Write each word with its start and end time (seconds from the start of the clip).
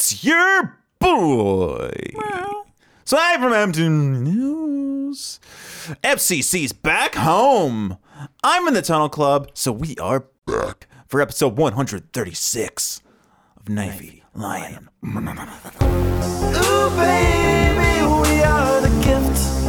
It's 0.00 0.24
your 0.24 0.78
boy. 0.98 1.92
So 3.04 3.18
I 3.20 3.36
from 3.36 3.52
Hampton 3.52 4.24
News. 4.24 5.38
FCC's 6.02 6.72
back 6.72 7.16
home. 7.16 7.98
I'm 8.42 8.66
in 8.66 8.72
the 8.72 8.80
Tunnel 8.80 9.10
Club, 9.10 9.50
so 9.52 9.72
we 9.72 9.96
are 9.96 10.24
back 10.46 10.86
for 11.06 11.20
episode 11.20 11.58
136 11.58 13.02
of 13.58 13.64
Knifey 13.66 14.22
Lion. 14.34 14.88
Ooh, 15.04 15.10
baby, 16.96 18.00
we 18.06 18.42
are 18.42 18.80
the 18.80 19.02
gift. 19.04 19.59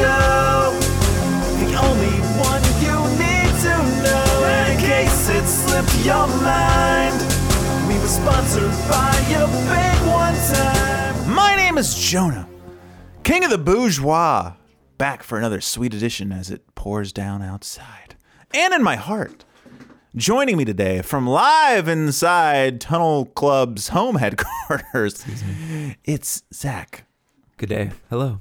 Show. 0.00 0.72
The 1.60 1.70
only 1.76 2.16
one 2.40 2.62
you 2.80 2.96
need 3.20 3.52
to 3.64 3.74
know. 4.02 4.32
In 4.66 4.78
case 4.78 5.28
it 5.28 5.46
slipped 5.46 5.94
your 6.04 6.26
mind. 6.40 7.18
We 7.86 7.98
were 7.98 8.06
sponsored 8.06 8.70
by 8.88 9.12
your 9.28 9.46
big 9.68 9.98
one 10.08 10.34
time. 10.54 11.34
My 11.34 11.54
name 11.56 11.76
is 11.76 11.94
Jonah, 11.94 12.48
King 13.24 13.44
of 13.44 13.50
the 13.50 13.58
Bourgeois. 13.58 14.54
Back 14.96 15.22
for 15.22 15.38
another 15.38 15.60
sweet 15.60 15.94
edition 15.94 16.32
as 16.32 16.50
it 16.50 16.74
pours 16.74 17.12
down 17.12 17.42
outside. 17.42 18.16
And 18.54 18.72
in 18.74 18.82
my 18.82 18.96
heart. 18.96 19.44
Joining 20.16 20.56
me 20.56 20.64
today 20.64 21.02
from 21.02 21.24
live 21.24 21.86
inside 21.86 22.80
Tunnel 22.80 23.26
Club's 23.26 23.88
home 23.88 24.16
headquarters, 24.16 25.24
it's 26.04 26.42
Zach. 26.52 27.04
Good 27.58 27.68
day. 27.68 27.92
Hello. 28.08 28.40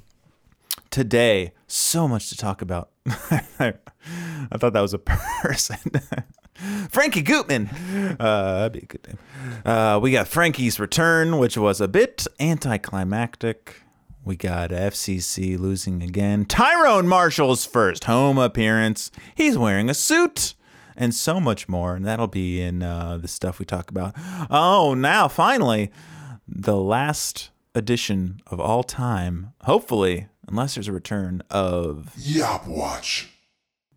Today, 0.89 1.53
so 1.67 2.07
much 2.07 2.29
to 2.29 2.37
talk 2.37 2.61
about. 2.61 2.89
I 3.05 3.73
thought 4.57 4.73
that 4.73 4.81
was 4.81 4.93
a 4.93 4.97
person. 5.41 5.77
Frankie 6.89 7.21
Gutman. 7.21 7.67
Uh, 8.19 8.59
that'd 8.59 8.73
be 8.73 8.79
a 8.79 8.85
good 8.85 9.07
name. 9.07 9.17
Uh, 9.65 9.99
we 10.01 10.11
got 10.11 10.27
Frankie's 10.27 10.79
return, 10.79 11.37
which 11.37 11.57
was 11.57 11.79
a 11.79 11.87
bit 11.87 12.25
anticlimactic. 12.39 13.83
We 14.25 14.35
got 14.35 14.71
FCC 14.71 15.57
losing 15.57 16.03
again. 16.03 16.45
Tyrone 16.45 17.07
Marshall's 17.07 17.65
first 17.65 18.05
home 18.05 18.37
appearance. 18.37 19.11
He's 19.35 19.57
wearing 19.57 19.89
a 19.89 19.93
suit. 19.93 20.55
And 20.97 21.15
so 21.15 21.39
much 21.39 21.69
more. 21.69 21.95
And 21.95 22.05
that'll 22.05 22.27
be 22.27 22.59
in 22.59 22.83
uh, 22.83 23.17
the 23.21 23.29
stuff 23.29 23.57
we 23.57 23.65
talk 23.65 23.89
about. 23.89 24.13
Oh, 24.49 24.93
now 24.93 25.29
finally, 25.29 25.91
the 26.45 26.75
last 26.75 27.51
edition 27.73 28.41
of 28.47 28.59
all 28.59 28.83
time, 28.83 29.53
hopefully, 29.61 30.27
unless 30.49 30.75
there's 30.75 30.87
a 30.87 30.93
return 30.93 31.41
of 31.49 32.11
Yop 32.17 32.67
Watch. 32.67 33.29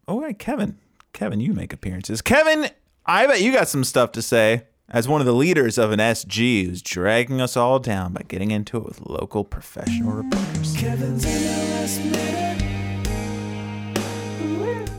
Oh 0.07 0.21
wait, 0.21 0.39
Kevin. 0.39 0.79
Kevin, 1.13 1.41
you 1.41 1.53
make 1.53 1.73
appearances. 1.73 2.23
Kevin, 2.23 2.71
I 3.07 3.27
bet 3.27 3.41
you 3.41 3.53
got 3.53 3.69
some 3.69 3.85
stuff 3.85 4.13
to 4.13 4.23
say 4.23 4.65
as 4.89 5.09
one 5.09 5.21
of 5.21 5.27
the 5.27 5.33
leaders 5.33 5.79
of 5.79 5.91
an 5.91 5.99
SG 5.99 6.67
who's 6.67 6.83
dragging 6.83 7.41
us 7.41 7.57
all 7.57 7.79
down 7.79 8.13
by 8.13 8.23
getting 8.23 8.51
into 8.51 8.77
it 8.77 8.85
with 8.85 9.01
local 9.01 9.45
professional 9.45 10.13
reporters. 10.13 10.77
Kevin's 10.77 11.25
in 11.25 11.43
the 11.43 11.49
last. 11.49 12.01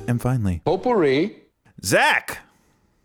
And 0.08 0.22
finally, 0.22 0.62
Potpourri. 0.66 1.36
Zach. 1.84 2.40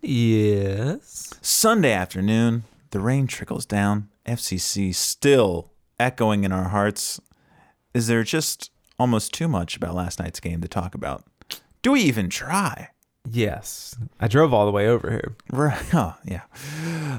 Yes. 0.00 1.32
Sunday 1.40 1.92
afternoon, 1.92 2.64
the 2.90 3.00
rain 3.00 3.26
trickles 3.26 3.66
down. 3.66 4.08
FCC 4.26 4.94
still 4.94 5.72
echoing 5.98 6.44
in 6.44 6.52
our 6.52 6.68
hearts. 6.68 7.20
Is 7.94 8.06
there 8.06 8.22
just 8.22 8.70
almost 8.98 9.32
too 9.32 9.48
much 9.48 9.76
about 9.76 9.94
last 9.94 10.18
night's 10.18 10.40
game 10.40 10.60
to 10.60 10.68
talk 10.68 10.94
about? 10.94 11.24
Do 11.82 11.92
we 11.92 12.00
even 12.02 12.28
try? 12.28 12.90
Yes. 13.30 13.96
I 14.20 14.28
drove 14.28 14.54
all 14.54 14.66
the 14.66 14.72
way 14.72 14.88
over 14.88 15.10
here. 15.10 15.36
Right. 15.50 15.82
Oh, 15.94 16.14
yeah. 16.24 16.42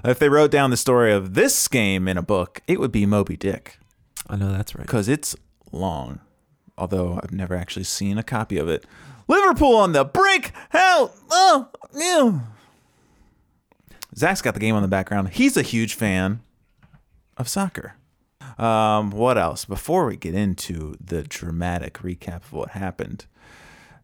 If 0.03 0.19
they 0.19 0.29
wrote 0.29 0.51
down 0.51 0.69
the 0.71 0.77
story 0.77 1.11
of 1.13 1.33
this 1.33 1.67
game 1.67 2.07
in 2.07 2.17
a 2.17 2.21
book, 2.21 2.61
it 2.67 2.79
would 2.79 2.91
be 2.91 3.05
Moby 3.05 3.37
Dick 3.37 3.77
I 4.29 4.35
know 4.35 4.51
that's 4.51 4.75
right. 4.75 4.85
because 4.85 5.07
it's 5.07 5.35
long. 5.71 6.19
Although 6.77 7.19
I've 7.21 7.31
never 7.31 7.55
actually 7.55 7.83
seen 7.83 8.17
a 8.17 8.23
copy 8.23 8.57
of 8.57 8.67
it. 8.69 8.85
Liverpool 9.27 9.75
on 9.75 9.91
the 9.91 10.05
brink. 10.05 10.51
Hell. 10.69 11.13
Oh, 11.29 11.67
yeah. 11.95 12.39
Zach's 14.15 14.41
got 14.41 14.53
the 14.53 14.59
game 14.59 14.75
on 14.75 14.81
the 14.81 14.87
background. 14.87 15.29
He's 15.29 15.55
a 15.57 15.61
huge 15.61 15.93
fan 15.93 16.41
of 17.37 17.47
soccer. 17.47 17.95
Um, 18.57 19.11
what 19.11 19.37
else? 19.37 19.65
Before 19.65 20.05
we 20.05 20.17
get 20.17 20.33
into 20.33 20.95
the 21.03 21.23
dramatic 21.23 21.99
recap 21.99 22.43
of 22.43 22.53
what 22.53 22.69
happened, 22.71 23.25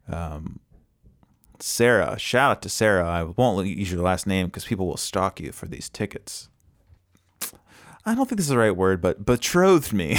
um, 0.08 0.60
Sarah, 1.60 2.18
shout 2.18 2.50
out 2.50 2.62
to 2.62 2.68
Sarah. 2.68 3.08
I 3.08 3.22
won't 3.24 3.66
use 3.66 3.90
your 3.90 4.02
last 4.02 4.26
name 4.26 4.46
because 4.46 4.64
people 4.64 4.86
will 4.86 4.96
stalk 4.96 5.40
you 5.40 5.52
for 5.52 5.66
these 5.66 5.88
tickets. 5.88 6.48
I 8.04 8.14
don't 8.14 8.28
think 8.28 8.36
this 8.36 8.46
is 8.46 8.50
the 8.50 8.58
right 8.58 8.76
word, 8.76 9.00
but 9.00 9.26
betrothed 9.26 9.92
me. 9.92 10.18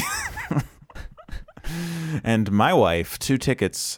and 2.23 2.51
my 2.51 2.73
wife, 2.73 3.17
two 3.17 3.37
tickets, 3.37 3.97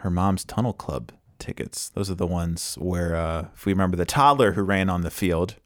her 0.00 0.10
mom's 0.10 0.44
Tunnel 0.44 0.72
Club 0.72 1.12
tickets. 1.38 1.88
Those 1.90 2.10
are 2.10 2.14
the 2.14 2.26
ones 2.26 2.76
where, 2.78 3.16
uh, 3.16 3.46
if 3.54 3.64
we 3.64 3.72
remember 3.72 3.96
the 3.96 4.04
toddler 4.04 4.52
who 4.52 4.62
ran 4.62 4.90
on 4.90 5.02
the 5.02 5.10
field, 5.10 5.56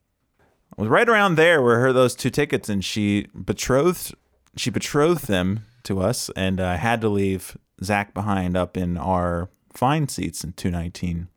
was 0.76 0.88
right 0.88 1.08
around 1.08 1.34
there 1.36 1.60
where 1.62 1.80
her 1.80 1.92
those 1.92 2.14
two 2.14 2.30
tickets, 2.30 2.68
and 2.68 2.84
she 2.84 3.26
betrothed, 3.44 4.14
she 4.56 4.70
betrothed 4.70 5.26
them 5.26 5.64
to 5.84 6.00
us, 6.00 6.30
and 6.36 6.60
I 6.60 6.76
had 6.76 7.00
to 7.02 7.08
leave 7.08 7.56
Zach 7.82 8.14
behind 8.14 8.56
up 8.56 8.76
in 8.76 8.96
our 8.96 9.48
fine 9.72 10.08
seats 10.08 10.44
in 10.44 10.52
219. 10.52 11.28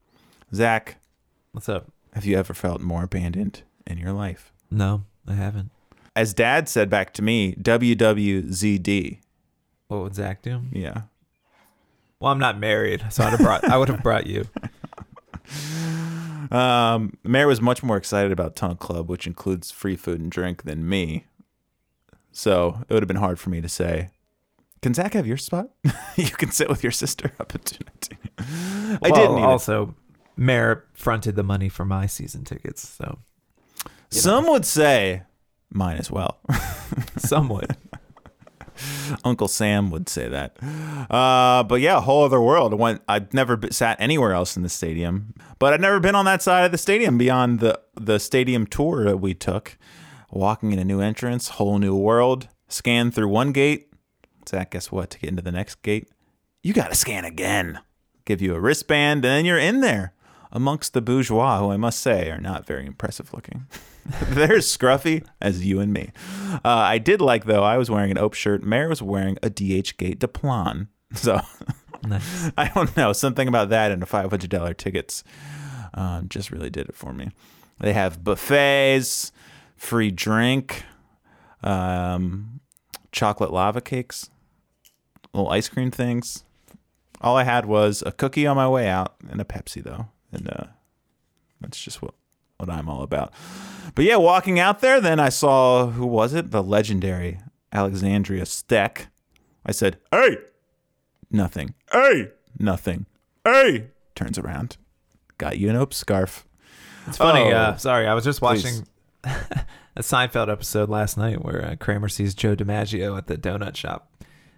Zach, 0.53 0.97
What's 1.51 1.69
up? 1.69 1.87
have 2.13 2.25
you 2.25 2.37
ever 2.37 2.53
felt 2.53 2.81
more 2.81 3.03
abandoned 3.03 3.63
in 3.87 3.97
your 3.97 4.11
life? 4.13 4.51
No, 4.69 5.03
I 5.27 5.33
haven't. 5.33 5.71
As 6.15 6.33
Dad 6.33 6.69
said 6.69 6.89
back 6.89 7.13
to 7.13 7.21
me, 7.21 7.55
WWZD. 7.55 9.19
What 9.87 10.01
would 10.03 10.15
Zach 10.15 10.41
do? 10.41 10.61
Yeah. 10.71 11.03
Well, 12.19 12.31
I'm 12.31 12.39
not 12.39 12.59
married, 12.59 13.03
so 13.09 13.23
I'd 13.23 13.31
have 13.31 13.39
brought. 13.39 13.63
I 13.65 13.77
would 13.77 13.89
have 13.89 14.03
brought 14.03 14.27
you. 14.27 14.45
Um, 16.51 17.17
Mayor 17.23 17.47
was 17.47 17.61
much 17.61 17.83
more 17.83 17.97
excited 17.97 18.31
about 18.31 18.55
Tunnel 18.55 18.75
Club, 18.75 19.09
which 19.09 19.27
includes 19.27 19.71
free 19.71 19.95
food 19.95 20.19
and 20.19 20.31
drink, 20.31 20.63
than 20.63 20.87
me. 20.87 21.25
So 22.31 22.79
it 22.89 22.93
would 22.93 23.03
have 23.03 23.07
been 23.07 23.17
hard 23.17 23.39
for 23.39 23.49
me 23.49 23.61
to 23.61 23.69
say, 23.69 24.09
"Can 24.81 24.93
Zach 24.93 25.13
have 25.13 25.27
your 25.27 25.37
spot? 25.37 25.69
you 26.15 26.25
can 26.29 26.51
sit 26.51 26.69
with 26.69 26.83
your 26.83 26.91
sister 26.91 27.29
219." 27.29 28.17
I 29.01 29.09
Well, 29.09 29.13
didn't. 29.13 29.43
Also, 29.43 29.95
Mayor 30.35 30.85
fronted 30.93 31.35
the 31.35 31.43
money 31.43 31.69
for 31.69 31.85
my 31.85 32.05
season 32.07 32.43
tickets, 32.43 32.87
so 32.87 33.19
Some 34.09 34.47
would 34.47 34.65
say 34.65 35.23
mine 35.71 35.97
as 35.97 36.09
well. 36.11 36.39
somewhat. 37.17 37.77
Uncle 39.23 39.47
Sam 39.47 39.89
would 39.91 40.09
say 40.09 40.27
that. 40.27 40.57
Uh, 41.09 41.63
but 41.63 41.81
yeah, 41.81 42.01
whole 42.01 42.23
other 42.23 42.41
world. 42.41 42.73
I 42.73 42.75
went. 42.75 43.01
I'd 43.07 43.33
never 43.33 43.59
sat 43.71 43.99
anywhere 43.99 44.33
else 44.33 44.55
in 44.55 44.63
the 44.63 44.69
stadium, 44.69 45.33
but 45.59 45.73
I'd 45.73 45.81
never 45.81 45.99
been 45.99 46.15
on 46.15 46.25
that 46.25 46.41
side 46.41 46.65
of 46.65 46.71
the 46.71 46.77
stadium 46.77 47.17
beyond 47.17 47.59
the 47.59 47.79
the 47.95 48.19
stadium 48.19 48.65
tour 48.65 49.03
that 49.05 49.17
we 49.17 49.33
took. 49.33 49.77
Walking 50.31 50.71
in 50.71 50.79
a 50.79 50.85
new 50.85 50.99
entrance, 50.99 51.49
whole 51.49 51.77
new 51.77 51.95
world. 51.95 52.47
Scan 52.67 53.11
through 53.11 53.27
one 53.27 53.51
gate. 53.51 53.93
Zach, 54.49 54.71
guess 54.71 54.91
what? 54.91 55.11
To 55.11 55.19
get 55.19 55.29
into 55.29 55.43
the 55.43 55.51
next 55.51 55.81
gate, 55.83 56.09
you 56.63 56.73
got 56.73 56.89
to 56.89 56.95
scan 56.95 57.23
again. 57.23 57.79
Give 58.25 58.41
you 58.41 58.55
a 58.55 58.59
wristband, 58.59 59.23
and 59.25 59.31
then 59.31 59.45
you're 59.45 59.59
in 59.59 59.81
there 59.81 60.13
amongst 60.53 60.93
the 60.93 61.01
bourgeois, 61.01 61.59
who 61.59 61.71
I 61.71 61.77
must 61.77 61.99
say 61.99 62.29
are 62.29 62.39
not 62.39 62.65
very 62.65 62.85
impressive 62.85 63.33
looking. 63.33 63.65
They're 64.29 64.59
scruffy 64.59 65.25
as 65.41 65.65
you 65.65 65.81
and 65.81 65.91
me. 65.91 66.11
Uh, 66.53 66.59
I 66.63 66.99
did 66.99 67.19
like 67.19 67.43
though. 67.45 67.63
I 67.63 67.77
was 67.77 67.89
wearing 67.91 68.11
an 68.11 68.17
Ope 68.17 68.35
shirt. 68.35 68.63
Mayor 68.63 68.87
was 68.87 69.01
wearing 69.01 69.37
a 69.43 69.49
DH 69.49 69.97
Gate 69.97 70.19
Deplan. 70.19 70.87
So 71.15 71.41
Nice. 72.07 72.51
I 72.57 72.69
don't 72.69 72.95
know 72.97 73.13
something 73.13 73.47
about 73.47 73.69
that 73.69 73.91
and 73.91 74.01
the 74.01 74.05
five 74.05 74.29
hundred 74.29 74.49
dollar 74.49 74.73
tickets. 74.73 75.23
Um, 75.93 76.27
just 76.27 76.51
really 76.51 76.69
did 76.69 76.89
it 76.89 76.95
for 76.95 77.13
me. 77.13 77.29
They 77.79 77.93
have 77.93 78.23
buffets, 78.23 79.31
free 79.75 80.11
drink, 80.11 80.83
um, 81.61 82.61
chocolate 83.11 83.51
lava 83.51 83.81
cakes, 83.81 84.29
little 85.33 85.49
ice 85.49 85.69
cream 85.69 85.91
things. 85.91 86.43
All 87.21 87.37
I 87.37 87.43
had 87.43 87.65
was 87.65 88.03
a 88.05 88.11
cookie 88.11 88.47
on 88.47 88.55
my 88.55 88.67
way 88.67 88.87
out 88.89 89.15
and 89.29 89.39
a 89.39 89.45
Pepsi 89.45 89.83
though, 89.83 90.07
and 90.33 90.49
uh, 90.49 90.65
that's 91.61 91.81
just 91.81 92.01
what 92.01 92.13
what 92.57 92.69
I'm 92.69 92.89
all 92.89 93.03
about. 93.03 93.33
But 93.95 94.05
yeah, 94.05 94.17
walking 94.17 94.59
out 94.59 94.81
there, 94.81 94.99
then 95.01 95.19
I 95.19 95.29
saw 95.29 95.87
who 95.87 96.05
was 96.05 96.33
it? 96.33 96.51
The 96.51 96.63
legendary 96.63 97.39
Alexandria 97.71 98.45
Steck. 98.45 99.07
I 99.65 99.71
said, 99.71 99.97
"Hey, 100.11 100.37
nothing. 101.31 101.73
Hey, 101.91 102.31
nothing. 102.59 103.05
Hey." 103.43 103.87
Turns 104.15 104.37
around, 104.37 104.77
got 105.39 105.57
you 105.57 105.71
an 105.71 105.75
Ope 105.75 105.91
scarf. 105.91 106.45
It's 107.07 107.17
funny. 107.17 107.51
Oh. 107.51 107.57
Uh, 107.57 107.77
sorry, 107.77 108.07
I 108.07 108.13
was 108.13 108.23
just 108.23 108.41
watching. 108.41 108.85
a 109.95 110.01
Seinfeld 110.01 110.51
episode 110.51 110.89
last 110.89 111.17
night 111.17 111.43
where 111.43 111.63
uh, 111.65 111.75
Kramer 111.75 112.09
sees 112.09 112.33
Joe 112.33 112.55
DiMaggio 112.55 113.17
at 113.17 113.27
the 113.27 113.37
donut 113.37 113.75
shop, 113.75 114.11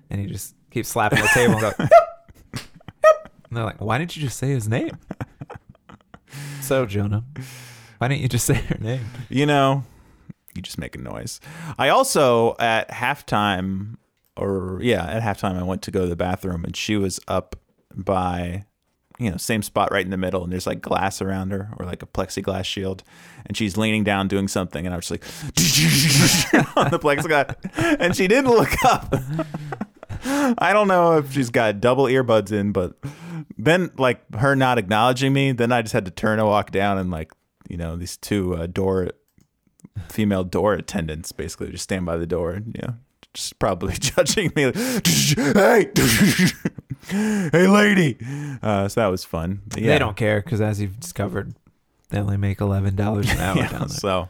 and 0.10 0.20
he 0.22 0.28
just 0.28 0.56
keeps 0.72 0.90
slapping 0.90 1.22
the 1.22 1.30
table 1.34 1.54
and 1.54 1.62
go, 1.62 1.74
"Yep, 1.80 1.90
yep." 3.04 3.32
And 3.50 3.58
they're 3.58 3.64
like, 3.64 3.82
"Why 3.82 3.98
didn't 3.98 4.16
you 4.16 4.24
just 4.24 4.38
say 4.38 4.50
his 4.50 4.68
name?" 4.68 4.98
So 6.66 6.88
Jonah, 6.88 7.24
why 8.00 8.08
didn't 8.08 8.22
you 8.22 8.28
just 8.28 8.46
say 8.48 8.56
her 8.56 8.78
name? 8.80 9.06
You 9.30 9.46
know, 9.46 9.84
you 10.56 10.64
just 10.64 10.80
make 10.80 10.96
a 10.96 11.00
noise. 11.00 11.40
I 11.78 11.90
also 11.90 12.56
at 12.58 12.90
halftime, 12.90 13.98
or 14.36 14.80
yeah, 14.82 15.06
at 15.06 15.22
halftime, 15.22 15.60
I 15.60 15.64
went 15.64 15.84
to 15.84 15.92
go 15.92 16.02
to 16.02 16.08
the 16.08 16.16
bathroom, 16.16 16.66
and 16.66 16.76
she 16.76 16.98
was 16.98 17.20
up 17.28 17.56
by, 17.94 18.66
you 19.20 19.30
know, 19.30 19.38
same 19.38 19.62
spot 19.62 19.92
right 19.92 20.04
in 20.04 20.10
the 20.10 20.18
middle, 20.18 20.44
and 20.44 20.52
there's 20.52 20.66
like 20.66 20.82
glass 20.82 21.22
around 21.22 21.52
her, 21.52 21.70
or 21.78 21.86
like 21.86 22.02
a 22.02 22.08
plexiglass 22.08 22.66
shield, 22.66 23.04
and 23.46 23.56
she's 23.56 23.78
leaning 23.78 24.04
down 24.04 24.28
doing 24.28 24.48
something, 24.48 24.88
and 24.88 24.94
I 24.94 24.98
was 24.98 25.12
like 25.12 25.24
on 26.76 26.90
the 26.90 27.00
plexiglass, 27.00 27.56
and 28.00 28.16
she 28.16 28.28
didn't 28.28 28.50
look 28.50 28.74
up. 28.84 29.14
I 30.26 30.74
don't 30.74 30.88
know 30.88 31.20
if 31.20 31.32
she's 31.32 31.52
got 31.52 31.80
double 31.80 32.06
earbuds 32.06 32.52
in, 32.52 32.72
but 32.72 32.98
then 33.58 33.92
like 33.98 34.22
her 34.36 34.56
not 34.56 34.78
acknowledging 34.78 35.34
me, 35.34 35.52
then 35.52 35.72
I 35.72 35.82
just 35.82 35.94
had 35.94 36.06
to 36.06 36.12
turn 36.12 36.40
and 36.40 36.48
walk 36.48 36.72
down, 36.72 36.98
and 36.98 37.12
like 37.12 37.32
you 37.70 37.78
know 37.78 37.96
these 37.96 38.18
two 38.18 38.56
uh, 38.56 38.68
door 38.68 39.10
female 40.10 40.44
door 40.44 40.74
attendants 40.74 41.32
basically 41.32 41.72
just 41.72 41.84
stand 41.86 42.06
by 42.06 42.18
the 42.18 42.26
door 42.26 42.52
and 42.52 42.76
you 42.76 42.82
know 42.88 42.96
just 43.34 43.58
probably 43.60 43.94
judging 44.00 44.52
me 44.56 44.66
like, 44.68 44.76
hey 45.06 45.90
hey 47.52 47.68
lady. 47.68 48.18
Uh, 48.62 48.88
so 48.88 49.02
that 49.02 49.08
was 49.08 49.24
fun. 49.24 49.62
But 49.68 49.82
yeah. 49.82 49.94
They 49.94 50.00
don't 50.00 50.18
care 50.18 50.42
because, 50.42 50.62
as 50.62 50.82
you've 50.82 51.00
discovered, 51.00 51.54
they 52.10 52.20
only 52.20 52.38
make 52.38 52.62
eleven 52.62 52.96
dollars 52.96 53.30
an 53.32 53.40
hour 53.40 53.56
Yeah, 53.58 53.70
down 53.70 53.80
there. 53.82 53.90
so 53.90 54.30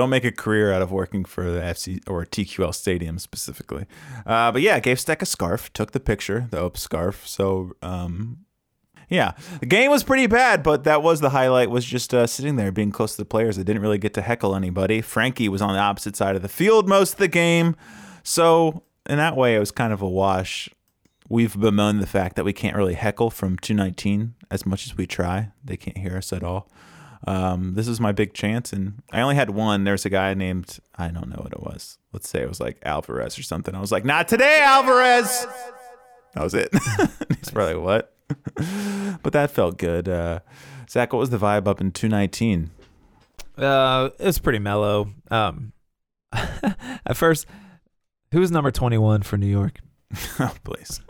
don't 0.00 0.10
make 0.10 0.24
a 0.24 0.32
career 0.32 0.72
out 0.72 0.80
of 0.80 0.90
working 0.90 1.24
for 1.24 1.50
the 1.50 1.60
FC 1.60 2.00
or 2.08 2.24
TQL 2.24 2.74
Stadium 2.74 3.18
specifically. 3.18 3.84
Uh, 4.24 4.50
but 4.50 4.62
yeah, 4.62 4.80
gave 4.80 4.98
Steck 4.98 5.20
a 5.20 5.26
scarf, 5.26 5.70
took 5.72 5.92
the 5.92 6.00
picture, 6.00 6.48
the 6.50 6.58
Ope 6.58 6.78
scarf. 6.78 7.28
So 7.28 7.72
um, 7.82 8.38
yeah, 9.10 9.32
the 9.58 9.66
game 9.66 9.90
was 9.90 10.02
pretty 10.02 10.26
bad, 10.26 10.62
but 10.62 10.84
that 10.84 11.02
was 11.02 11.20
the 11.20 11.30
highlight. 11.30 11.68
Was 11.68 11.84
just 11.84 12.14
uh, 12.14 12.26
sitting 12.26 12.56
there 12.56 12.72
being 12.72 12.92
close 12.92 13.16
to 13.16 13.22
the 13.22 13.26
players. 13.26 13.58
I 13.58 13.62
didn't 13.62 13.82
really 13.82 13.98
get 13.98 14.14
to 14.14 14.22
heckle 14.22 14.56
anybody. 14.56 15.02
Frankie 15.02 15.48
was 15.48 15.60
on 15.60 15.74
the 15.74 15.80
opposite 15.80 16.16
side 16.16 16.34
of 16.34 16.42
the 16.42 16.48
field 16.48 16.88
most 16.88 17.14
of 17.14 17.18
the 17.18 17.28
game, 17.28 17.76
so 18.22 18.84
in 19.08 19.18
that 19.18 19.36
way, 19.36 19.54
it 19.54 19.58
was 19.58 19.70
kind 19.70 19.92
of 19.92 20.00
a 20.00 20.08
wash. 20.08 20.70
We've 21.28 21.58
bemoaned 21.58 22.00
the 22.00 22.06
fact 22.06 22.36
that 22.36 22.44
we 22.44 22.52
can't 22.52 22.76
really 22.76 22.94
heckle 22.94 23.30
from 23.30 23.56
219 23.58 24.34
as 24.50 24.64
much 24.66 24.86
as 24.86 24.96
we 24.96 25.06
try. 25.06 25.50
They 25.64 25.76
can't 25.76 25.98
hear 25.98 26.16
us 26.16 26.32
at 26.32 26.42
all. 26.42 26.68
Um, 27.26 27.74
this 27.74 27.86
is 27.86 28.00
my 28.00 28.12
big 28.12 28.32
chance, 28.32 28.72
and 28.72 29.02
I 29.12 29.20
only 29.20 29.34
had 29.34 29.50
one. 29.50 29.84
There's 29.84 30.06
a 30.06 30.10
guy 30.10 30.32
named 30.34 30.78
I 30.96 31.08
don't 31.08 31.28
know 31.28 31.40
what 31.42 31.52
it 31.52 31.60
was. 31.60 31.98
Let's 32.12 32.28
say 32.28 32.40
it 32.42 32.48
was 32.48 32.60
like 32.60 32.78
Alvarez 32.84 33.38
or 33.38 33.42
something. 33.42 33.74
I 33.74 33.80
was 33.80 33.92
like, 33.92 34.04
not 34.04 34.26
today, 34.28 34.60
Alvarez. 34.62 35.46
That 36.34 36.42
was 36.42 36.54
it. 36.54 36.70
He's 37.38 37.50
probably 37.50 37.76
what, 37.76 38.14
but 39.22 39.32
that 39.32 39.50
felt 39.50 39.76
good. 39.78 40.08
Uh, 40.08 40.40
Zach, 40.88 41.12
what 41.12 41.18
was 41.18 41.30
the 41.30 41.38
vibe 41.38 41.68
up 41.68 41.80
in 41.80 41.92
219? 41.92 42.70
Uh, 43.58 44.10
it 44.18 44.24
was 44.24 44.38
pretty 44.38 44.58
mellow. 44.58 45.10
Um, 45.30 45.72
at 46.32 47.16
first, 47.16 47.46
who 48.32 48.40
was 48.40 48.50
number 48.50 48.70
twenty-one 48.70 49.22
for 49.22 49.36
New 49.36 49.46
York? 49.46 49.80
oh, 50.40 50.54
please. 50.64 51.00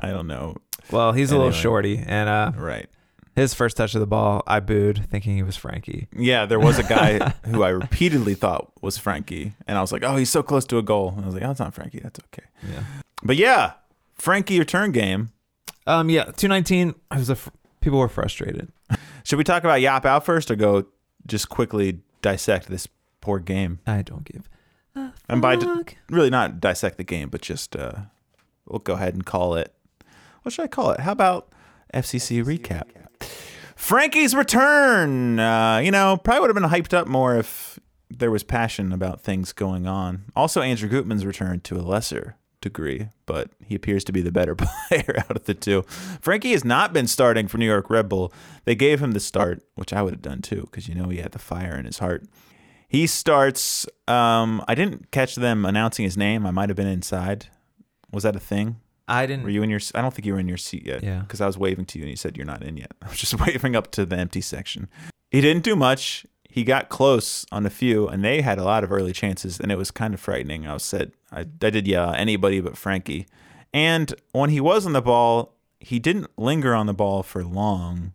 I 0.00 0.10
don't 0.10 0.26
know. 0.26 0.56
Well, 0.90 1.12
he's 1.12 1.32
a 1.32 1.36
little 1.36 1.50
shorty, 1.52 1.98
and 2.04 2.28
uh, 2.28 2.52
Right. 2.56 2.88
His 3.36 3.54
first 3.54 3.76
touch 3.76 3.94
of 3.94 4.00
the 4.00 4.06
ball, 4.06 4.42
I 4.46 4.60
booed, 4.60 5.06
thinking 5.10 5.34
he 5.36 5.42
was 5.42 5.56
Frankie. 5.56 6.06
Yeah, 6.16 6.46
there 6.46 6.60
was 6.60 6.78
a 6.78 6.82
guy 6.84 7.18
who 7.46 7.62
I 7.62 7.70
repeatedly 7.70 8.34
thought 8.34 8.70
was 8.80 8.96
Frankie, 8.98 9.54
and 9.66 9.76
I 9.76 9.80
was 9.80 9.90
like, 9.92 10.02
"Oh, 10.04 10.16
he's 10.16 10.30
so 10.30 10.42
close 10.42 10.64
to 10.66 10.78
a 10.78 10.82
goal." 10.82 11.12
And 11.16 11.24
I 11.24 11.26
was 11.26 11.34
like, 11.34 11.44
"Oh, 11.44 11.50
it's 11.50 11.60
not 11.60 11.74
Frankie. 11.74 12.00
That's 12.00 12.20
okay." 12.32 12.46
Yeah. 12.70 12.84
But 13.22 13.36
yeah, 13.36 13.72
Frankie 14.14 14.58
return 14.58 14.92
game. 14.92 15.30
Um. 15.86 16.08
Yeah. 16.10 16.24
Two 16.36 16.48
nineteen. 16.48 16.94
I 17.10 17.18
was 17.18 17.28
a. 17.30 17.36
Fr- 17.36 17.50
people 17.80 17.98
were 17.98 18.08
frustrated. 18.08 18.70
Should 19.24 19.36
we 19.38 19.44
talk 19.44 19.64
about 19.64 19.80
Yap 19.80 20.04
out 20.06 20.24
first, 20.24 20.50
or 20.50 20.56
go 20.56 20.86
just 21.26 21.48
quickly 21.48 22.00
dissect 22.22 22.68
this 22.68 22.86
poor 23.20 23.38
game? 23.38 23.80
I 23.86 24.02
don't 24.02 24.24
give. 24.24 24.48
And 25.28 25.40
by 25.42 25.56
d- 25.56 25.66
Fuck. 25.66 25.96
really 26.10 26.30
not 26.30 26.60
dissect 26.60 26.98
the 26.98 27.04
game, 27.04 27.28
but 27.30 27.40
just 27.40 27.74
uh, 27.74 27.92
we'll 28.66 28.78
go 28.78 28.92
ahead 28.94 29.14
and 29.14 29.24
call 29.26 29.54
it. 29.56 29.74
What 30.42 30.52
should 30.52 30.62
I 30.62 30.68
call 30.68 30.90
it? 30.92 31.00
How 31.00 31.12
about 31.12 31.48
FCC 31.92 32.44
recap? 32.44 32.84
Frankie's 33.76 34.34
return. 34.34 35.38
Uh, 35.38 35.78
you 35.78 35.90
know, 35.90 36.16
probably 36.16 36.40
would 36.40 36.56
have 36.56 36.70
been 36.70 36.80
hyped 36.80 36.94
up 36.94 37.06
more 37.06 37.36
if 37.36 37.78
there 38.10 38.30
was 38.30 38.42
passion 38.42 38.92
about 38.92 39.20
things 39.20 39.52
going 39.52 39.86
on. 39.86 40.24
Also, 40.36 40.60
Andrew 40.62 40.88
Gutman's 40.88 41.26
return 41.26 41.60
to 41.60 41.76
a 41.76 41.82
lesser 41.82 42.36
degree, 42.60 43.08
but 43.26 43.50
he 43.64 43.74
appears 43.74 44.04
to 44.04 44.12
be 44.12 44.22
the 44.22 44.32
better 44.32 44.54
player 44.88 45.16
out 45.18 45.36
of 45.36 45.44
the 45.44 45.54
two. 45.54 45.82
Frankie 46.20 46.52
has 46.52 46.64
not 46.64 46.92
been 46.92 47.06
starting 47.06 47.46
for 47.46 47.58
New 47.58 47.66
York 47.66 47.90
Red 47.90 48.08
Bull. 48.08 48.32
They 48.64 48.74
gave 48.74 49.00
him 49.00 49.12
the 49.12 49.20
start, 49.20 49.62
which 49.74 49.92
I 49.92 50.02
would 50.02 50.12
have 50.14 50.22
done 50.22 50.42
too, 50.42 50.62
because 50.62 50.88
you 50.88 50.94
know 50.94 51.08
he 51.08 51.18
had 51.18 51.32
the 51.32 51.38
fire 51.38 51.76
in 51.76 51.84
his 51.84 51.98
heart. 51.98 52.24
He 52.88 53.06
starts. 53.06 53.86
Um, 54.06 54.64
I 54.68 54.74
didn't 54.74 55.10
catch 55.10 55.34
them 55.34 55.64
announcing 55.64 56.04
his 56.04 56.16
name. 56.16 56.46
I 56.46 56.50
might 56.50 56.70
have 56.70 56.76
been 56.76 56.86
inside. 56.86 57.46
Was 58.12 58.22
that 58.22 58.36
a 58.36 58.40
thing? 58.40 58.76
I 59.06 59.26
didn't. 59.26 59.44
Were 59.44 59.50
you 59.50 59.62
in 59.62 59.70
your? 59.70 59.80
I 59.94 60.00
don't 60.00 60.14
think 60.14 60.26
you 60.26 60.32
were 60.32 60.40
in 60.40 60.48
your 60.48 60.56
seat 60.56 60.86
yet. 60.86 61.02
Yeah. 61.02 61.20
Because 61.20 61.40
I 61.40 61.46
was 61.46 61.58
waving 61.58 61.86
to 61.86 61.98
you 61.98 62.04
and 62.04 62.10
you 62.10 62.16
said 62.16 62.36
you're 62.36 62.46
not 62.46 62.62
in 62.62 62.76
yet. 62.76 62.92
I 63.02 63.08
was 63.08 63.18
just 63.18 63.38
waving 63.38 63.76
up 63.76 63.90
to 63.92 64.06
the 64.06 64.16
empty 64.16 64.40
section. 64.40 64.88
He 65.30 65.40
didn't 65.40 65.64
do 65.64 65.76
much. 65.76 66.26
He 66.48 66.62
got 66.62 66.88
close 66.88 67.44
on 67.50 67.66
a 67.66 67.70
few, 67.70 68.06
and 68.06 68.24
they 68.24 68.40
had 68.40 68.58
a 68.58 68.64
lot 68.64 68.84
of 68.84 68.92
early 68.92 69.12
chances, 69.12 69.58
and 69.58 69.72
it 69.72 69.76
was 69.76 69.90
kind 69.90 70.14
of 70.14 70.20
frightening. 70.20 70.68
I 70.68 70.74
was 70.74 70.84
said 70.84 71.12
I, 71.32 71.40
I 71.40 71.70
did 71.70 71.88
yeah 71.88 72.12
anybody 72.12 72.60
but 72.60 72.76
Frankie, 72.76 73.26
and 73.72 74.14
when 74.32 74.50
he 74.50 74.60
was 74.60 74.86
on 74.86 74.92
the 74.92 75.02
ball, 75.02 75.54
he 75.80 75.98
didn't 75.98 76.30
linger 76.38 76.74
on 76.74 76.86
the 76.86 76.94
ball 76.94 77.22
for 77.22 77.44
long. 77.44 78.12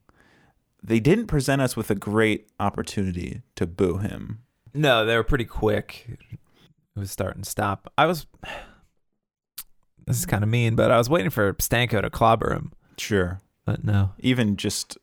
They 0.82 1.02
didn't 1.02 1.28
present 1.28 1.62
us 1.62 1.76
with 1.76 1.92
a 1.92 1.96
great 1.96 2.48
opportunity 2.60 3.42
to 3.56 3.68
boo 3.68 3.98
him. 3.98 4.40
No, 4.74 5.06
they 5.06 5.18
were 5.18 5.24
pretty 5.24 5.46
quick. 5.46 6.18
It 6.32 7.00
was 7.00 7.12
start 7.12 7.36
and 7.36 7.46
stop. 7.46 7.92
I 7.98 8.06
was. 8.06 8.26
This 10.10 10.20
is 10.20 10.26
kind 10.26 10.44
of 10.44 10.50
mean, 10.50 10.76
but 10.76 10.92
I 10.92 10.98
was 10.98 11.10
waiting 11.10 11.30
for 11.30 11.54
Stanko 11.54 12.02
to 12.02 12.10
clobber 12.10 12.52
him, 12.54 12.74
Sure. 12.98 13.40
but 13.66 13.84
no. 13.84 14.12
even 14.20 14.58
just 14.58 14.98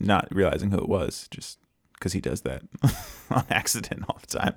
not 0.00 0.26
realizing 0.30 0.70
who 0.70 0.78
it 0.78 0.88
was, 0.88 1.28
just 1.30 1.58
because 1.94 2.12
he 2.14 2.20
does 2.20 2.40
that 2.42 2.62
on 3.30 3.44
accident 3.50 4.04
all 4.08 4.18
the 4.20 4.38
time. 4.38 4.54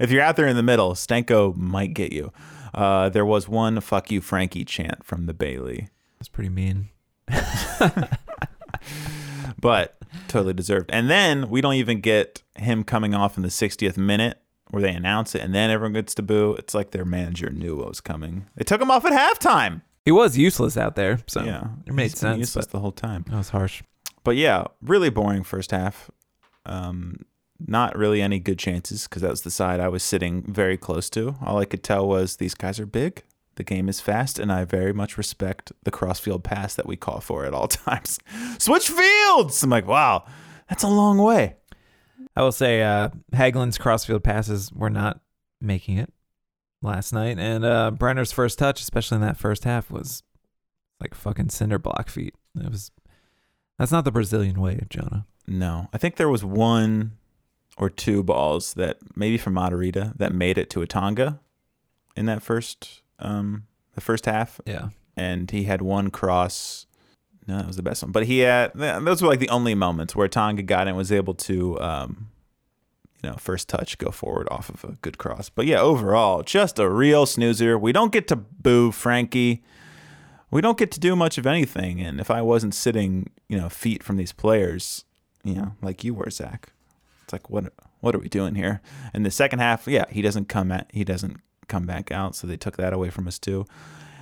If 0.00 0.10
you're 0.10 0.22
out 0.22 0.36
there 0.36 0.46
in 0.48 0.56
the 0.56 0.62
middle, 0.62 0.92
Stanko 0.94 1.56
might 1.56 1.94
get 1.94 2.12
you. 2.12 2.32
Uh, 2.74 3.08
there 3.08 3.24
was 3.24 3.48
one 3.48 3.80
"fuck 3.80 4.10
you, 4.10 4.20
Frankie" 4.20 4.64
chant 4.64 5.04
from 5.04 5.26
the 5.26 5.32
Bailey, 5.34 5.88
That's 6.18 6.28
pretty 6.28 6.50
mean. 6.50 6.88
but 9.60 9.96
totally 10.28 10.52
deserved. 10.54 10.90
And 10.92 11.08
then 11.10 11.48
we 11.48 11.60
don't 11.60 11.74
even 11.74 12.00
get 12.00 12.42
him 12.56 12.84
coming 12.84 13.14
off 13.14 13.36
in 13.36 13.42
the 13.42 13.48
60th 13.48 13.96
minute 13.96 14.40
where 14.70 14.82
they 14.82 14.92
announce 14.92 15.34
it, 15.34 15.42
and 15.42 15.54
then 15.54 15.70
everyone 15.70 15.92
gets 15.94 16.14
to 16.16 16.22
boo. 16.22 16.54
It's 16.58 16.74
like 16.74 16.90
their 16.90 17.04
manager 17.04 17.50
knew 17.50 17.76
what 17.76 17.88
was 17.88 18.00
coming. 18.00 18.46
They 18.56 18.64
took 18.64 18.80
him 18.80 18.90
off 18.90 19.04
at 19.04 19.12
halftime. 19.12 19.82
He 20.04 20.12
was 20.12 20.36
useless 20.38 20.76
out 20.76 20.94
there, 20.96 21.18
so 21.26 21.42
yeah, 21.42 21.68
it 21.86 21.92
made 21.94 22.16
sense. 22.16 22.38
Useless 22.38 22.66
the 22.66 22.80
whole 22.80 22.92
time. 22.92 23.24
that 23.28 23.36
was 23.36 23.50
harsh. 23.50 23.82
But 24.24 24.36
yeah, 24.36 24.64
really 24.82 25.10
boring 25.10 25.42
first 25.44 25.70
half. 25.70 26.10
Um, 26.64 27.24
not 27.64 27.96
really 27.96 28.20
any 28.20 28.38
good 28.38 28.58
chances 28.58 29.04
because 29.04 29.22
that 29.22 29.30
was 29.30 29.42
the 29.42 29.50
side 29.50 29.80
I 29.80 29.88
was 29.88 30.02
sitting 30.02 30.42
very 30.52 30.76
close 30.76 31.08
to. 31.10 31.36
All 31.44 31.58
I 31.58 31.64
could 31.64 31.82
tell 31.82 32.06
was 32.06 32.36
these 32.36 32.54
guys 32.54 32.78
are 32.78 32.86
big. 32.86 33.22
The 33.54 33.64
game 33.64 33.88
is 33.88 34.00
fast, 34.00 34.38
and 34.38 34.52
I 34.52 34.64
very 34.64 34.92
much 34.92 35.16
respect 35.16 35.72
the 35.84 35.90
crossfield 35.90 36.44
pass 36.44 36.74
that 36.74 36.86
we 36.86 36.96
call 36.96 37.20
for 37.20 37.46
at 37.46 37.54
all 37.54 37.68
times. 37.68 38.18
Switch 38.58 38.88
fields! 38.90 39.62
I'm 39.62 39.70
like, 39.70 39.86
wow, 39.86 40.24
that's 40.68 40.82
a 40.82 40.88
long 40.88 41.18
way. 41.18 41.56
I 42.36 42.42
will 42.42 42.52
say, 42.52 42.82
uh, 42.82 43.08
Hagglund's 43.32 43.78
crossfield 43.78 44.22
passes 44.22 44.70
were 44.72 44.90
not 44.90 45.20
making 45.60 45.96
it 45.98 46.12
last 46.82 47.12
night, 47.12 47.38
and 47.38 47.64
uh, 47.64 47.90
Brenner's 47.92 48.32
first 48.32 48.58
touch, 48.58 48.80
especially 48.80 49.16
in 49.16 49.22
that 49.22 49.38
first 49.38 49.64
half, 49.64 49.90
was 49.90 50.22
like 51.00 51.14
fucking 51.14 51.48
cinder 51.48 51.78
block 51.78 52.08
feet. 52.08 52.34
It 52.58 52.70
was. 52.70 52.90
That's 53.78 53.92
not 53.92 54.04
the 54.04 54.12
Brazilian 54.12 54.60
way, 54.60 54.80
Jonah. 54.88 55.26
No, 55.46 55.88
I 55.92 55.98
think 55.98 56.16
there 56.16 56.28
was 56.28 56.44
one 56.44 57.12
or 57.76 57.90
two 57.90 58.22
balls 58.22 58.74
that 58.74 58.98
maybe 59.14 59.36
from 59.36 59.54
Matarrita 59.54 60.16
that 60.16 60.32
made 60.32 60.56
it 60.58 60.70
to 60.70 60.80
Atanga 60.80 61.38
in 62.16 62.26
that 62.26 62.42
first 62.42 63.02
um 63.18 63.64
the 63.94 64.00
first 64.00 64.26
half. 64.26 64.60
Yeah. 64.66 64.88
and 65.16 65.50
he 65.50 65.64
had 65.64 65.82
one 65.82 66.10
cross. 66.10 66.85
No, 67.46 67.58
that 67.58 67.66
was 67.66 67.76
the 67.76 67.82
best 67.82 68.02
one. 68.02 68.12
But 68.12 68.26
he 68.26 68.40
had 68.40 68.72
those 68.74 69.22
were 69.22 69.28
like 69.28 69.38
the 69.38 69.48
only 69.50 69.74
moments 69.74 70.16
where 70.16 70.28
Tonga 70.28 70.62
got 70.62 70.82
in 70.82 70.88
and 70.88 70.96
was 70.96 71.12
able 71.12 71.34
to, 71.34 71.80
um, 71.80 72.28
you 73.22 73.30
know, 73.30 73.36
first 73.36 73.68
touch 73.68 73.98
go 73.98 74.10
forward 74.10 74.48
off 74.50 74.68
of 74.68 74.84
a 74.84 74.96
good 75.00 75.18
cross. 75.18 75.48
But 75.48 75.66
yeah, 75.66 75.80
overall, 75.80 76.42
just 76.42 76.78
a 76.78 76.88
real 76.88 77.24
snoozer. 77.24 77.78
We 77.78 77.92
don't 77.92 78.12
get 78.12 78.26
to 78.28 78.36
boo 78.36 78.90
Frankie. 78.90 79.62
We 80.50 80.60
don't 80.60 80.78
get 80.78 80.90
to 80.92 81.00
do 81.00 81.14
much 81.14 81.38
of 81.38 81.46
anything. 81.46 82.00
And 82.00 82.20
if 82.20 82.30
I 82.30 82.42
wasn't 82.42 82.74
sitting, 82.74 83.30
you 83.48 83.58
know, 83.58 83.68
feet 83.68 84.02
from 84.02 84.16
these 84.16 84.32
players, 84.32 85.04
you 85.44 85.54
know, 85.54 85.72
like 85.82 86.02
you 86.02 86.14
were, 86.14 86.30
Zach, 86.30 86.72
it's 87.22 87.32
like 87.32 87.48
what 87.48 87.72
what 88.00 88.14
are 88.14 88.18
we 88.18 88.28
doing 88.28 88.56
here? 88.56 88.80
And 89.14 89.24
the 89.24 89.30
second 89.30 89.60
half, 89.60 89.86
yeah, 89.86 90.04
he 90.10 90.22
doesn't 90.22 90.48
come 90.48 90.72
at 90.72 90.90
he 90.92 91.04
doesn't 91.04 91.40
come 91.68 91.86
back 91.86 92.10
out, 92.10 92.34
so 92.34 92.46
they 92.46 92.56
took 92.56 92.76
that 92.76 92.92
away 92.92 93.10
from 93.10 93.28
us 93.28 93.38
too. 93.38 93.66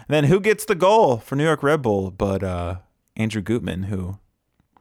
And 0.09 0.14
then 0.14 0.25
who 0.25 0.40
gets 0.40 0.66
the 0.66 0.75
goal 0.75 1.19
for 1.19 1.37
New 1.37 1.45
York 1.45 1.62
Red 1.62 1.81
Bull? 1.83 2.11
But 2.11 2.43
uh, 2.43 2.76
Andrew 3.16 3.42
Gutman, 3.42 3.85
who 3.85 4.18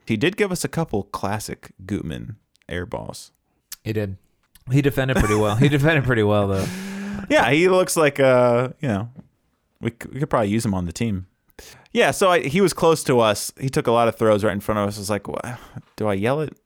he 0.06 0.18
did 0.18 0.38
give 0.38 0.52
us 0.52 0.64
a 0.64 0.68
couple 0.68 1.04
classic 1.04 1.72
Gutman 1.86 2.38
air 2.68 2.86
balls. 2.86 3.32
He 3.84 3.94
did. 3.94 4.18
He 4.72 4.82
defended 4.82 5.18
pretty 5.18 5.36
well. 5.36 5.56
He 5.56 5.70
defended 5.78 6.04
pretty 6.04 6.24
well 6.24 6.48
though. 6.48 6.66
Yeah, 7.30 7.50
he 7.52 7.70
looks 7.70 7.96
like 7.96 8.20
uh, 8.20 8.70
you 8.80 8.88
know, 8.88 9.10
we 9.82 9.92
we 10.12 10.20
could 10.20 10.30
probably 10.30 10.50
use 10.50 10.66
him 10.66 10.74
on 10.74 10.86
the 10.86 10.94
team. 10.94 11.28
Yeah, 11.92 12.10
so 12.12 12.32
I, 12.32 12.40
he 12.40 12.60
was 12.60 12.74
close 12.74 13.04
to 13.04 13.20
us. 13.20 13.52
He 13.60 13.70
took 13.70 13.86
a 13.86 13.92
lot 13.92 14.08
of 14.08 14.16
throws 14.16 14.44
right 14.44 14.54
in 14.54 14.60
front 14.60 14.80
of 14.80 14.88
us. 14.88 14.98
I 14.98 15.02
was 15.02 15.10
like, 15.12 15.28
do 15.96 16.08
I 16.08 16.16
yell 16.16 16.42
it? 16.42 16.58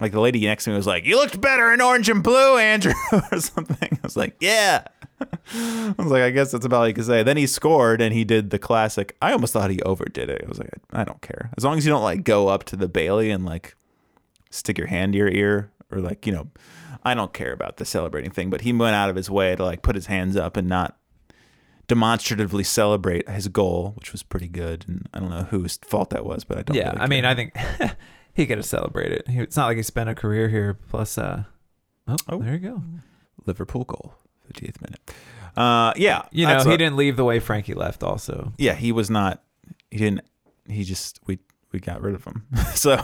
Like 0.00 0.12
the 0.12 0.20
lady 0.20 0.40
next 0.44 0.64
to 0.64 0.70
me 0.70 0.76
was 0.76 0.86
like, 0.86 1.04
"You 1.04 1.16
looked 1.16 1.40
better 1.40 1.72
in 1.72 1.80
orange 1.80 2.08
and 2.08 2.22
blue, 2.22 2.58
Andrew," 2.58 2.94
or 3.32 3.38
something. 3.40 3.88
I 3.92 3.98
was 4.02 4.16
like, 4.16 4.36
"Yeah." 4.40 4.84
I 5.54 5.94
was 5.96 6.08
like, 6.10 6.22
"I 6.22 6.30
guess 6.30 6.50
that's 6.50 6.66
about 6.66 6.80
all 6.80 6.88
you 6.88 6.94
can 6.94 7.04
say." 7.04 7.22
Then 7.22 7.36
he 7.36 7.46
scored, 7.46 8.00
and 8.00 8.12
he 8.12 8.24
did 8.24 8.50
the 8.50 8.58
classic. 8.58 9.16
I 9.22 9.32
almost 9.32 9.52
thought 9.52 9.70
he 9.70 9.80
overdid 9.82 10.28
it. 10.28 10.42
I 10.44 10.48
was 10.48 10.58
like, 10.58 10.70
"I 10.92 11.04
don't 11.04 11.22
care 11.22 11.50
as 11.56 11.64
long 11.64 11.78
as 11.78 11.86
you 11.86 11.92
don't 11.92 12.02
like 12.02 12.24
go 12.24 12.48
up 12.48 12.64
to 12.64 12.76
the 12.76 12.88
Bailey 12.88 13.30
and 13.30 13.44
like 13.44 13.76
stick 14.50 14.76
your 14.78 14.88
hand 14.88 15.12
to 15.12 15.18
your 15.18 15.28
ear 15.28 15.70
or 15.90 15.98
like 16.00 16.26
you 16.26 16.32
know." 16.32 16.48
I 17.04 17.14
don't 17.14 17.32
care 17.32 17.52
about 17.52 17.78
the 17.78 17.84
celebrating 17.84 18.30
thing, 18.30 18.48
but 18.48 18.60
he 18.60 18.72
went 18.72 18.94
out 18.94 19.10
of 19.10 19.16
his 19.16 19.28
way 19.28 19.56
to 19.56 19.64
like 19.64 19.82
put 19.82 19.96
his 19.96 20.06
hands 20.06 20.36
up 20.36 20.56
and 20.56 20.68
not 20.68 20.96
demonstratively 21.88 22.62
celebrate 22.62 23.28
his 23.28 23.48
goal, 23.48 23.92
which 23.96 24.12
was 24.12 24.22
pretty 24.22 24.46
good. 24.48 24.84
And 24.86 25.08
I 25.12 25.18
don't 25.18 25.30
know 25.30 25.42
whose 25.50 25.78
fault 25.78 26.10
that 26.10 26.24
was, 26.24 26.44
but 26.44 26.58
I 26.58 26.62
don't. 26.62 26.76
yeah, 26.76 26.90
really 26.90 27.00
I 27.00 27.06
mean. 27.08 27.24
I 27.24 27.34
think 27.34 27.56
he 28.34 28.46
could 28.46 28.58
have 28.58 28.66
celebrated. 28.66 29.28
He, 29.28 29.38
it's 29.40 29.56
not 29.56 29.66
like 29.66 29.76
he 29.76 29.82
spent 29.82 30.08
a 30.10 30.14
career 30.14 30.48
here. 30.48 30.74
Plus, 30.88 31.18
uh, 31.18 31.44
oh, 32.08 32.16
Oh. 32.28 32.38
there 32.42 32.54
you 32.54 32.58
go. 32.58 32.82
Liverpool 33.46 33.84
goal, 33.84 34.14
50th 34.52 34.80
minute. 34.80 35.00
Uh, 35.56 35.92
yeah, 35.96 36.22
You 36.30 36.46
know, 36.46 36.58
he 36.62 36.68
what- 36.70 36.78
didn't 36.78 36.96
leave 36.96 37.16
the 37.16 37.24
way 37.24 37.38
Frankie 37.40 37.74
left. 37.74 38.02
Also, 38.02 38.52
Yeah, 38.58 38.74
he 38.74 38.92
was 38.92 39.10
not. 39.10 39.42
He 39.90 39.98
didn't. 39.98 40.22
He 40.66 40.84
just 40.84 41.18
we 41.26 41.38
we 41.72 41.80
got 41.80 42.00
rid 42.00 42.14
of 42.14 42.24
him. 42.24 42.46
so, 42.74 42.98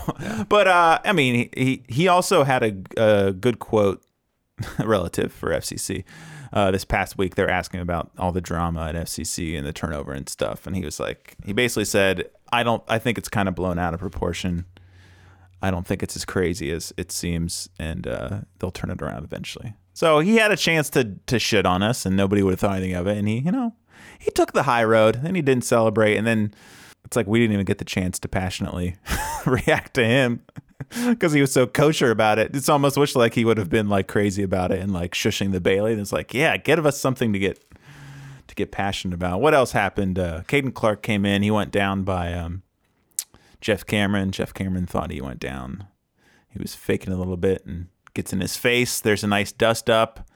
but 0.49 0.66
uh, 0.68 0.99
I 1.04 1.12
mean, 1.12 1.50
he 1.54 1.64
he, 1.64 1.82
he 1.88 2.08
also 2.08 2.44
had 2.44 2.62
a, 2.62 3.26
a 3.28 3.32
good 3.32 3.58
quote 3.58 4.02
relative 4.78 5.32
for 5.32 5.50
FCC. 5.50 6.04
Uh, 6.50 6.70
this 6.70 6.85
past 6.85 7.18
week, 7.18 7.35
they're 7.35 7.50
asking 7.50 7.80
about 7.80 8.11
all 8.18 8.32
the 8.32 8.40
drama 8.40 8.87
at 8.88 8.94
FCC 8.94 9.56
and 9.58 9.66
the 9.66 9.73
turnover 9.73 10.12
and 10.12 10.28
stuff, 10.30 10.66
and 10.66 10.75
he 10.75 10.82
was 10.82 10.99
like, 10.99 11.37
he 11.44 11.52
basically 11.52 11.85
said, 11.85 12.30
"I 12.50 12.62
don't. 12.62 12.82
I 12.88 12.99
think 12.99 13.18
it's 13.18 13.28
kind 13.28 13.49
of 13.49 13.54
blown 13.54 13.78
out 13.78 13.92
of 13.92 14.00
proportion. 14.00 14.64
I 15.62 15.70
don't 15.70 15.86
think 15.86 16.02
it's 16.02 16.16
as 16.16 16.24
crazy 16.24 16.70
as 16.70 16.92
it 16.96 17.10
seems, 17.12 17.68
and 17.78 18.06
uh, 18.06 18.40
they'll 18.58 18.70
turn 18.70 18.90
it 18.90 19.02
around 19.02 19.24
eventually." 19.24 19.74
So 19.94 20.20
he 20.20 20.36
had 20.36 20.52
a 20.52 20.56
chance 20.56 20.90
to 20.90 21.16
to 21.26 21.38
shit 21.38 21.66
on 21.66 21.82
us, 21.82 22.06
and 22.06 22.16
nobody 22.16 22.42
would 22.42 22.52
have 22.52 22.60
thought 22.60 22.76
anything 22.76 22.94
of 22.94 23.06
it. 23.06 23.18
And 23.18 23.28
he, 23.28 23.38
you 23.38 23.52
know, 23.52 23.74
he 24.18 24.30
took 24.30 24.52
the 24.52 24.64
high 24.64 24.84
road, 24.84 25.20
and 25.24 25.36
he 25.36 25.42
didn't 25.42 25.64
celebrate, 25.64 26.16
and 26.16 26.26
then 26.26 26.54
it's 27.04 27.16
like 27.16 27.26
we 27.26 27.40
didn't 27.40 27.54
even 27.54 27.64
get 27.64 27.78
the 27.78 27.84
chance 27.84 28.18
to 28.18 28.28
passionately 28.28 28.96
react 29.46 29.94
to 29.94 30.04
him 30.04 30.42
because 31.08 31.32
he 31.32 31.40
was 31.40 31.52
so 31.52 31.66
kosher 31.66 32.10
about 32.10 32.38
it. 32.38 32.54
It's 32.54 32.68
almost 32.68 32.96
wish 32.96 33.16
like 33.16 33.34
he 33.34 33.44
would 33.44 33.58
have 33.58 33.70
been 33.70 33.88
like 33.88 34.08
crazy 34.08 34.42
about 34.42 34.72
it 34.72 34.80
and 34.80 34.92
like 34.92 35.12
shushing 35.12 35.52
the 35.52 35.60
Bailey. 35.60 35.92
And 35.92 36.00
it's 36.00 36.12
like, 36.12 36.34
yeah, 36.34 36.56
give 36.56 36.84
us 36.84 37.00
something 37.00 37.32
to 37.32 37.38
get 37.38 37.64
to 38.48 38.54
get 38.54 38.70
passionate 38.70 39.14
about. 39.14 39.40
What 39.40 39.54
else 39.54 39.72
happened? 39.72 40.18
Uh, 40.18 40.42
Caden 40.48 40.74
Clark 40.74 41.02
came 41.02 41.24
in. 41.24 41.42
He 41.42 41.50
went 41.50 41.70
down 41.70 42.02
by 42.02 42.32
um, 42.32 42.62
Geoff 43.60 43.86
Cameron. 43.86 44.30
Geoff 44.30 44.54
Cameron 44.54 44.86
thought 44.86 45.10
he 45.10 45.20
went 45.20 45.40
down. 45.40 45.86
He 46.48 46.58
was 46.58 46.74
faking 46.74 47.12
a 47.12 47.16
little 47.16 47.36
bit 47.36 47.64
and 47.66 47.88
gets 48.14 48.32
in 48.32 48.40
his 48.40 48.56
face. 48.56 49.00
There's 49.00 49.24
a 49.24 49.28
nice 49.28 49.52
dust 49.52 49.90
up. 49.90 50.28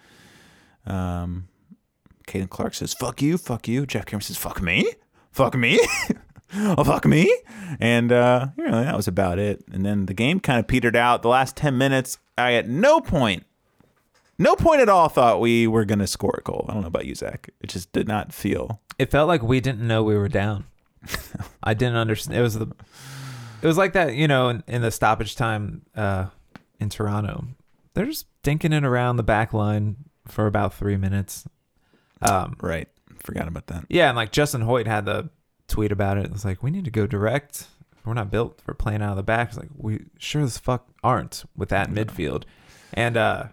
Um, 0.86 1.48
Caden 2.26 2.50
Clark 2.50 2.74
says, 2.74 2.94
"Fuck 2.94 3.22
you, 3.22 3.38
fuck 3.38 3.68
you." 3.68 3.86
Geoff 3.86 4.06
Cameron 4.06 4.22
says, 4.22 4.36
"Fuck 4.36 4.60
me, 4.60 4.90
fuck 5.30 5.56
me." 5.56 5.80
oh 6.54 6.84
fuck 6.84 7.06
me 7.06 7.34
and 7.80 8.12
uh 8.12 8.48
you 8.58 8.64
know 8.68 8.84
that 8.84 8.94
was 8.94 9.08
about 9.08 9.38
it 9.38 9.64
and 9.72 9.86
then 9.86 10.04
the 10.04 10.12
game 10.12 10.38
kind 10.38 10.60
of 10.60 10.66
petered 10.66 10.94
out 10.94 11.22
the 11.22 11.28
last 11.28 11.56
10 11.56 11.78
minutes 11.78 12.18
i 12.36 12.52
at 12.52 12.68
no 12.68 13.00
point 13.00 13.46
no 14.38 14.54
point 14.54 14.82
at 14.82 14.88
all 14.90 15.08
thought 15.08 15.40
we 15.40 15.66
were 15.66 15.86
going 15.86 15.98
to 15.98 16.06
score 16.06 16.34
a 16.36 16.42
goal 16.42 16.66
i 16.68 16.74
don't 16.74 16.82
know 16.82 16.88
about 16.88 17.06
you 17.06 17.14
zach 17.14 17.48
it 17.62 17.70
just 17.70 17.90
did 17.92 18.06
not 18.06 18.34
feel 18.34 18.82
it 18.98 19.10
felt 19.10 19.28
like 19.28 19.42
we 19.42 19.60
didn't 19.60 19.86
know 19.86 20.02
we 20.02 20.16
were 20.16 20.28
down. 20.28 20.64
I 21.62 21.74
didn't 21.74 21.96
understand. 21.96 22.38
It 22.38 22.42
was 22.42 22.54
the. 22.54 22.68
It 23.62 23.66
was 23.66 23.78
like 23.78 23.92
that, 23.92 24.14
you 24.14 24.28
know, 24.28 24.48
in, 24.48 24.64
in 24.66 24.82
the 24.82 24.90
stoppage 24.90 25.36
time 25.36 25.82
uh, 25.94 26.26
in 26.80 26.88
Toronto. 26.88 27.46
They're 27.94 28.06
just 28.06 28.26
dinking 28.42 28.74
it 28.76 28.84
around 28.84 29.16
the 29.16 29.22
back 29.22 29.52
line 29.52 29.96
for 30.26 30.46
about 30.46 30.74
three 30.74 30.96
minutes. 30.96 31.46
Um, 32.20 32.56
right 32.60 32.88
forgot 33.22 33.48
about 33.48 33.68
that 33.68 33.84
Yeah, 33.88 34.08
and 34.08 34.16
like 34.16 34.32
Justin 34.32 34.62
Hoyt 34.62 34.86
had 34.86 35.06
the 35.06 35.30
tweet 35.68 35.92
about 35.92 36.18
it. 36.18 36.26
It 36.26 36.32
was 36.32 36.44
like, 36.44 36.62
we 36.62 36.70
need 36.70 36.84
to 36.84 36.90
go 36.90 37.06
direct. 37.06 37.66
We're 38.04 38.14
not 38.14 38.30
built 38.30 38.60
for 38.60 38.74
playing 38.74 39.00
out 39.00 39.10
of 39.10 39.16
the 39.16 39.22
back. 39.22 39.48
It's 39.48 39.56
like 39.56 39.68
we 39.76 40.06
sure 40.18 40.42
as 40.42 40.58
fuck 40.58 40.88
aren't 41.04 41.44
with 41.56 41.68
that 41.68 41.88
midfield. 41.88 42.44
And 42.92 43.16
uh 43.16 43.44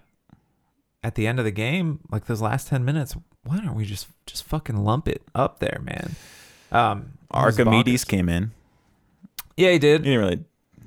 at 1.04 1.16
the 1.16 1.28
end 1.28 1.40
of 1.40 1.46
the 1.46 1.52
game, 1.52 2.00
like 2.12 2.26
those 2.26 2.42
last 2.42 2.68
ten 2.68 2.84
minutes, 2.84 3.16
why 3.44 3.58
don't 3.58 3.76
we 3.76 3.86
just 3.86 4.08
just 4.26 4.44
fucking 4.44 4.78
lump 4.78 5.08
it 5.08 5.22
up 5.36 5.60
there, 5.60 5.80
man? 5.84 6.16
Um 6.72 7.14
archimedes 7.30 8.06
came 8.06 8.28
in 8.28 8.52
Yeah, 9.60 9.72
he 9.72 9.80
did. 9.80 10.06
he 10.06 10.10
did. 10.12 10.20
didn't 10.20 10.20
really 10.20 10.46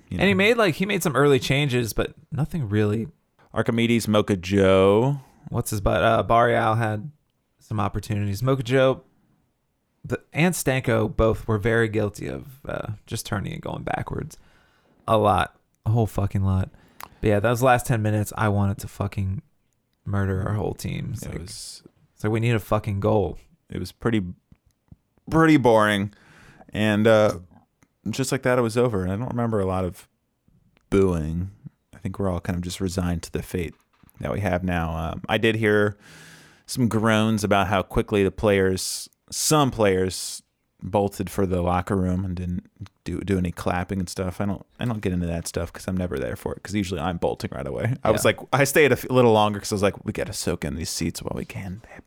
you 0.08 0.16
know, 0.18 0.22
And 0.22 0.28
he 0.28 0.34
made 0.34 0.56
like 0.56 0.74
he 0.76 0.86
made 0.86 1.02
some 1.02 1.16
early 1.16 1.38
changes, 1.38 1.92
but 1.92 2.14
nothing 2.30 2.68
really 2.68 3.08
archimedes 3.54 4.06
Mokotjo 4.06 5.20
what's 5.48 5.70
his 5.70 5.80
butt? 5.80 6.02
Uh, 6.02 6.22
Barreal 6.22 6.74
had 6.76 7.10
some 7.58 7.78
opportunities. 7.78 8.42
Mokotjo 8.42 9.02
the, 10.04 10.20
and 10.32 10.54
Stanko 10.54 11.14
both 11.14 11.46
were 11.46 11.58
very 11.58 11.88
guilty 11.88 12.26
of 12.26 12.46
uh, 12.66 12.92
just 13.06 13.24
turning 13.24 13.52
and 13.52 13.62
going 13.62 13.82
backwards 13.82 14.36
a 15.06 15.16
lot, 15.16 15.56
a 15.86 15.90
whole 15.90 16.06
fucking 16.06 16.42
lot. 16.42 16.70
But 17.20 17.28
yeah, 17.28 17.40
those 17.40 17.62
last 17.62 17.86
10 17.86 18.02
minutes, 18.02 18.32
I 18.36 18.48
wanted 18.48 18.78
to 18.78 18.88
fucking 18.88 19.42
murder 20.04 20.42
our 20.46 20.54
whole 20.54 20.74
team. 20.74 21.14
It 21.22 21.40
was 21.40 21.82
like 22.22 22.32
we 22.32 22.40
need 22.40 22.54
a 22.54 22.60
fucking 22.60 23.00
goal. 23.00 23.38
it 23.70 23.78
was 23.78 23.92
pretty 23.92 24.22
pretty 25.30 25.56
boring 25.56 26.12
and 26.72 27.06
uh 27.06 27.38
just 28.10 28.32
like 28.32 28.42
that 28.42 28.58
it 28.58 28.62
was 28.62 28.76
over 28.76 29.02
And 29.02 29.12
i 29.12 29.16
don't 29.16 29.28
remember 29.30 29.60
a 29.60 29.66
lot 29.66 29.84
of 29.84 30.08
booing 30.90 31.50
i 31.94 31.98
think 31.98 32.18
we're 32.18 32.30
all 32.30 32.40
kind 32.40 32.56
of 32.56 32.62
just 32.62 32.80
resigned 32.80 33.22
to 33.22 33.32
the 33.32 33.42
fate 33.42 33.74
that 34.20 34.32
we 34.32 34.40
have 34.40 34.62
now 34.64 34.94
um, 34.96 35.22
i 35.28 35.38
did 35.38 35.56
hear 35.56 35.96
some 36.66 36.88
groans 36.88 37.44
about 37.44 37.68
how 37.68 37.82
quickly 37.82 38.22
the 38.24 38.30
players 38.30 39.08
some 39.30 39.70
players 39.70 40.42
bolted 40.82 41.30
for 41.30 41.46
the 41.46 41.62
locker 41.62 41.96
room 41.96 42.24
and 42.24 42.34
didn't 42.34 42.66
do 43.04 43.20
do 43.20 43.38
any 43.38 43.52
clapping 43.52 44.00
and 44.00 44.08
stuff 44.08 44.40
i 44.40 44.44
don't 44.44 44.66
i 44.80 44.84
don't 44.84 45.00
get 45.00 45.12
into 45.12 45.26
that 45.26 45.46
stuff 45.46 45.72
because 45.72 45.86
i'm 45.86 45.96
never 45.96 46.18
there 46.18 46.34
for 46.34 46.52
it 46.52 46.56
because 46.56 46.74
usually 46.74 47.00
i'm 47.00 47.18
bolting 47.18 47.50
right 47.54 47.68
away 47.68 47.94
i 48.02 48.10
was 48.10 48.24
like 48.24 48.38
i 48.52 48.64
stayed 48.64 48.90
a 48.90 48.96
f- 48.96 49.08
little 49.08 49.32
longer 49.32 49.60
because 49.60 49.70
i 49.70 49.74
was 49.76 49.82
like 49.82 50.04
we 50.04 50.12
gotta 50.12 50.32
soak 50.32 50.64
in 50.64 50.74
these 50.74 50.90
seats 50.90 51.22
while 51.22 51.36
we 51.36 51.44
can 51.44 51.80
babe 51.88 52.02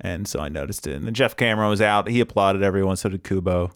and 0.00 0.28
so 0.28 0.38
I 0.38 0.50
noticed 0.50 0.86
it. 0.86 0.94
And 0.94 1.06
then 1.06 1.14
Geoff 1.14 1.34
Cameron 1.34 1.70
was 1.70 1.80
out. 1.80 2.08
He 2.08 2.20
applauded 2.20 2.62
everyone. 2.62 2.96
So 2.96 3.08
did 3.08 3.24
Kubo. 3.24 3.72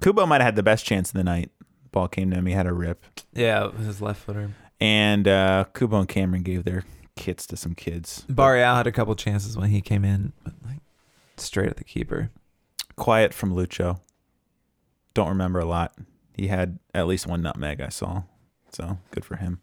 Kubo 0.00 0.26
might 0.26 0.40
have 0.40 0.46
had 0.46 0.56
the 0.56 0.62
best 0.62 0.84
chance 0.84 1.10
of 1.10 1.14
the 1.14 1.24
night. 1.24 1.50
Ball 1.92 2.08
came 2.08 2.30
to 2.30 2.36
him. 2.36 2.46
He 2.46 2.52
had 2.52 2.66
a 2.66 2.72
rip. 2.72 3.04
Yeah, 3.32 3.70
his 3.72 4.00
left 4.02 4.22
footer. 4.22 4.50
And 4.80 5.26
uh, 5.26 5.64
Kubo 5.74 6.00
and 6.00 6.08
Cameron 6.08 6.42
gave 6.42 6.64
their 6.64 6.84
kits 7.16 7.46
to 7.46 7.56
some 7.56 7.74
kids. 7.74 8.24
Barreal 8.28 8.74
had 8.76 8.86
a 8.86 8.92
couple 8.92 9.14
chances 9.14 9.56
when 9.56 9.70
he 9.70 9.80
came 9.80 10.04
in, 10.04 10.32
but 10.44 10.52
like 10.64 10.80
straight 11.36 11.70
at 11.70 11.76
the 11.76 11.84
keeper. 11.84 12.30
Quiet 12.96 13.32
from 13.32 13.54
Lucho. 13.54 14.00
Don't 15.14 15.28
remember 15.28 15.58
a 15.58 15.64
lot. 15.64 15.94
He 16.34 16.48
had 16.48 16.78
at 16.94 17.06
least 17.06 17.26
one 17.26 17.40
nutmeg 17.40 17.80
I 17.80 17.88
saw. 17.88 18.24
So 18.70 18.98
good 19.10 19.24
for 19.24 19.36
him. 19.36 19.60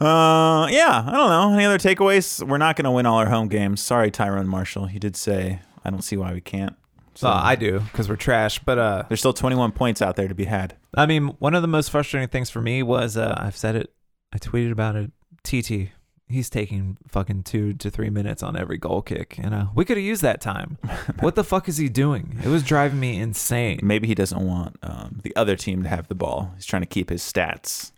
Uh, 0.00 0.66
yeah, 0.70 1.04
I 1.06 1.10
don't 1.12 1.28
know. 1.28 1.52
Any 1.54 1.64
other 1.66 1.78
takeaways? 1.78 2.46
We're 2.46 2.58
not 2.58 2.76
going 2.76 2.84
to 2.86 2.90
win 2.90 3.04
all 3.04 3.18
our 3.18 3.28
home 3.28 3.48
games. 3.48 3.80
Sorry, 3.82 4.10
Tyrone 4.10 4.48
Marshall. 4.48 4.86
He 4.86 4.98
did 4.98 5.14
say 5.16 5.60
I 5.84 5.90
don't 5.90 6.02
see 6.02 6.16
why 6.16 6.32
we 6.32 6.40
can't. 6.40 6.74
So 7.14 7.28
I 7.28 7.56
do 7.56 7.80
because 7.80 8.08
we're 8.08 8.16
trash. 8.16 8.58
But 8.58 8.78
uh, 8.78 9.04
there's 9.08 9.20
still 9.20 9.32
21 9.32 9.72
points 9.72 10.00
out 10.02 10.16
there 10.16 10.28
to 10.28 10.34
be 10.34 10.44
had. 10.44 10.76
I 10.94 11.06
mean, 11.06 11.28
one 11.38 11.54
of 11.54 11.62
the 11.62 11.68
most 11.68 11.90
frustrating 11.90 12.28
things 12.28 12.50
for 12.50 12.60
me 12.60 12.82
was 12.82 13.16
uh, 13.16 13.34
I've 13.38 13.56
said 13.56 13.76
it, 13.76 13.92
I 14.32 14.38
tweeted 14.38 14.72
about 14.72 14.96
it. 14.96 15.10
TT, 15.44 15.90
he's 16.28 16.48
taking 16.48 16.96
fucking 17.08 17.42
two 17.42 17.74
to 17.74 17.90
three 17.90 18.10
minutes 18.10 18.42
on 18.42 18.56
every 18.56 18.78
goal 18.78 19.02
kick, 19.02 19.38
and 19.38 19.54
uh, 19.54 19.66
we 19.74 19.84
could 19.84 19.96
have 19.96 20.04
used 20.04 20.22
that 20.22 20.40
time. 20.40 20.78
what 21.20 21.34
the 21.34 21.44
fuck 21.44 21.68
is 21.68 21.76
he 21.76 21.88
doing? 21.88 22.38
It 22.44 22.48
was 22.48 22.62
driving 22.62 23.00
me 23.00 23.18
insane. 23.18 23.80
Maybe 23.82 24.08
he 24.08 24.14
doesn't 24.14 24.40
want 24.40 24.76
um, 24.82 25.20
the 25.22 25.34
other 25.36 25.56
team 25.56 25.82
to 25.82 25.88
have 25.88 26.08
the 26.08 26.14
ball. 26.14 26.52
He's 26.56 26.66
trying 26.66 26.82
to 26.82 26.86
keep 26.86 27.10
his 27.10 27.22
stats. 27.22 27.92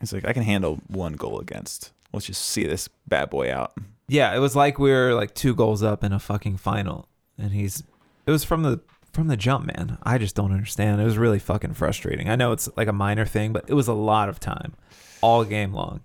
He's 0.00 0.12
like, 0.12 0.26
I 0.26 0.32
can 0.32 0.42
handle 0.42 0.80
one 0.88 1.14
goal 1.14 1.40
against. 1.40 1.92
Let's 2.12 2.26
just 2.26 2.42
see 2.42 2.64
this 2.66 2.88
bad 3.06 3.30
boy 3.30 3.52
out. 3.52 3.74
Yeah, 4.08 4.34
it 4.34 4.38
was 4.38 4.56
like 4.56 4.78
we 4.78 4.90
were 4.90 5.14
like 5.14 5.34
two 5.34 5.54
goals 5.54 5.82
up 5.82 6.02
in 6.02 6.12
a 6.12 6.18
fucking 6.18 6.56
final, 6.56 7.08
and 7.36 7.52
he's. 7.52 7.82
It 8.28 8.30
was 8.30 8.44
from 8.44 8.62
the 8.62 8.80
from 9.12 9.26
the 9.26 9.36
jump, 9.36 9.66
man. 9.66 9.98
I 10.02 10.18
just 10.18 10.36
don't 10.36 10.52
understand. 10.52 11.00
It 11.00 11.04
was 11.04 11.18
really 11.18 11.38
fucking 11.38 11.72
frustrating. 11.74 12.28
I 12.28 12.36
know 12.36 12.52
it's 12.52 12.68
like 12.76 12.86
a 12.86 12.92
minor 12.92 13.24
thing, 13.24 13.52
but 13.52 13.64
it 13.66 13.74
was 13.74 13.88
a 13.88 13.94
lot 13.94 14.28
of 14.28 14.38
time, 14.38 14.74
all 15.22 15.44
game 15.44 15.72
long. 15.72 16.02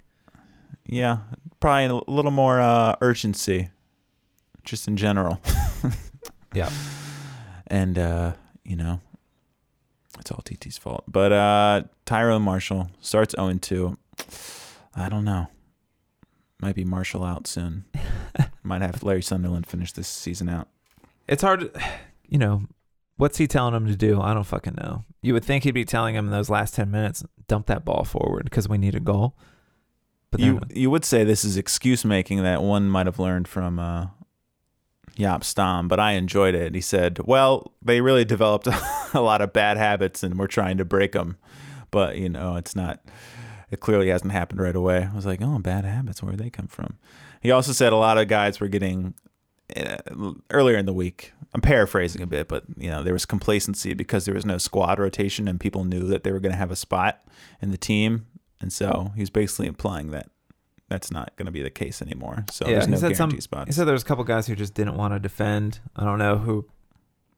yeah, 0.85 1.17
probably 1.59 1.85
a 1.85 2.11
little 2.11 2.31
more 2.31 2.59
uh, 2.59 2.95
urgency, 3.01 3.69
just 4.63 4.87
in 4.87 4.97
general. 4.97 5.39
Yeah. 6.53 6.69
and 7.67 7.97
uh, 7.97 8.33
you 8.63 8.75
know, 8.75 9.01
it's 10.19 10.31
all 10.31 10.41
TT's 10.43 10.77
fault. 10.77 11.03
But 11.07 11.31
uh, 11.31 11.83
Tyrone 12.05 12.43
Marshall 12.43 12.91
starts 13.01 13.35
0 13.35 13.53
2. 13.59 13.97
I 14.95 15.09
don't 15.09 15.25
know. 15.25 15.47
Might 16.61 16.75
be 16.75 16.85
Marshall 16.85 17.23
out 17.23 17.47
soon. 17.47 17.85
Might 18.63 18.81
have 18.81 19.03
Larry 19.03 19.21
Sunderland 19.21 19.67
finish 19.67 19.91
this 19.91 20.07
season 20.07 20.47
out. 20.47 20.69
It's 21.27 21.41
hard, 21.41 21.73
to, 21.73 21.81
you 22.33 22.39
know, 22.39 22.63
what's 23.17 23.37
he 23.37 23.45
telling 23.45 23.75
him 23.75 23.85
to 23.85 23.95
do? 23.95 24.19
I 24.19 24.33
don't 24.33 24.43
fucking 24.43 24.73
know. 24.75 25.05
You 25.21 25.33
would 25.33 25.45
think 25.45 25.63
he'd 25.63 25.71
be 25.71 25.85
telling 25.85 26.15
him 26.15 26.25
in 26.25 26.31
those 26.31 26.49
last 26.49 26.73
10 26.73 26.89
minutes, 26.89 27.23
dump 27.47 27.67
that 27.67 27.85
ball 27.85 28.03
forward 28.03 28.45
because 28.45 28.67
we 28.67 28.79
need 28.79 28.95
a 28.95 28.99
goal. 28.99 29.37
But 30.31 30.41
You 30.41 30.53
then, 30.53 30.71
you 30.75 30.89
would 30.89 31.05
say 31.05 31.23
this 31.23 31.45
is 31.45 31.57
excuse 31.57 32.03
making 32.03 32.41
that 32.41 32.63
one 32.63 32.89
might 32.89 33.05
have 33.05 33.19
learned 33.19 33.47
from 33.47 33.77
uh, 33.77 34.07
Jaap 35.15 35.43
Stam, 35.43 35.87
but 35.87 35.99
I 35.99 36.13
enjoyed 36.13 36.55
it. 36.55 36.73
He 36.73 36.81
said, 36.81 37.19
"Well, 37.23 37.71
they 37.83 38.01
really 38.01 38.25
developed 38.25 38.67
a 39.13 39.21
lot 39.21 39.41
of 39.41 39.53
bad 39.53 39.77
habits, 39.77 40.23
and 40.23 40.39
we're 40.39 40.47
trying 40.47 40.77
to 40.79 40.85
break 40.85 41.11
them, 41.11 41.37
but 41.91 42.17
you 42.17 42.29
know, 42.29 42.55
it's 42.55 42.75
not. 42.75 42.99
It 43.69 43.79
clearly 43.79 44.09
hasn't 44.09 44.31
happened 44.31 44.59
right 44.59 44.75
away." 44.75 45.07
I 45.11 45.15
was 45.15 45.27
like, 45.27 45.39
"Oh, 45.43 45.59
bad 45.59 45.85
habits. 45.85 46.23
Where 46.23 46.31
did 46.31 46.39
they 46.43 46.49
come 46.49 46.65
from?" 46.65 46.97
He 47.41 47.51
also 47.51 47.73
said 47.73 47.93
a 47.93 47.97
lot 47.97 48.17
of 48.17 48.27
guys 48.27 48.59
were 48.59 48.67
getting 48.69 49.13
earlier 50.49 50.77
in 50.77 50.85
the 50.85 50.93
week. 50.93 51.33
I'm 51.53 51.61
paraphrasing 51.61 52.21
a 52.21 52.27
bit, 52.27 52.47
but 52.47 52.63
you 52.77 52.89
know, 52.89 53.03
there 53.03 53.13
was 53.13 53.25
complacency 53.25 53.93
because 53.93 54.25
there 54.25 54.33
was 54.33 54.45
no 54.45 54.57
squad 54.57 54.99
rotation, 54.99 55.47
and 55.47 55.59
people 55.59 55.83
knew 55.83 56.07
that 56.07 56.23
they 56.23 56.31
were 56.31 56.39
going 56.39 56.51
to 56.51 56.57
have 56.57 56.71
a 56.71 56.75
spot 56.75 57.23
in 57.61 57.71
the 57.71 57.77
team, 57.77 58.25
and 58.59 58.73
so 58.73 59.11
he's 59.15 59.29
basically 59.29 59.67
implying 59.67 60.11
that 60.11 60.29
that's 60.89 61.11
not 61.11 61.35
going 61.37 61.45
to 61.45 61.51
be 61.51 61.61
the 61.61 61.69
case 61.69 62.01
anymore. 62.01 62.45
So 62.51 62.65
yeah, 62.67 62.73
there's 62.73 62.87
no 62.87 62.95
he 62.95 62.99
said 63.01 63.15
guarantee 63.15 63.35
some. 63.37 63.41
spots. 63.41 63.67
He 63.67 63.73
said 63.73 63.85
there 63.85 63.93
was 63.93 64.03
a 64.03 64.05
couple 64.05 64.23
guys 64.23 64.47
who 64.47 64.55
just 64.55 64.73
didn't 64.73 64.95
want 64.97 65.13
to 65.13 65.19
defend. 65.19 65.79
I 65.95 66.03
don't 66.03 66.19
know 66.19 66.37
who 66.37 66.65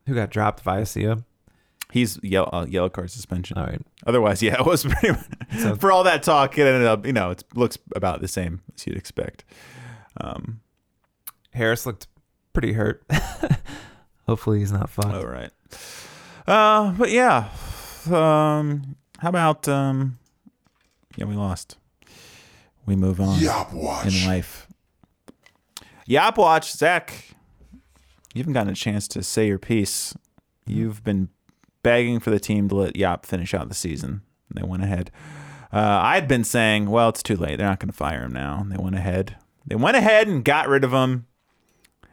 who 0.07 0.15
got 0.15 0.29
dropped 0.29 0.61
via 0.61 0.85
Sia. 0.85 1.23
He's 1.91 2.19
yellow, 2.23 2.49
uh, 2.51 2.65
yellow 2.67 2.89
card 2.89 3.11
suspension. 3.11 3.57
All 3.57 3.65
right. 3.65 3.81
Otherwise, 4.07 4.41
yeah, 4.41 4.55
it 4.59 4.65
was 4.65 4.83
pretty 4.83 5.11
much, 5.11 5.25
So- 5.59 5.75
for 5.75 5.91
all 5.91 6.03
that 6.03 6.23
talk. 6.23 6.57
It 6.57 6.65
ended 6.65 6.87
up, 6.87 7.05
you 7.05 7.13
know, 7.13 7.31
it 7.31 7.43
looks 7.53 7.77
about 7.95 8.21
the 8.21 8.27
same 8.27 8.61
as 8.75 8.87
you'd 8.87 8.97
expect. 8.97 9.43
Um, 10.19 10.61
Harris 11.53 11.85
looked 11.85 12.07
pretty 12.55 12.73
hurt. 12.73 13.03
Hopefully 14.27 14.59
he's 14.59 14.71
not 14.71 14.89
fucked. 14.89 15.13
all 15.13 15.25
right. 15.27 15.51
Uh, 16.47 16.91
but 16.93 17.11
yeah, 17.11 17.49
um, 18.11 18.95
how 19.19 19.29
about 19.29 19.67
um, 19.67 20.17
yeah, 21.15 21.25
we 21.25 21.35
lost. 21.35 21.77
We 22.85 22.95
move 22.95 23.19
on 23.19 23.39
Yop 23.39 23.73
Watch. 23.73 24.07
in 24.07 24.27
life. 24.27 24.67
Yap 26.07 26.37
watch, 26.37 26.71
Zach. 26.71 27.31
You 28.33 28.39
haven't 28.41 28.53
gotten 28.53 28.71
a 28.71 28.75
chance 28.75 29.07
to 29.09 29.23
say 29.23 29.47
your 29.47 29.57
piece. 29.57 30.13
You've 30.67 31.03
been 31.03 31.29
begging 31.81 32.19
for 32.19 32.29
the 32.29 32.39
team 32.39 32.69
to 32.69 32.75
let 32.75 32.95
Yap 32.95 33.25
finish 33.25 33.53
out 33.55 33.69
the 33.69 33.75
season. 33.75 34.21
They 34.53 34.61
went 34.61 34.83
ahead. 34.83 35.09
Uh, 35.73 35.99
I'd 36.03 36.27
been 36.27 36.43
saying, 36.43 36.89
well, 36.89 37.09
it's 37.09 37.23
too 37.23 37.35
late. 37.35 37.57
They're 37.57 37.67
not 37.67 37.79
going 37.79 37.89
to 37.89 37.95
fire 37.95 38.23
him 38.23 38.33
now. 38.33 38.59
And 38.61 38.71
they 38.71 38.77
went 38.77 38.95
ahead. 38.95 39.35
They 39.65 39.75
went 39.75 39.97
ahead 39.97 40.27
and 40.27 40.45
got 40.45 40.67
rid 40.69 40.83
of 40.83 40.91
him. 40.93 41.25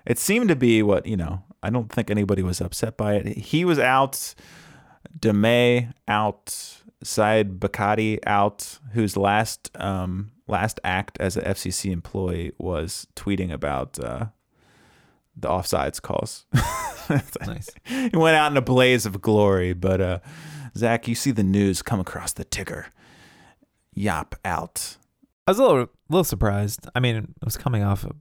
It 0.07 0.19
seemed 0.19 0.49
to 0.49 0.57
be 0.57 0.83
what 0.83 1.07
you 1.07 1.17
know. 1.17 1.43
I 1.63 1.71
don't 1.71 1.91
think 1.93 2.11
anybody 2.11 2.43
was 2.43 2.61
upset 2.61 2.97
by 2.97 3.15
it. 3.15 3.27
He 3.27 3.65
was 3.65 3.79
out. 3.79 4.35
Damet 5.19 5.93
out. 6.09 6.79
Said 7.03 7.61
Bakkati 7.61 8.19
out. 8.27 8.79
Whose 8.93 9.17
last 9.17 9.71
um, 9.81 10.33
last 10.49 10.81
act 10.85 11.19
as 11.21 11.37
an 11.37 11.45
FCC 11.45 11.93
employee 11.93 12.53
was 12.59 13.07
tweeting 13.17 13.53
about 13.53 13.99
uh, 13.99 14.27
the 15.37 15.49
offsides 15.49 16.01
calls. 16.01 16.47
Nice. 17.47 17.69
he 17.85 18.17
went 18.17 18.37
out 18.37 18.53
in 18.53 18.57
a 18.57 18.63
blaze 18.63 19.05
of 19.05 19.21
glory. 19.21 19.73
But 19.73 20.01
uh, 20.01 20.19
Zach, 20.77 21.09
you 21.09 21.15
see 21.15 21.31
the 21.31 21.43
news 21.43 21.83
come 21.83 22.01
across 22.01 22.33
the 22.33 22.45
ticker. 22.45 22.87
Yop 23.93 24.37
out. 24.45 24.97
I 25.47 25.51
was 25.51 25.59
a 25.59 25.63
little 25.63 25.89
little 26.09 26.25
surprised. 26.25 26.87
I 26.95 27.01
mean, 27.01 27.17
it 27.17 27.45
was 27.45 27.57
coming 27.57 27.83
off 27.83 28.05
a, 28.05 28.13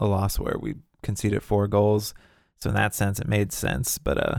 a 0.00 0.06
loss 0.06 0.38
where 0.38 0.56
we 0.58 0.74
conceded 1.02 1.42
four 1.42 1.66
goals, 1.68 2.14
so 2.60 2.70
in 2.70 2.76
that 2.76 2.94
sense, 2.94 3.18
it 3.18 3.28
made 3.28 3.52
sense. 3.52 3.98
But 3.98 4.18
uh, 4.18 4.38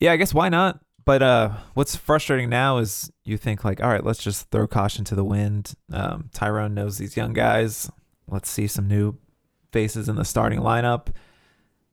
yeah, 0.00 0.12
I 0.12 0.16
guess 0.16 0.34
why 0.34 0.48
not? 0.48 0.80
But 1.04 1.22
uh, 1.22 1.50
what's 1.72 1.96
frustrating 1.96 2.50
now 2.50 2.76
is 2.78 3.10
you 3.24 3.38
think 3.38 3.64
like, 3.64 3.82
all 3.82 3.88
right, 3.88 4.04
let's 4.04 4.22
just 4.22 4.50
throw 4.50 4.66
caution 4.66 5.04
to 5.06 5.14
the 5.14 5.24
wind. 5.24 5.72
Um, 5.90 6.28
Tyrone 6.34 6.74
knows 6.74 6.98
these 6.98 7.16
young 7.16 7.32
guys. 7.32 7.90
Let's 8.26 8.50
see 8.50 8.66
some 8.66 8.86
new 8.86 9.16
faces 9.72 10.08
in 10.08 10.16
the 10.16 10.24
starting 10.24 10.60
lineup. 10.60 11.06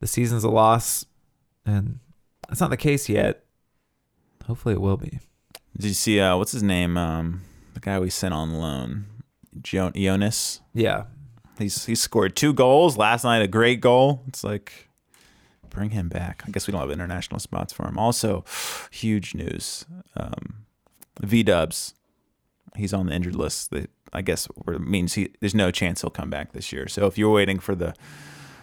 The 0.01 0.07
season's 0.07 0.43
a 0.43 0.49
loss, 0.49 1.05
and 1.65 1.99
that's 2.49 2.59
not 2.59 2.71
the 2.71 2.77
case 2.77 3.07
yet. 3.07 3.45
Hopefully, 4.45 4.75
it 4.75 4.81
will 4.81 4.97
be. 4.97 5.19
Did 5.77 5.87
you 5.87 5.93
see 5.93 6.19
uh, 6.19 6.35
what's 6.35 6.51
his 6.51 6.63
name? 6.63 6.97
Um, 6.97 7.41
the 7.73 7.79
guy 7.79 7.99
we 7.99 8.09
sent 8.09 8.33
on 8.33 8.53
loan, 8.53 9.05
jo- 9.61 9.91
Jonas. 9.91 10.59
Yeah, 10.73 11.05
He's 11.57 11.85
he 11.85 11.95
scored 11.95 12.35
two 12.35 12.53
goals 12.53 12.97
last 12.97 13.23
night. 13.23 13.41
A 13.41 13.47
great 13.47 13.81
goal. 13.81 14.23
It's 14.27 14.43
like 14.43 14.89
bring 15.69 15.91
him 15.91 16.07
back. 16.09 16.43
I 16.47 16.51
guess 16.51 16.67
we 16.67 16.71
don't 16.71 16.81
have 16.81 16.91
international 16.91 17.39
spots 17.39 17.73
for 17.73 17.87
him. 17.87 17.97
Also, 17.97 18.45
huge 18.91 19.35
news. 19.35 19.85
Um, 20.15 20.65
V 21.21 21.43
Dubs, 21.43 21.93
he's 22.75 22.93
on 22.93 23.07
the 23.07 23.13
injured 23.13 23.35
list. 23.35 23.71
That 23.71 23.89
I 24.13 24.21
guess 24.21 24.47
means 24.79 25.13
he 25.13 25.31
there's 25.39 25.55
no 25.55 25.71
chance 25.71 26.01
he'll 26.01 26.09
come 26.09 26.29
back 26.29 26.53
this 26.53 26.71
year. 26.71 26.87
So 26.87 27.05
if 27.05 27.17
you're 27.17 27.31
waiting 27.31 27.59
for 27.59 27.75
the 27.75 27.93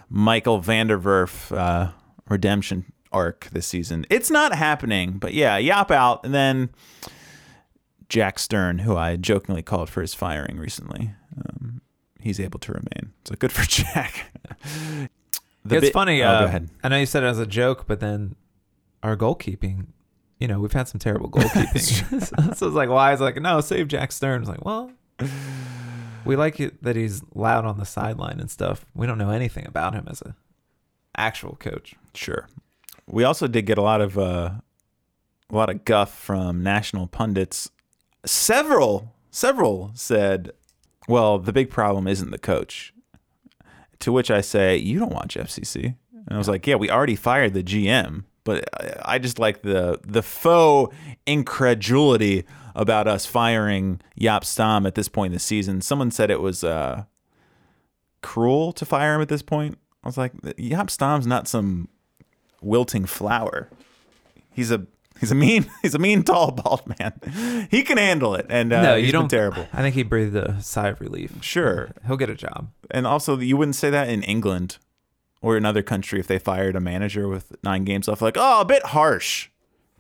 Michael 0.09 0.61
Vanderwerf 0.61 1.57
uh, 1.57 1.93
redemption 2.29 2.93
arc 3.13 3.49
this 3.53 3.67
season, 3.67 4.07
it's 4.11 4.31
not 4.31 4.55
happening. 4.55 5.19
But 5.19 5.35
yeah, 5.35 5.59
Yop 5.59 5.91
out, 5.91 6.25
and 6.25 6.35
then 6.35 6.71
Jack 8.09 8.39
Stern, 8.39 8.81
who 8.81 8.97
I 8.97 9.17
jokingly 9.17 9.63
called 9.63 9.91
for 9.91 10.01
his 10.01 10.15
firing 10.15 10.59
recently. 10.59 11.13
Um, 11.37 11.82
he's 12.23 12.41
able 12.41 12.59
to 12.61 12.73
remain. 12.73 13.13
So 13.25 13.35
good 13.39 13.53
for 13.53 13.63
Jack. 13.69 14.33
It's 14.65 15.09
bit- 15.65 15.93
funny. 15.93 16.23
Oh, 16.23 16.29
uh, 16.29 16.39
go 16.41 16.45
ahead. 16.47 16.71
I 16.83 16.89
know 16.89 16.99
you 16.99 17.07
said 17.07 17.23
it 17.23 17.27
as 17.27 17.39
a 17.39 17.47
joke, 17.47 17.87
but 17.87 18.01
then 18.01 18.35
our 19.03 19.17
goalkeeping, 19.17 19.87
you 20.39 20.49
know, 20.49 20.59
we've 20.61 20.73
had 20.73 20.89
some 20.89 20.99
terrible 20.99 21.31
goalkeeping. 21.31 22.57
so 22.57 22.67
it's 22.67 22.75
like, 22.77 22.89
why? 22.89 23.13
It's 23.13 23.21
like, 23.21 23.41
no, 23.41 23.61
save 23.61 23.89
Jack 23.89 24.13
Stern. 24.13 24.43
It's 24.43 24.49
like, 24.49 24.65
well, 24.65 24.91
we 26.25 26.37
like 26.37 26.59
it 26.61 26.83
that 26.83 26.97
he's 26.97 27.23
loud 27.35 27.65
on 27.65 27.79
the 27.79 27.85
sideline 27.87 28.41
and 28.41 28.51
stuff. 28.51 28.85
We 28.95 29.07
don't 29.07 29.19
know 29.19 29.31
anything 29.31 29.67
about 29.67 29.95
him 29.95 30.07
as 30.11 30.23
a 30.23 30.35
actual 31.17 31.57
coach. 31.57 31.95
Sure. 32.15 32.49
We 33.07 33.25
also 33.25 33.47
did 33.47 33.67
get 33.67 33.79
a 33.79 33.83
lot 33.83 34.01
of 34.01 34.19
uh, 34.19 34.51
a 35.51 35.55
lot 35.55 35.71
of 35.71 35.85
guff 35.85 36.17
from 36.17 36.63
national 36.63 37.07
pundits. 37.09 37.71
Several, 38.25 39.13
several 39.31 39.91
said, 39.95 40.53
"Well, 41.09 41.39
the 41.39 41.53
big 41.53 41.71
problem 41.71 42.07
isn't 42.07 42.31
the 42.31 42.39
coach." 42.39 42.93
To 44.01 44.13
which 44.13 44.31
I 44.31 44.41
say, 44.41 44.77
"You 44.77 44.99
don't 44.99 45.13
watch 45.13 45.37
FCC." 45.37 45.95
And 46.13 46.29
I 46.31 46.39
was 46.39 46.49
like, 46.49 46.67
"Yeah, 46.67 46.77
we 46.77 46.91
already 46.91 47.17
fired 47.17 47.55
the 47.55 47.63
GM." 47.63 48.25
But 48.45 48.69
I- 49.05 49.19
just 49.19 49.39
like 49.39 49.63
the 49.63 50.01
the 50.05 50.23
faux 50.23 50.95
incredulity 51.27 52.45
about 52.75 53.07
us 53.07 53.27
firing 53.27 54.01
Jaap 54.19 54.45
Stam 54.45 54.87
at 54.87 54.95
this 54.95 55.09
point 55.09 55.33
in 55.33 55.35
the 55.35 55.41
season. 55.41 55.81
Someone 55.83 56.11
said 56.11 56.31
it 56.31 56.41
was 56.41 56.65
uh, 56.65 57.05
cruel 58.23 58.73
to 58.73 58.85
fire 58.85 59.15
him 59.15 59.21
at 59.21 59.29
this 59.29 59.43
point. 59.43 59.79
I 60.03 60.09
was 60.09 60.17
like, 60.19 60.33
Jaap 60.43 60.91
Stam's 60.91 61.27
not 61.27 61.47
some 61.47 61.89
wilting 62.61 63.05
flower. 63.05 63.69
He's 64.51 64.71
a 64.71 64.87
he's 65.21 65.31
a 65.31 65.35
mean 65.35 65.67
he's 65.83 65.95
a 65.95 65.99
mean 65.99 66.23
tall 66.23 66.51
bald 66.53 66.83
man. 66.99 67.67
He 67.71 67.83
can 67.83 67.99
handle 67.99 68.35
it, 68.35 68.47
and 68.49 68.73
uh, 68.73 68.83
no, 68.83 68.95
you 68.97 69.13
don't. 69.13 69.29
terrible. 69.29 69.67
I 69.73 69.83
think 69.83 69.95
he 69.95 70.03
breathed 70.03 70.37
a 70.37 70.61
sigh 70.63 70.89
of 70.89 71.01
relief. 71.01 71.33
Sure, 71.43 71.91
He'll 72.07 72.17
get 72.17 72.31
a 72.31 72.35
job. 72.35 72.71
and 72.91 73.07
also 73.07 73.39
you 73.39 73.57
wouldn't 73.57 73.77
say 73.77 73.91
that 73.91 74.09
in 74.09 74.23
England 74.23 74.79
or 75.41 75.57
another 75.57 75.83
country 75.83 76.21
if 76.21 76.27
they 76.27 76.39
fired 76.39 76.77
a 76.77 76.81
manager 76.81 77.27
with 77.29 77.53
nine 77.65 77.85
games 77.85 78.07
left. 78.09 78.23
Like, 78.23 78.37
oh, 78.39 78.61
a 78.61 78.65
bit 78.65 78.85
harsh 78.87 79.49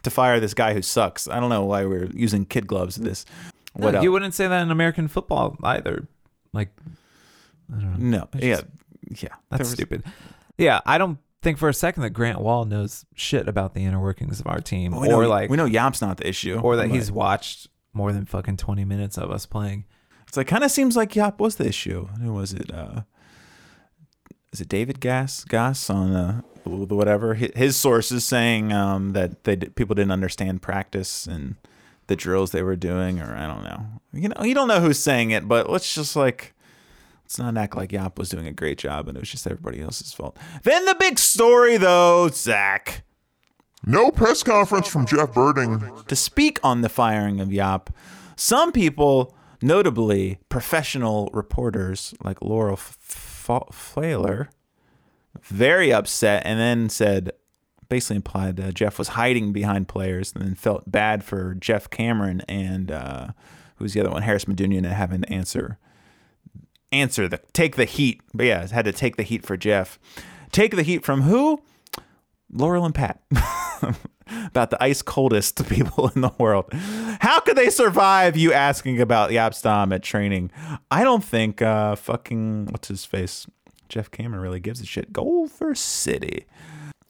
to 0.05 0.11
fire 0.11 0.39
this 0.41 0.55
guy 0.55 0.75
who 0.75 0.83
sucks. 0.83 1.27
I 1.29 1.41
don't 1.41 1.51
know 1.51 1.65
why 1.65 1.85
we're 1.85 2.07
using 2.13 2.45
kid 2.45 2.67
gloves 2.67 2.97
in 2.99 3.05
this. 3.05 3.25
What 3.75 3.95
else? 3.95 4.05
you 4.05 4.13
wouldn't 4.13 4.35
say 4.35 4.47
that 4.49 4.63
in 4.63 4.71
American 4.71 5.09
football 5.09 5.57
either. 5.65 6.07
Like, 6.53 6.69
I 7.75 7.81
don't 7.81 7.99
know. 8.11 8.19
No, 8.19 8.29
It's 8.35 8.45
yeah, 8.45 8.55
just- 9.09 9.23
yeah. 9.25 9.35
That's 9.51 9.61
was- 9.61 9.71
stupid. 9.73 10.05
Yeah, 10.59 10.81
I 10.87 10.99
don't 10.99 11.19
think 11.43 11.59
for 11.59 11.69
a 11.69 11.75
second 11.75 12.03
that 12.05 12.11
Grant 12.11 12.41
Wahl 12.41 12.65
knows 12.65 13.05
shit 13.15 13.49
about 13.49 13.75
the 13.75 13.85
inner 13.85 14.01
workings 14.01 14.41
of 14.41 14.47
our 14.47 14.61
team, 14.61 14.93
We 14.99 15.09
know, 15.09 15.17
or 15.17 15.27
like, 15.27 15.51
we 15.51 15.57
know 15.57 15.65
Yap's 15.65 16.01
not 16.01 16.17
the 16.19 16.29
issue, 16.29 16.59
or 16.61 16.77
that 16.77 16.89
but 16.89 16.95
he's 16.95 17.11
watched 17.13 17.69
more 17.93 18.13
than 18.13 18.25
fucking 18.25 18.57
twenty 18.57 18.85
minutes 18.85 19.19
of 19.19 19.31
us 19.31 19.45
playing. 19.47 19.85
It's 20.29 20.37
like 20.37 20.47
kind 20.47 20.65
of 20.65 20.71
seems 20.71 20.97
like 20.97 21.15
Yap 21.15 21.39
was 21.41 21.57
the 21.57 21.67
issue. 21.67 22.07
Who 22.23 22.33
was 22.33 22.53
it? 22.55 22.73
Uh, 22.73 23.03
is 24.53 24.61
it 24.61 24.69
David 24.69 25.01
Gass? 25.01 25.45
Gass 25.45 25.91
on 25.91 26.13
uh, 26.15 26.41
the 26.65 26.95
whatever. 26.95 27.35
Hi- 27.35 27.51
His 27.55 27.77
sources 27.77 28.25
saying 28.25 28.73
um, 28.73 29.13
that 29.13 29.45
they 29.45 29.57
people 29.57 29.95
didn't 29.95 30.13
understand 30.13 30.63
practice 30.63 31.27
and 31.27 31.57
the 32.07 32.17
drills 32.17 32.51
they 32.53 32.63
were 32.63 32.77
doing, 32.77 33.21
or 33.21 33.35
I 33.35 33.47
don't 33.47 33.63
know. 33.65 33.87
You 34.13 34.29
know, 34.29 34.43
you 34.45 34.55
don't 34.55 34.69
know 34.69 34.81
who's 34.81 34.99
saying 34.99 35.31
it, 35.33 35.47
but 35.49 35.69
let's 35.71 35.95
just 35.95 36.17
like 36.17 36.55
let's 37.33 37.55
not 37.55 37.61
act 37.61 37.77
like 37.77 37.93
Yop 37.93 38.19
was 38.19 38.29
doing 38.29 38.47
a 38.47 38.53
great 38.53 38.77
job 38.77 39.09
and 39.09 39.17
it 39.17 39.21
was 39.21 39.31
just 39.31 39.47
everybody 39.47 39.81
else's 39.81 40.13
fault. 40.13 40.37
Then 40.65 40.85
the 40.85 40.97
big 40.99 41.19
story, 41.19 41.79
though, 41.79 42.29
Zach. 42.29 43.05
No 43.87 44.11
press 44.11 44.43
conference 44.43 44.87
from 44.87 45.07
Jeff 45.07 45.33
Berding. 45.33 46.07
To 46.07 46.17
speak 46.17 46.61
on 46.63 46.83
the 46.83 46.91
firing 46.91 47.41
of 47.41 47.51
Yop, 47.51 47.91
some 48.37 48.71
people, 48.71 49.35
notably 49.63 50.39
professional 50.51 51.31
reporters 51.33 52.15
like 52.23 52.43
Laurel 52.43 52.75
F- 52.75 52.99
F- 53.49 53.71
Pfahler, 53.73 54.49
very 55.43 55.93
upset 55.93 56.43
and 56.45 56.61
then 56.61 56.91
said, 56.91 57.33
basically 57.89 58.17
implied 58.17 58.61
uh, 58.61 58.73
Jeff 58.73 58.99
was 58.99 59.09
hiding 59.09 59.53
behind 59.53 59.89
players 59.89 60.33
and 60.35 60.45
then 60.45 60.55
felt 60.55 60.91
bad 60.91 61.25
for 61.25 61.55
Geoff 61.55 61.89
Cameron 61.89 62.43
and 62.43 62.93
uh, 62.93 63.29
who's 63.77 63.95
the 63.95 64.01
other 64.01 64.11
one, 64.11 64.23
Harris 64.23 64.45
Medunjanin, 64.45 64.79
and 64.79 64.87
having 64.89 65.23
to 65.23 65.33
answer 65.33 65.79
answer 66.93 67.29
the 67.29 67.41
take 67.53 67.77
the 67.77 67.85
heat. 67.85 68.21
But 68.35 68.47
yeah, 68.47 68.67
had 68.69 68.85
to 68.85 68.93
take 68.93 69.17
the 69.17 69.23
heat 69.23 69.45
for 69.45 69.57
Jeff. 69.57 69.99
Take 70.51 70.77
the 70.77 70.83
heat 70.83 71.05
from 71.05 71.23
who? 71.23 71.63
Laurel 72.51 72.85
and 72.85 72.95
Pat. 72.95 73.23
about 74.47 74.71
the 74.71 74.83
ice 74.83 75.03
coldest 75.03 75.67
people 75.69 76.11
in 76.15 76.21
the 76.21 76.33
world. 76.39 76.67
How 77.21 77.41
could 77.41 77.57
they 77.57 77.71
survive 77.71 78.37
you 78.37 78.53
asking 78.53 79.01
about 79.01 79.31
the 79.31 79.37
Jaap 79.37 79.55
Stam 79.55 79.93
at 79.93 80.03
training? 80.03 80.51
I 80.91 81.05
don't 81.05 81.25
think 81.25 81.63
uh 81.63 81.97
fucking 81.97 82.67
what's 82.67 82.89
his 82.89 83.05
face? 83.05 83.47
Geoff 83.89 84.11
Cameron 84.11 84.43
really 84.43 84.61
gives 84.61 84.81
a 84.81 84.87
shit. 84.87 85.13
Golfer 85.13 85.75
City. 85.75 86.47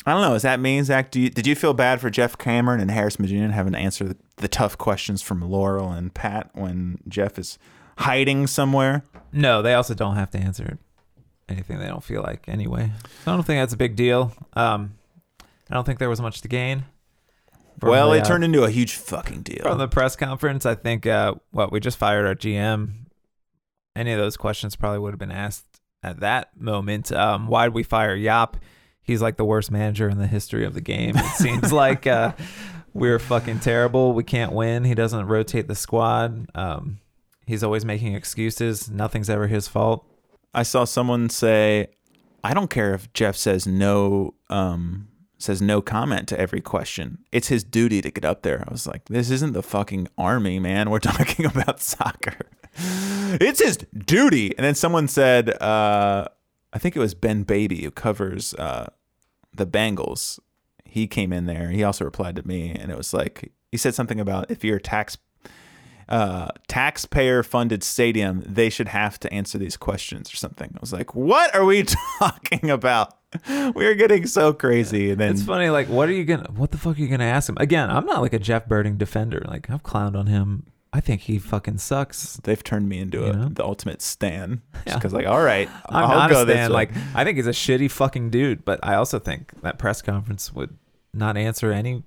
I 0.04 0.12
don't 0.12 0.22
know. 0.22 0.34
Is 0.34 0.42
that 0.42 0.58
mean, 0.58 0.82
Zach? 0.82 1.12
Do 1.12 1.20
you, 1.20 1.30
did 1.30 1.46
you 1.46 1.54
feel 1.54 1.74
bad 1.74 2.00
for 2.00 2.10
Geoff 2.10 2.36
Cameron 2.36 2.80
and 2.80 2.90
Harris 2.90 3.18
Medunjanin 3.18 3.52
having 3.52 3.72
to 3.74 3.78
answer 3.78 4.04
the, 4.04 4.16
the 4.38 4.48
tough 4.48 4.76
questions 4.76 5.22
from 5.22 5.40
Laurel 5.40 5.92
and 5.92 6.12
Pat 6.12 6.50
when 6.54 6.98
Jeff 7.06 7.38
is 7.38 7.56
hiding 7.98 8.46
somewhere? 8.46 9.02
No, 9.32 9.62
they 9.62 9.74
also 9.74 9.94
don't 9.94 10.16
have 10.16 10.30
to 10.32 10.38
answer 10.38 10.78
anything 11.48 11.78
they 11.78 11.86
don't 11.86 12.04
feel 12.04 12.22
like 12.22 12.48
anyway. 12.48 12.90
So 13.24 13.32
I 13.32 13.34
don't 13.34 13.44
think 13.44 13.60
that's 13.60 13.72
a 13.72 13.78
big 13.78 13.96
deal. 13.96 14.32
Um, 14.54 14.94
I 15.70 15.74
don't 15.74 15.84
think 15.84 15.98
there 15.98 16.10
was 16.10 16.20
much 16.20 16.40
to 16.42 16.48
gain. 16.48 16.84
from 17.78 17.90
well, 17.90 18.10
the, 18.10 18.18
it 18.18 18.20
uh, 18.20 18.24
turned 18.24 18.44
into 18.44 18.64
a 18.64 18.70
huge 18.70 18.94
fucking 18.94 19.42
deal. 19.42 19.62
from 19.62 19.78
the 19.78 19.88
press 19.88 20.16
conference. 20.16 20.66
I 20.66 20.74
think 20.74 21.06
uh, 21.06 21.34
what 21.50 21.72
we 21.72 21.80
just 21.80 21.98
fired 21.98 22.26
our 22.26 22.34
GM. 22.34 22.92
Any 23.94 24.12
of 24.12 24.18
those 24.18 24.36
questions 24.36 24.76
probably 24.76 24.98
would 24.98 25.12
have 25.12 25.18
been 25.18 25.30
asked 25.30 25.66
at 26.02 26.20
that 26.20 26.58
moment. 26.58 27.12
Um, 27.12 27.46
why 27.46 27.64
did 27.64 27.74
we 27.74 27.82
fire 27.82 28.14
Yop? 28.14 28.56
He's 29.02 29.20
like 29.20 29.36
the 29.36 29.44
worst 29.44 29.70
manager 29.70 30.08
in 30.08 30.18
the 30.18 30.26
history 30.26 30.64
of 30.64 30.74
the 30.74 30.80
game. 30.80 31.16
It 31.16 31.34
seems 31.36 31.72
like 31.72 32.06
uh, 32.06 32.32
we're 32.94 33.18
fucking 33.18 33.60
terrible. 33.60 34.12
We 34.12 34.24
can't 34.24 34.52
win. 34.52 34.84
He 34.84 34.94
doesn't 34.94 35.26
rotate 35.26 35.68
the 35.68 35.74
squad. 35.74 36.46
Um, 36.54 36.98
he's 37.46 37.62
always 37.62 37.84
making 37.84 38.14
excuses. 38.14 38.90
Nothing's 38.90 39.30
ever 39.30 39.46
his 39.46 39.68
fault. 39.68 40.06
I 40.54 40.62
saw 40.62 40.84
someone 40.84 41.30
say, 41.30 41.88
"I 42.44 42.54
don't 42.54 42.70
care 42.70 42.94
if 42.94 43.12
Jeff 43.12 43.36
says 43.36 43.66
no, 43.66 44.34
um, 44.50 45.08
says 45.38 45.62
no 45.62 45.80
comment 45.80 46.28
to 46.28 46.38
every 46.38 46.60
question. 46.60 47.18
It's 47.32 47.48
his 47.48 47.64
duty 47.64 48.02
to 48.02 48.10
get 48.10 48.24
up 48.24 48.42
there." 48.42 48.64
I 48.66 48.72
was 48.72 48.86
like, 48.86 49.06
"This 49.06 49.30
isn't 49.30 49.52
the 49.52 49.62
fucking 49.62 50.08
army, 50.18 50.58
man. 50.58 50.90
We're 50.90 50.98
talking 51.12 51.46
about 51.46 51.80
soccer. 51.80 52.36
it's 52.74 53.62
his 53.62 53.78
duty." 53.78 54.56
And 54.56 54.64
then 54.64 54.74
someone 54.74 55.08
said, 55.08 55.50
uh, 55.62 56.28
"I 56.72 56.78
think 56.78 56.96
it 56.96 57.00
was 57.00 57.14
Ben 57.14 57.44
Baby 57.44 57.82
who 57.82 57.90
covers 57.90 58.54
uh, 58.54 58.90
the 59.54 59.66
Bengals. 59.66 60.38
He 60.84 61.06
came 61.06 61.32
in 61.32 61.46
there. 61.46 61.70
He 61.70 61.82
also 61.82 62.04
replied 62.04 62.36
to 62.36 62.46
me, 62.46 62.70
and 62.70 62.92
it 62.92 62.98
was 62.98 63.14
like 63.14 63.52
he 63.70 63.78
said 63.78 63.94
something 63.94 64.20
about 64.20 64.50
if 64.50 64.62
you're 64.64 64.76
a 64.76 64.80
tax." 64.80 65.16
Uh, 66.08 66.48
taxpayer 66.68 67.42
funded 67.42 67.82
stadium, 67.82 68.42
they 68.46 68.68
should 68.70 68.88
have 68.88 69.18
to 69.20 69.32
answer 69.32 69.58
these 69.58 69.76
questions 69.76 70.32
or 70.32 70.36
something. 70.36 70.70
I 70.74 70.78
was 70.80 70.92
like, 70.92 71.14
what 71.14 71.54
are 71.54 71.64
we 71.64 71.84
talking 72.18 72.70
about? 72.70 73.14
We're 73.48 73.94
getting 73.94 74.26
so 74.26 74.52
crazy. 74.52 75.10
And 75.12 75.20
then 75.20 75.32
It's 75.32 75.42
funny. 75.42 75.70
Like, 75.70 75.88
what 75.88 76.08
are 76.08 76.12
you 76.12 76.24
gonna? 76.24 76.50
What 76.54 76.70
the 76.70 76.76
fuck 76.78 76.98
are 76.98 77.00
you 77.00 77.08
gonna 77.08 77.24
ask 77.24 77.48
him? 77.48 77.56
Again, 77.58 77.90
I'm 77.90 78.04
not 78.04 78.20
like 78.20 78.34
a 78.34 78.38
Jeff 78.38 78.66
Berding 78.68 78.98
defender. 78.98 79.42
Like, 79.46 79.70
I've 79.70 79.82
clowned 79.82 80.16
on 80.16 80.26
him. 80.26 80.66
I 80.92 81.00
think 81.00 81.22
he 81.22 81.38
fucking 81.38 81.78
sucks. 81.78 82.36
they've 82.44 82.62
turned 82.62 82.86
me 82.90 82.98
into 82.98 83.24
a, 83.24 83.48
the 83.48 83.64
ultimate 83.64 84.02
stan. 84.02 84.60
Yeah. 84.86 84.96
Because 84.96 85.12
like, 85.14 85.26
all 85.26 85.40
right, 85.42 85.68
I'm 85.88 86.04
I'll 86.04 86.08
not 86.18 86.30
go 86.30 86.42
a 86.42 86.44
stan. 86.44 86.72
Like, 86.72 86.90
I 87.14 87.22
think 87.24 87.36
he's 87.36 87.46
a 87.46 87.50
shitty 87.52 87.90
fucking 87.90 88.28
dude. 88.30 88.64
But 88.64 88.80
I 88.82 88.96
also 88.96 89.18
think 89.18 89.52
that 89.62 89.78
press 89.78 90.02
conference 90.02 90.52
would 90.52 90.76
not 91.14 91.36
answer 91.36 91.72
any 91.72 92.02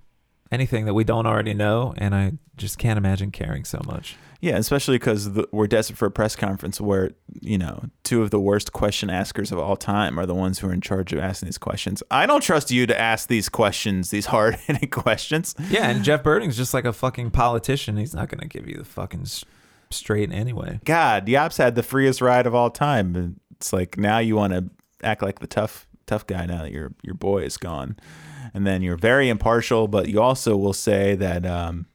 anything 0.52 0.86
that 0.86 0.94
we 0.94 1.04
don't 1.04 1.26
already 1.26 1.54
know, 1.54 1.94
and 1.98 2.14
I 2.16 2.34
just 2.58 2.78
can't 2.78 2.98
imagine 2.98 3.32
caring 3.32 3.66
so 3.66 3.82
much. 3.86 4.16
yeah, 4.42 4.58
especially 4.58 4.98
because 4.98 5.30
we're 5.52 5.68
desperate 5.68 5.98
for 5.98 6.06
a 6.06 6.12
press 6.12 6.36
conference 6.36 6.80
where 6.80 7.12
you 7.42 7.58
know 7.58 7.86
two 8.04 8.22
of 8.22 8.30
the 8.32 8.40
worst 8.40 8.72
question 8.74 9.10
askers 9.10 9.52
of 9.52 9.60
all 9.60 9.76
time 9.76 10.20
are 10.20 10.26
the 10.26 10.36
ones 10.36 10.60
who 10.60 10.68
are 10.68 10.74
in 10.74 10.82
charge 10.82 11.12
of 11.14 11.20
asking 11.20 11.48
these 11.48 11.58
questions. 11.58 12.04
I 12.12 12.26
don't 12.26 12.42
trust 12.42 12.72
you 12.72 12.86
to 12.86 13.00
ask 13.00 13.28
these 13.28 13.50
questions, 13.50 14.12
these 14.12 14.26
hard 14.36 14.56
hitting 14.56 14.90
questions. 14.90 15.56
Yeah, 15.70 15.90
and 15.90 16.04
Jeff 16.04 16.24
Berding's 16.24 16.58
just 16.58 16.74
like 16.74 16.86
a 16.86 16.94
fucking 16.94 17.32
politician. 17.32 17.98
He's 17.98 18.14
not 18.14 18.30
gonna 18.30 18.48
give 18.48 18.68
you 18.68 18.78
the 18.78 18.86
fucking 18.86 19.26
straight 19.90 20.32
anyway. 20.32 20.80
God, 20.86 21.28
Yops 21.28 21.58
had 21.58 21.76
the 21.76 21.84
freest 21.84 22.22
ride 22.22 22.46
of 22.46 22.54
all 22.56 22.70
time. 22.70 23.40
It's 23.56 23.74
like 23.74 23.98
now 23.98 24.20
you 24.20 24.36
want 24.36 24.54
to 24.54 24.70
act 25.04 25.22
like 25.22 25.40
the 25.40 25.48
tough 25.48 25.88
tough 26.06 26.28
guy 26.28 26.46
now 26.46 26.62
that 26.64 26.72
your 26.72 26.94
your 27.02 27.16
boy 27.16 27.44
is 27.44 27.58
gone, 27.58 27.98
and 28.56 28.66
then 28.66 28.82
you're 28.82 28.96
very 28.96 29.28
impartial, 29.28 29.90
but 29.90 30.08
you 30.08 30.22
also 30.22 30.56
will 30.56 30.74
say 30.74 31.14
that 31.16 31.46
um, 31.46 31.88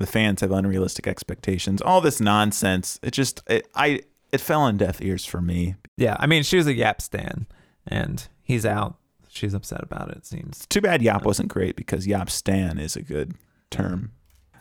the 0.00 0.06
fans 0.06 0.40
have 0.40 0.50
unrealistic 0.50 1.06
expectations. 1.06 1.80
All 1.80 2.00
this 2.00 2.20
nonsense. 2.20 2.98
It 3.04 3.12
just 3.12 3.40
it, 3.46 3.68
I 3.76 4.00
it 4.32 4.40
fell 4.40 4.62
on 4.62 4.76
deaf 4.76 5.00
ears 5.00 5.24
for 5.24 5.40
me. 5.40 5.76
Yeah, 5.96 6.16
I 6.18 6.26
mean, 6.26 6.42
she 6.42 6.56
was 6.56 6.66
a 6.66 6.74
Yap 6.74 7.00
stan, 7.00 7.46
and 7.86 8.26
he's 8.42 8.66
out. 8.66 8.96
She's 9.28 9.54
upset 9.54 9.82
about 9.82 10.10
it. 10.10 10.16
It 10.16 10.26
seems. 10.26 10.66
Too 10.66 10.80
bad 10.80 11.02
Yap 11.02 11.24
wasn't 11.24 11.48
great 11.48 11.76
because 11.76 12.06
Yap 12.06 12.28
Stan 12.28 12.78
is 12.78 12.96
a 12.96 13.02
good 13.02 13.34
term. 13.70 14.10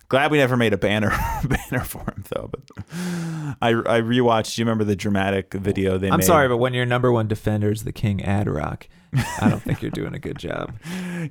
Glad 0.08 0.30
we 0.30 0.38
never 0.38 0.56
made 0.56 0.74
a 0.74 0.78
banner 0.78 1.10
banner 1.44 1.84
for 1.84 2.04
him 2.04 2.24
though. 2.30 2.52
But 2.52 2.62
I 3.62 3.70
I 3.70 4.02
rewatched. 4.02 4.56
Do 4.56 4.62
you 4.62 4.66
remember 4.66 4.84
the 4.84 4.96
dramatic 4.96 5.56
video 5.56 5.98
they 5.98 6.12
I'm 6.12 6.20
made? 6.20 6.26
sorry, 6.26 6.48
but 6.48 6.58
when 6.58 6.76
your 6.76 6.86
number 6.86 7.12
one 7.12 7.28
defender 7.28 7.72
is 7.72 7.84
the 7.84 7.92
King 7.92 8.20
Adrock, 8.20 8.84
I 9.14 9.50
don't 9.50 9.62
think 9.62 9.82
you're 9.82 9.92
doing 9.92 10.14
a 10.14 10.20
good 10.20 10.38
job. 10.38 10.74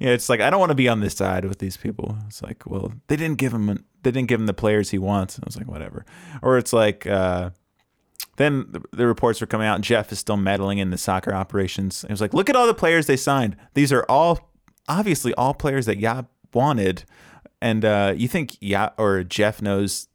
Yeah, 0.01 0.11
it's 0.11 0.29
like 0.29 0.41
I 0.41 0.51
don't 0.51 0.61
want 0.61 0.71
to 0.71 0.77
be 0.77 0.89
on 0.89 1.01
this 1.01 1.15
side 1.15 1.45
with 1.45 1.59
these 1.59 1.77
people. 1.77 2.17
It's 2.27 2.43
like, 2.43 2.65
well, 2.67 2.93
they 3.09 3.17
didn't 3.17 3.39
give 3.39 3.53
him 3.53 3.85
they 4.03 4.11
didn't 4.11 4.29
give 4.29 4.41
him 4.41 4.47
the 4.47 4.55
players 4.55 4.91
he 4.91 4.99
wants. 4.99 5.39
I 5.39 5.43
was 5.45 5.57
like, 5.57 5.69
whatever. 5.69 6.05
Or 6.43 6.59
it's 6.59 6.73
like 6.73 7.07
uh, 7.07 7.51
then 8.37 8.73
the, 8.93 9.07
reports 9.07 9.41
were 9.41 9.47
coming 9.47 9.67
out. 9.67 9.81
Jeff 9.83 10.13
is 10.13 10.19
still 10.19 10.37
meddling 10.37 10.79
in 10.79 10.91
the 10.91 10.97
soccer 10.97 11.35
operations. 11.35 12.05
It 12.05 12.11
was 12.11 12.21
like, 12.21 12.33
look 12.33 12.49
at 12.49 12.57
all 12.57 12.67
the 12.67 12.75
players 12.75 13.07
they 13.07 13.17
signed. 13.17 13.57
These 13.75 13.93
are 13.93 14.05
all 14.09 14.51
obviously 14.89 15.35
all 15.35 15.53
players 15.53 15.87
that 15.87 15.99
Yap 15.99 16.27
wanted. 16.55 17.05
And 17.61 17.85
uh, 17.85 18.15
you 18.17 18.29
think 18.29 18.57
Yap 18.61 18.95
or 18.99 19.25
Jeff 19.25 19.61
knows? 19.61 20.09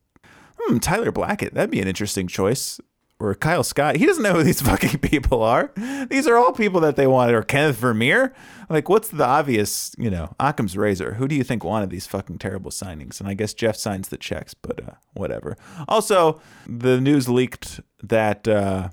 Hmm, 0.59 0.79
Tyler 0.79 1.11
Blackett. 1.11 1.53
That'd 1.53 1.69
be 1.69 1.81
an 1.81 1.87
interesting 1.87 2.27
choice. 2.27 2.79
Or 3.17 3.33
Kyle 3.33 3.63
Scott. 3.63 3.95
He 3.95 4.05
doesn't 4.05 4.23
know 4.23 4.33
who 4.33 4.43
these 4.43 4.61
fucking 4.69 4.99
people 4.99 5.41
are. 5.41 5.71
These 6.09 6.27
are 6.27 6.35
all 6.35 6.51
people 6.51 6.81
that 6.81 6.97
they 6.97 7.07
wanted. 7.07 7.33
Or 7.35 7.43
Kenneth 7.43 7.77
Vermeer. 7.77 8.33
Like, 8.69 8.89
what's 8.89 9.07
the 9.09 9.25
obvious, 9.25 9.95
you 9.97 10.09
know, 10.09 10.35
Occam's 10.39 10.75
razor? 10.75 11.13
Who 11.13 11.27
do 11.27 11.35
you 11.35 11.43
think 11.43 11.63
wanted 11.63 11.89
these 11.89 12.07
fucking 12.07 12.39
terrible 12.39 12.71
signings? 12.71 13.19
And 13.19 13.29
I 13.29 13.33
guess 13.33 13.53
Jeff 13.53 13.77
signs 13.77 14.09
the 14.09 14.17
checks, 14.17 14.53
but 14.53 14.83
uh, 14.83 14.93
whatever. 15.13 15.55
Also, 15.87 16.41
the 16.67 16.99
news 16.99 17.29
leaked 17.29 17.79
that 18.03 18.47
uh, 18.47 18.89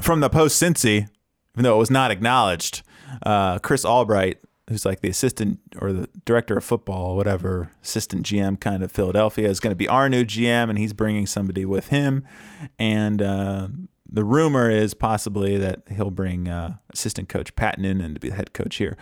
from 0.00 0.20
the 0.20 0.30
post 0.30 0.62
Cincy, 0.62 1.08
even 1.54 1.64
though 1.64 1.74
it 1.74 1.78
was 1.78 1.90
not 1.90 2.10
acknowledged, 2.10 2.82
uh, 3.24 3.58
Chris 3.58 3.84
Albright, 3.84 4.38
who's 4.68 4.84
like 4.84 5.00
the 5.00 5.08
assistant 5.08 5.60
or 5.80 5.92
the 5.92 6.08
director 6.24 6.56
of 6.56 6.64
football, 6.64 7.16
whatever, 7.16 7.70
assistant 7.82 8.26
GM 8.26 8.58
kind 8.58 8.82
of 8.82 8.90
Philadelphia, 8.90 9.48
is 9.48 9.60
going 9.60 9.70
to 9.70 9.76
be 9.76 9.88
our 9.88 10.08
new 10.08 10.24
GM, 10.24 10.68
and 10.68 10.78
he's 10.78 10.92
bringing 10.92 11.26
somebody 11.26 11.64
with 11.64 11.88
him. 11.88 12.24
And 12.78 13.22
uh, 13.22 13.68
the 14.08 14.24
rumor 14.24 14.70
is 14.70 14.94
possibly 14.94 15.56
that 15.56 15.82
he'll 15.94 16.10
bring 16.10 16.48
uh, 16.48 16.76
assistant 16.92 17.28
coach 17.28 17.54
Pat 17.54 17.78
and 17.78 18.14
to 18.14 18.20
be 18.20 18.30
the 18.30 18.34
head 18.34 18.52
coach 18.52 18.76
here. 18.76 18.96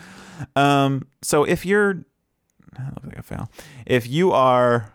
Um, 0.55 1.09
so 1.23 1.45
if 1.45 1.65
you're, 1.65 2.05
that 2.77 2.95
looks 2.95 3.07
like 3.07 3.19
a 3.19 3.23
foul. 3.23 3.51
If 3.87 4.07
you 4.07 4.33
are 4.33 4.93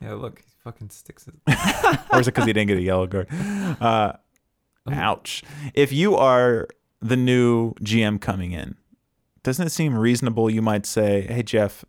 Yeah, 0.00 0.14
look, 0.14 0.38
he 0.38 0.44
fucking 0.64 0.90
sticks 0.90 1.28
it. 1.28 1.34
or 2.12 2.20
is 2.20 2.28
it 2.28 2.34
because 2.34 2.46
he 2.46 2.52
didn't 2.52 2.68
get 2.68 2.78
a 2.78 2.82
yellow 2.82 3.06
card? 3.06 3.28
Uh, 3.80 4.12
ouch. 4.90 5.42
If 5.74 5.92
you 5.92 6.16
are 6.16 6.68
the 7.00 7.16
new 7.16 7.74
GM 7.74 8.20
coming 8.20 8.52
in, 8.52 8.76
doesn't 9.46 9.68
it 9.68 9.70
seem 9.70 9.96
reasonable? 9.96 10.50
You 10.50 10.60
might 10.60 10.84
say, 10.84 11.22
"Hey 11.22 11.44
Jeff, 11.44 11.84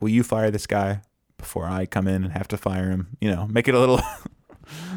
will 0.00 0.10
you 0.10 0.22
fire 0.22 0.50
this 0.50 0.66
guy 0.66 1.00
before 1.38 1.64
I 1.64 1.86
come 1.86 2.06
in 2.06 2.24
and 2.24 2.32
have 2.32 2.46
to 2.48 2.58
fire 2.58 2.90
him?" 2.90 3.16
You 3.22 3.30
know, 3.30 3.46
make 3.48 3.66
it 3.68 3.74
a 3.74 3.80
little. 3.80 4.00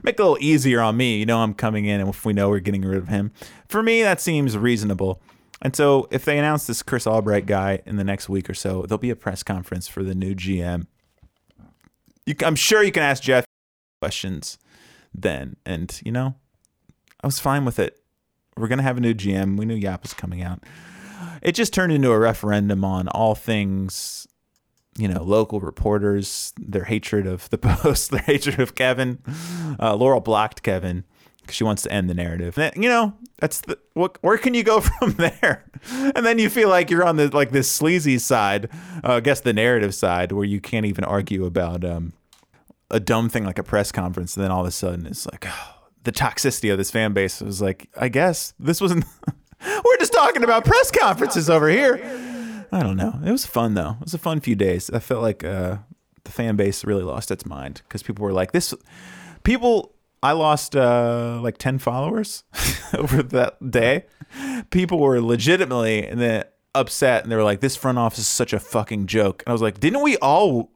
Make 0.01 0.13
it 0.13 0.21
a 0.21 0.23
little 0.23 0.37
easier 0.39 0.79
on 0.79 0.95
me. 0.95 1.19
You 1.19 1.25
know, 1.25 1.39
I'm 1.39 1.53
coming 1.53 1.83
in, 1.83 1.99
and 1.99 2.07
if 2.07 2.23
we 2.23 2.31
know 2.31 2.47
we're 2.47 2.61
getting 2.61 2.83
rid 2.83 2.97
of 2.97 3.09
him, 3.09 3.33
for 3.67 3.83
me 3.83 4.01
that 4.01 4.21
seems 4.21 4.57
reasonable. 4.57 5.21
And 5.61 5.75
so, 5.75 6.07
if 6.09 6.23
they 6.23 6.39
announce 6.39 6.67
this 6.67 6.81
Chris 6.81 7.05
Albright 7.05 7.45
guy 7.47 7.81
in 7.85 7.97
the 7.97 8.05
next 8.05 8.29
week 8.29 8.49
or 8.49 8.53
so, 8.53 8.83
there'll 8.83 8.97
be 8.97 9.09
a 9.09 9.15
press 9.15 9.43
conference 9.43 9.89
for 9.89 10.03
the 10.03 10.15
new 10.15 10.35
GM. 10.35 10.87
You, 12.25 12.35
I'm 12.45 12.55
sure 12.55 12.81
you 12.81 12.93
can 12.93 13.03
ask 13.03 13.21
Jeff 13.21 13.43
questions 13.99 14.57
then, 15.13 15.57
and 15.65 15.99
you 16.05 16.13
know, 16.13 16.35
I 17.21 17.27
was 17.27 17.41
fine 17.41 17.65
with 17.65 17.77
it. 17.77 17.99
We're 18.55 18.69
gonna 18.69 18.83
have 18.83 18.95
a 18.95 19.01
new 19.01 19.13
GM. 19.13 19.57
We 19.57 19.65
knew 19.65 19.75
Yap 19.75 20.03
was 20.03 20.13
coming 20.13 20.41
out. 20.41 20.63
It 21.41 21.53
just 21.53 21.73
turned 21.73 21.93
into 21.93 22.11
a 22.11 22.19
referendum 22.19 22.83
on 22.83 23.07
all 23.09 23.35
things, 23.35 24.27
you 24.97 25.07
know, 25.07 25.23
local 25.23 25.59
reporters, 25.59 26.53
their 26.59 26.85
hatred 26.85 27.27
of 27.27 27.49
the 27.49 27.57
post, 27.59 28.11
their 28.11 28.21
hatred 28.21 28.59
of 28.59 28.75
Kevin. 28.75 29.19
Uh, 29.79 29.95
Laurel 29.95 30.21
blocked 30.21 30.63
Kevin 30.63 31.03
because 31.41 31.55
she 31.55 31.63
wants 31.63 31.83
to 31.83 31.91
end 31.91 32.09
the 32.09 32.13
narrative. 32.13 32.57
And, 32.57 32.83
you 32.83 32.89
know, 32.89 33.13
that's 33.37 33.61
the 33.61 33.79
what. 33.93 34.17
Where 34.21 34.37
can 34.37 34.53
you 34.53 34.63
go 34.63 34.81
from 34.99 35.13
there? 35.13 35.65
And 35.91 36.25
then 36.25 36.39
you 36.39 36.49
feel 36.49 36.69
like 36.69 36.89
you're 36.89 37.05
on 37.05 37.15
the 37.15 37.29
like 37.29 37.51
this 37.51 37.71
sleazy 37.71 38.17
side, 38.17 38.69
uh, 39.03 39.13
I 39.13 39.19
guess 39.21 39.39
the 39.41 39.53
narrative 39.53 39.95
side, 39.95 40.31
where 40.31 40.45
you 40.45 40.59
can't 40.59 40.85
even 40.85 41.03
argue 41.03 41.45
about 41.45 41.85
um, 41.85 42.13
a 42.91 42.99
dumb 42.99 43.29
thing 43.29 43.45
like 43.45 43.59
a 43.59 43.63
press 43.63 43.91
conference. 43.91 44.35
And 44.35 44.43
then 44.43 44.51
all 44.51 44.61
of 44.61 44.67
a 44.67 44.71
sudden, 44.71 45.05
it's 45.05 45.25
like 45.25 45.45
oh, 45.47 45.75
the 46.03 46.11
toxicity 46.11 46.71
of 46.71 46.77
this 46.77 46.91
fan 46.91 47.13
base 47.13 47.41
was 47.41 47.61
like, 47.61 47.89
I 47.97 48.09
guess 48.09 48.53
this 48.59 48.81
wasn't. 48.81 49.05
We're 49.65 49.97
just 49.97 50.13
talking 50.13 50.43
about 50.43 50.65
press 50.65 50.91
conferences 50.91 51.49
over 51.49 51.69
here. 51.69 51.99
I 52.71 52.83
don't 52.83 52.97
know. 52.97 53.19
It 53.25 53.31
was 53.31 53.45
fun 53.45 53.73
though. 53.73 53.91
It 53.99 54.03
was 54.05 54.13
a 54.13 54.17
fun 54.17 54.39
few 54.39 54.55
days. 54.55 54.89
I 54.89 54.99
felt 54.99 55.21
like 55.21 55.43
uh, 55.43 55.77
the 56.23 56.31
fan 56.31 56.55
base 56.55 56.83
really 56.83 57.03
lost 57.03 57.31
its 57.31 57.45
mind 57.45 57.81
because 57.87 58.03
people 58.03 58.23
were 58.23 58.33
like, 58.33 58.51
"This." 58.51 58.73
People, 59.43 59.95
I 60.21 60.33
lost 60.33 60.75
uh, 60.75 61.39
like 61.41 61.57
ten 61.57 61.79
followers 61.79 62.43
over 62.97 63.23
that 63.23 63.71
day. 63.71 64.05
People 64.71 64.99
were 64.99 65.21
legitimately 65.21 66.05
and 66.05 66.19
then 66.19 66.43
upset, 66.75 67.23
and 67.23 67.31
they 67.31 67.35
were 67.37 67.43
like, 67.43 67.61
"This 67.61 67.75
front 67.75 67.97
office 67.97 68.19
is 68.19 68.27
such 68.27 68.51
a 68.53 68.59
fucking 68.59 69.07
joke." 69.07 69.43
And 69.45 69.51
I 69.51 69.53
was 69.53 69.61
like, 69.61 69.79
"Didn't 69.79 70.01
we 70.01 70.17
all?" 70.17 70.71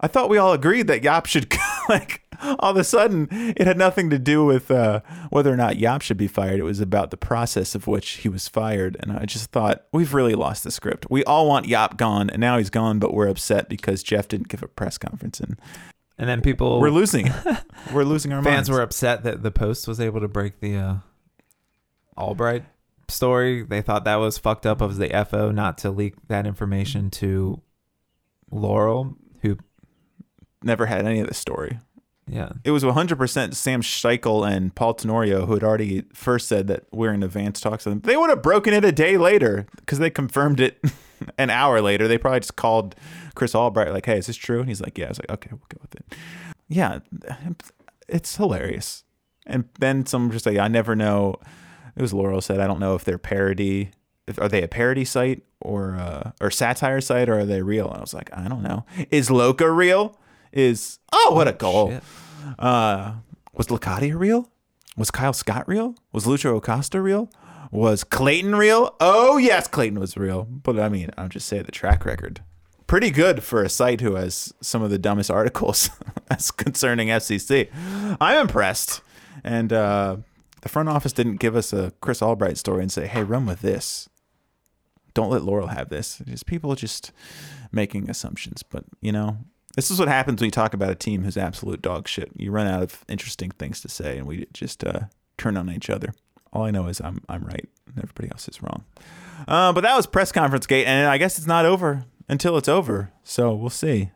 I 0.00 0.08
thought 0.08 0.30
we 0.30 0.38
all 0.38 0.52
agreed 0.52 0.86
that 0.88 1.04
Yap 1.04 1.26
should 1.26 1.50
like 1.90 2.22
all 2.58 2.70
of 2.70 2.76
a 2.78 2.84
sudden 2.84 3.28
it 3.30 3.66
had 3.66 3.76
nothing 3.76 4.08
to 4.10 4.18
do 4.18 4.44
with 4.44 4.70
uh, 4.70 5.00
whether 5.28 5.52
or 5.52 5.56
not 5.56 5.76
Yap 5.76 6.00
should 6.00 6.16
be 6.16 6.26
fired. 6.28 6.58
It 6.58 6.62
was 6.64 6.80
about 6.80 7.10
the 7.10 7.16
process 7.18 7.74
of 7.74 7.86
which 7.86 8.08
he 8.12 8.28
was 8.30 8.48
fired. 8.48 8.96
And 9.00 9.12
I 9.12 9.26
just 9.26 9.50
thought 9.50 9.84
we've 9.92 10.14
really 10.14 10.34
lost 10.34 10.64
the 10.64 10.70
script. 10.70 11.06
We 11.10 11.22
all 11.24 11.46
want 11.46 11.66
Yap 11.66 11.98
gone, 11.98 12.30
and 12.30 12.40
now 12.40 12.56
he's 12.56 12.70
gone, 12.70 12.98
but 12.98 13.12
we're 13.12 13.28
upset 13.28 13.68
because 13.68 14.02
Jeff 14.02 14.26
didn't 14.28 14.48
give 14.48 14.62
a 14.62 14.68
press 14.68 14.96
conference, 14.96 15.38
and 15.40 15.58
And 16.16 16.28
then 16.28 16.40
people 16.40 16.80
we're 16.80 16.90
losing. 16.90 17.26
it. 17.26 17.58
we're 17.92 18.04
losing 18.04 18.32
our 18.32 18.42
fans 18.42 18.54
minds. 18.68 18.70
were 18.70 18.80
upset 18.80 19.22
that 19.24 19.42
the 19.42 19.50
Post 19.50 19.86
was 19.86 20.00
able 20.00 20.20
to 20.20 20.28
break 20.28 20.60
the 20.60 20.76
uh, 20.76 20.94
Albright 22.16 22.64
story. 23.08 23.62
They 23.64 23.82
thought 23.82 24.04
that 24.04 24.16
was 24.16 24.38
fucked 24.38 24.66
up 24.66 24.80
of 24.80 24.96
the 24.96 25.08
FO 25.28 25.50
not 25.50 25.78
to 25.78 25.90
leak 25.90 26.14
that 26.28 26.46
information 26.46 27.10
to 27.12 27.60
Laurel, 28.50 29.16
never 30.62 30.86
had 30.86 31.06
any 31.06 31.20
of 31.20 31.28
this 31.28 31.38
story. 31.38 31.78
yeah. 32.28 32.50
It 32.64 32.70
was 32.70 32.84
100% 32.84 33.54
Sam 33.54 33.82
Stejskal 33.82 34.50
and 34.50 34.74
Paul 34.74 34.94
Tenorio 34.94 35.46
who 35.46 35.54
had 35.54 35.64
already 35.64 36.04
first 36.12 36.48
said 36.48 36.66
that 36.68 36.84
we're 36.92 37.12
in 37.12 37.22
advanced 37.22 37.62
talks 37.62 37.84
with 37.84 37.94
them. 37.94 38.00
They 38.02 38.16
would 38.16 38.30
have 38.30 38.42
broken 38.42 38.72
it 38.74 38.84
a 38.84 38.92
day 38.92 39.16
later 39.16 39.66
because 39.76 39.98
they 39.98 40.10
confirmed 40.10 40.60
it 40.60 40.82
an 41.38 41.50
hour 41.50 41.80
later. 41.80 42.06
They 42.06 42.18
probably 42.18 42.40
just 42.40 42.56
called 42.56 42.94
Chris 43.34 43.54
Albright, 43.54 43.92
like, 43.92 44.06
hey, 44.06 44.18
is 44.18 44.26
this 44.26 44.36
true? 44.36 44.60
And 44.60 44.68
he's 44.68 44.80
like, 44.80 44.96
yeah. 44.98 45.06
I 45.06 45.08
was 45.08 45.18
like, 45.18 45.30
okay, 45.30 45.50
we'll 45.50 45.60
go 45.68 45.78
with 45.80 45.94
it. 45.96 46.14
Yeah, 46.68 47.00
it's 48.08 48.36
hilarious. 48.36 49.04
And 49.46 49.64
then 49.80 50.06
some 50.06 50.30
just 50.30 50.46
like, 50.46 50.58
I 50.58 50.68
never 50.68 50.94
know. 50.94 51.36
It 51.96 52.02
was 52.02 52.12
Laurel 52.14 52.40
said, 52.40 52.60
I 52.60 52.66
don't 52.66 52.78
know 52.78 52.94
if 52.94 53.04
they're 53.04 53.18
parody. 53.18 53.90
If, 54.28 54.38
are 54.38 54.48
they 54.48 54.62
a 54.62 54.68
parody 54.68 55.04
site 55.04 55.42
or 55.60 55.96
uh, 55.96 56.30
or 56.40 56.50
satire 56.52 57.00
site 57.00 57.28
or 57.28 57.40
are 57.40 57.44
they 57.44 57.62
real? 57.62 57.88
And 57.88 57.96
I 57.96 58.00
was 58.00 58.14
like, 58.14 58.30
I 58.32 58.46
don't 58.46 58.62
know. 58.62 58.84
Is 59.10 59.30
Loca 59.30 59.68
real? 59.70 60.16
Is 60.52 60.98
oh, 61.12 61.32
what 61.34 61.48
a 61.48 61.52
goal! 61.52 61.90
Shit. 61.90 62.02
Uh, 62.58 63.12
was 63.52 63.68
Locadia 63.68 64.18
real? 64.18 64.50
Was 64.96 65.10
Kyle 65.10 65.32
Scott 65.32 65.68
real? 65.68 65.94
Was 66.12 66.26
Lucho 66.26 66.56
Acosta 66.56 67.00
real? 67.00 67.30
Was 67.70 68.02
Clayton 68.02 68.56
real? 68.56 68.96
Oh 69.00 69.36
yes, 69.36 69.68
Clayton 69.68 70.00
was 70.00 70.16
real. 70.16 70.44
But 70.44 70.78
I 70.78 70.88
mean, 70.88 71.10
I'm 71.16 71.28
just 71.28 71.46
saying 71.46 71.64
the 71.64 71.72
track 71.72 72.04
record. 72.04 72.42
Pretty 72.86 73.10
good 73.10 73.44
for 73.44 73.62
a 73.62 73.68
site 73.68 74.00
who 74.00 74.16
has 74.16 74.52
some 74.60 74.82
of 74.82 74.90
the 74.90 74.98
dumbest 74.98 75.30
articles 75.30 75.90
as 76.30 76.50
concerning 76.50 77.08
FCC. 77.08 77.68
I'm 78.20 78.40
impressed. 78.40 79.00
And 79.44 79.72
uh, 79.72 80.16
the 80.62 80.68
front 80.68 80.88
office 80.88 81.12
didn't 81.12 81.36
give 81.36 81.54
us 81.54 81.72
a 81.72 81.92
Chris 82.00 82.20
Albright 82.20 82.58
story 82.58 82.82
and 82.82 82.90
say, 82.90 83.06
"Hey, 83.06 83.22
run 83.22 83.46
with 83.46 83.60
this." 83.60 84.08
Don't 85.14 85.30
let 85.30 85.42
Laurel 85.42 85.68
have 85.68 85.88
this. 85.88 86.20
Just 86.26 86.46
people 86.46 86.74
just 86.74 87.12
making 87.72 88.10
assumptions. 88.10 88.62
But 88.62 88.84
you 89.00 89.12
know, 89.12 89.38
this 89.76 89.90
is 89.90 89.98
what 89.98 90.08
happens 90.08 90.40
when 90.40 90.48
you 90.48 90.52
talk 90.52 90.74
about 90.74 90.90
a 90.90 90.94
team 90.94 91.22
who's 91.22 91.36
absolute 91.36 91.80
dog 91.80 92.08
shit. 92.08 92.30
You 92.36 92.50
run 92.50 92.66
out 92.66 92.82
of 92.82 93.04
interesting 93.08 93.50
things 93.52 93.80
to 93.82 93.88
say, 93.88 94.18
and 94.18 94.26
we 94.26 94.46
just 94.52 94.84
uh, 94.84 95.00
turn 95.38 95.56
on 95.56 95.70
each 95.70 95.88
other. 95.90 96.12
All 96.52 96.64
I 96.64 96.70
know 96.70 96.86
is 96.86 97.00
I'm 97.00 97.22
I'm 97.28 97.44
right, 97.44 97.68
and 97.86 97.98
everybody 97.98 98.30
else 98.30 98.48
is 98.48 98.62
wrong. 98.62 98.84
Uh, 99.46 99.72
but 99.72 99.82
that 99.82 99.96
was 99.96 100.06
press 100.06 100.32
conference 100.32 100.66
gate, 100.66 100.86
and 100.86 101.08
I 101.08 101.18
guess 101.18 101.38
it's 101.38 101.46
not 101.46 101.64
over 101.64 102.04
until 102.28 102.56
it's 102.56 102.68
over. 102.68 103.12
So 103.22 103.54
we'll 103.54 103.70
see. 103.70 104.10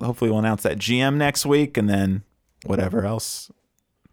Hopefully, 0.00 0.30
we'll 0.30 0.38
announce 0.40 0.62
that 0.62 0.78
GM 0.78 1.16
next 1.16 1.44
week, 1.44 1.76
and 1.76 1.88
then 1.88 2.22
whatever 2.64 3.04
else, 3.04 3.50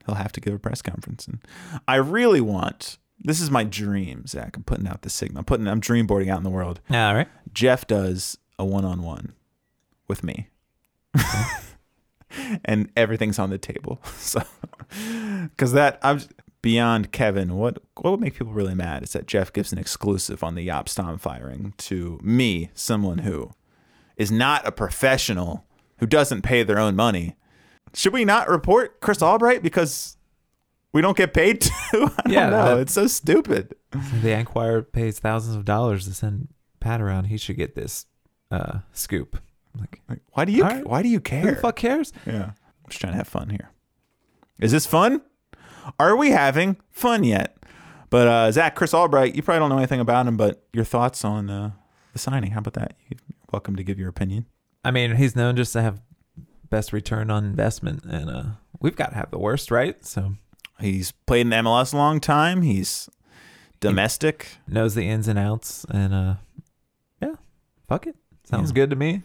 he'll 0.05 0.15
have 0.15 0.31
to 0.33 0.41
give 0.41 0.53
a 0.53 0.59
press 0.59 0.81
conference. 0.81 1.27
And 1.27 1.39
I 1.87 1.95
really 1.95 2.41
want. 2.41 2.97
This 3.23 3.39
is 3.39 3.51
my 3.51 3.63
dream, 3.63 4.25
Zach. 4.25 4.57
I'm 4.57 4.63
putting 4.63 4.87
out 4.87 5.03
the 5.03 5.09
signal. 5.11 5.39
I'm 5.39 5.45
putting. 5.45 5.67
I'm 5.67 5.79
dream 5.79 6.07
boarding 6.07 6.31
out 6.31 6.37
in 6.39 6.43
the 6.43 6.49
world. 6.49 6.81
All 6.89 7.13
right. 7.13 7.27
Jeff 7.53 7.85
does 7.85 8.37
a 8.57 8.65
one-on-one 8.65 9.33
with 10.07 10.23
me. 10.23 10.49
and 12.65 12.89
everything's 12.95 13.39
on 13.39 13.49
the 13.49 13.57
table. 13.57 14.01
So 14.17 14.43
cuz 15.57 15.71
that 15.71 15.99
I'm 16.03 16.21
beyond 16.61 17.11
Kevin, 17.11 17.55
what 17.55 17.79
what 17.95 18.11
would 18.11 18.19
make 18.19 18.33
people 18.35 18.53
really 18.53 18.75
mad 18.75 19.03
is 19.03 19.13
that 19.13 19.25
Jeff 19.25 19.51
gives 19.53 19.71
an 19.71 19.77
exclusive 19.79 20.43
on 20.43 20.55
the 20.55 20.67
Jaap 20.67 20.87
Stam 20.89 21.17
firing 21.17 21.73
to 21.79 22.19
me, 22.21 22.69
someone 22.73 23.19
who 23.19 23.51
is 24.17 24.31
not 24.31 24.65
a 24.67 24.71
professional 24.71 25.65
who 25.99 26.05
doesn't 26.05 26.41
pay 26.41 26.63
their 26.63 26.79
own 26.79 26.95
money. 26.95 27.35
Should 27.93 28.13
we 28.13 28.25
not 28.25 28.47
report 28.49 28.99
Chris 29.01 29.21
Albright 29.21 29.63
because 29.63 30.17
we 30.93 31.01
don't 31.01 31.17
get 31.17 31.33
paid 31.33 31.61
to? 31.61 31.71
I 31.93 32.21
don't 32.23 32.31
Yeah, 32.33 32.49
know. 32.49 32.77
it's 32.79 32.93
so 32.93 33.07
stupid. 33.07 33.75
The 34.21 34.31
Enquirer 34.31 34.81
pays 34.83 35.19
thousands 35.19 35.55
of 35.55 35.65
dollars 35.65 36.05
to 36.07 36.13
send 36.13 36.49
Pat 36.79 37.01
around. 37.01 37.25
He 37.25 37.37
should 37.37 37.57
get 37.57 37.75
this 37.75 38.05
uh, 38.49 38.79
scoop. 38.93 39.37
Like, 39.79 40.01
Like, 40.09 40.21
why 40.33 40.45
do 40.45 40.51
you 40.51 40.63
right. 40.63 40.85
why 40.85 41.01
do 41.01 41.09
you 41.09 41.17
who 41.17 41.21
care? 41.21 41.55
the 41.55 41.61
fuck 41.61 41.75
cares? 41.75 42.11
Yeah. 42.25 42.51
I'm 42.51 42.89
just 42.89 42.99
trying 43.01 43.13
to 43.13 43.17
have 43.17 43.27
fun 43.27 43.49
here. 43.49 43.71
Is 44.59 44.71
this 44.71 44.85
fun? 44.85 45.21
Are 45.99 46.15
we 46.15 46.31
having 46.31 46.77
fun 46.91 47.23
yet? 47.23 47.57
But 48.09 48.27
uh, 48.27 48.51
Zach, 48.51 48.75
Chris 48.75 48.93
Albright, 48.93 49.35
you 49.35 49.41
probably 49.41 49.59
don't 49.59 49.69
know 49.69 49.77
anything 49.77 49.99
about 50.01 50.27
him, 50.27 50.35
but 50.37 50.63
your 50.73 50.83
thoughts 50.83 51.23
on 51.23 51.49
uh, 51.49 51.71
the 52.13 52.19
signing? 52.19 52.51
How 52.51 52.59
about 52.59 52.73
that? 52.73 52.93
You're 53.09 53.19
welcome 53.53 53.75
to 53.77 53.83
give 53.83 53.97
your 53.97 54.09
opinion. 54.09 54.45
I 54.83 54.91
mean, 54.91 55.15
he's 55.15 55.35
known 55.35 55.55
just 55.55 55.71
to 55.73 55.81
have 55.81 56.01
best 56.69 56.91
return 56.93 57.31
on 57.31 57.45
investment, 57.45 58.03
and 58.03 58.29
uh, 58.29 58.43
we've 58.81 58.95
got 58.95 59.09
to 59.11 59.15
have 59.15 59.31
the 59.31 59.39
worst, 59.39 59.71
right? 59.71 60.03
So 60.05 60.33
He's 60.79 61.11
played 61.11 61.45
in 61.47 61.49
MLS 61.53 61.93
a 61.93 61.97
long 61.97 62.19
time. 62.19 62.63
He's 62.63 63.07
domestic. 63.79 64.57
knows 64.67 64.95
the 64.95 65.07
ins 65.07 65.27
and 65.27 65.39
outs, 65.39 65.85
and 65.89 66.13
uh, 66.13 66.33
yeah, 67.21 67.35
fuck 67.87 68.07
it. 68.07 68.15
Sounds 68.43 68.71
Yeah. 68.71 68.75
good 68.75 68.89
to 68.89 68.95
me. 68.95 69.21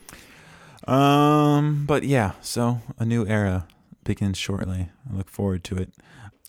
Um, 0.86 1.84
but 1.86 2.04
yeah, 2.04 2.32
so 2.40 2.80
a 2.98 3.04
new 3.04 3.26
era 3.26 3.66
begins 4.04 4.38
shortly. 4.38 4.90
I 5.10 5.16
look 5.16 5.28
forward 5.28 5.64
to 5.64 5.76
it. 5.76 5.92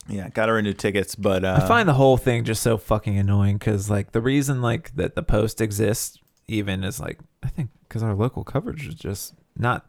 Yeah, 0.10 0.30
got 0.30 0.46
to 0.46 0.54
renew 0.54 0.74
tickets, 0.74 1.16
but 1.16 1.44
uh, 1.44 1.60
I 1.62 1.68
find 1.68 1.88
the 1.90 1.94
whole 1.94 2.18
thing 2.18 2.46
just 2.46 2.62
so 2.64 2.78
fucking 2.78 3.18
annoying 3.18 3.58
because 3.58 3.90
like 3.90 4.12
the 4.14 4.22
reason 4.22 4.62
like 4.62 4.96
that 4.96 5.16
the 5.16 5.24
post 5.24 5.60
exists 5.60 6.18
even 6.48 6.84
is 6.84 7.00
like 7.00 7.20
I 7.44 7.48
think 7.50 7.72
because 7.88 8.04
our 8.04 8.14
local 8.16 8.44
coverage 8.44 8.88
is 8.88 8.96
just 8.96 9.34
not 9.58 9.86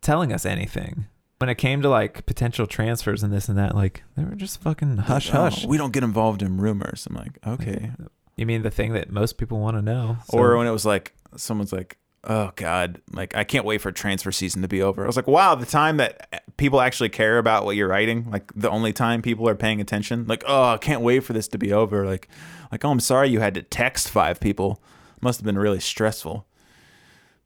telling 0.00 0.32
us 0.32 0.46
anything. 0.46 1.06
When 1.38 1.50
it 1.50 1.56
came 1.56 1.82
to 1.82 1.88
like 1.88 2.24
potential 2.24 2.66
transfers 2.66 3.22
and 3.22 3.32
this 3.32 3.48
and 3.48 3.58
that, 3.58 3.74
like 3.74 4.04
they 4.16 4.22
were 4.24 4.36
just 4.36 4.62
fucking 4.62 4.96
hush 4.98 5.28
oh, 5.30 5.42
hush. 5.42 5.66
we 5.66 5.76
don't 5.76 5.92
get 5.92 6.04
involved 6.04 6.40
in 6.40 6.56
rumors. 6.56 7.06
I'm 7.10 7.16
like, 7.16 7.38
okay, 7.46 7.90
You 8.36 8.46
mean 8.46 8.62
the 8.62 8.70
thing 8.70 8.92
that 8.92 9.10
most 9.10 9.38
people 9.38 9.58
want 9.58 9.76
to 9.76 9.82
know? 9.82 10.18
So- 10.30 10.38
or 10.38 10.56
when 10.56 10.66
it 10.66 10.70
was 10.70 10.86
like 10.86 11.14
someone's 11.36 11.72
like 11.72 11.98
oh 12.24 12.52
god 12.56 13.00
like 13.12 13.34
i 13.36 13.42
can't 13.42 13.64
wait 13.64 13.80
for 13.80 13.90
transfer 13.90 14.30
season 14.30 14.62
to 14.62 14.68
be 14.68 14.80
over. 14.80 15.02
I 15.02 15.06
was 15.06 15.16
like 15.16 15.26
wow 15.26 15.54
the 15.54 15.66
time 15.66 15.96
that 15.96 16.56
people 16.56 16.80
actually 16.80 17.08
care 17.08 17.38
about 17.38 17.64
what 17.64 17.76
you're 17.76 17.88
writing 17.88 18.30
like 18.30 18.52
the 18.54 18.70
only 18.70 18.92
time 18.92 19.22
people 19.22 19.48
are 19.48 19.54
paying 19.54 19.80
attention 19.80 20.26
like 20.26 20.44
oh 20.46 20.70
i 20.70 20.78
can't 20.78 21.02
wait 21.02 21.20
for 21.20 21.32
this 21.32 21.48
to 21.48 21.58
be 21.58 21.72
over. 21.72 22.06
Like 22.06 22.28
like 22.70 22.84
oh 22.84 22.90
i'm 22.90 23.00
sorry 23.00 23.28
you 23.28 23.40
had 23.40 23.54
to 23.54 23.62
text 23.62 24.08
five 24.08 24.40
people. 24.40 24.82
Must 25.20 25.40
have 25.40 25.44
been 25.44 25.58
really 25.58 25.80
stressful. 25.80 26.46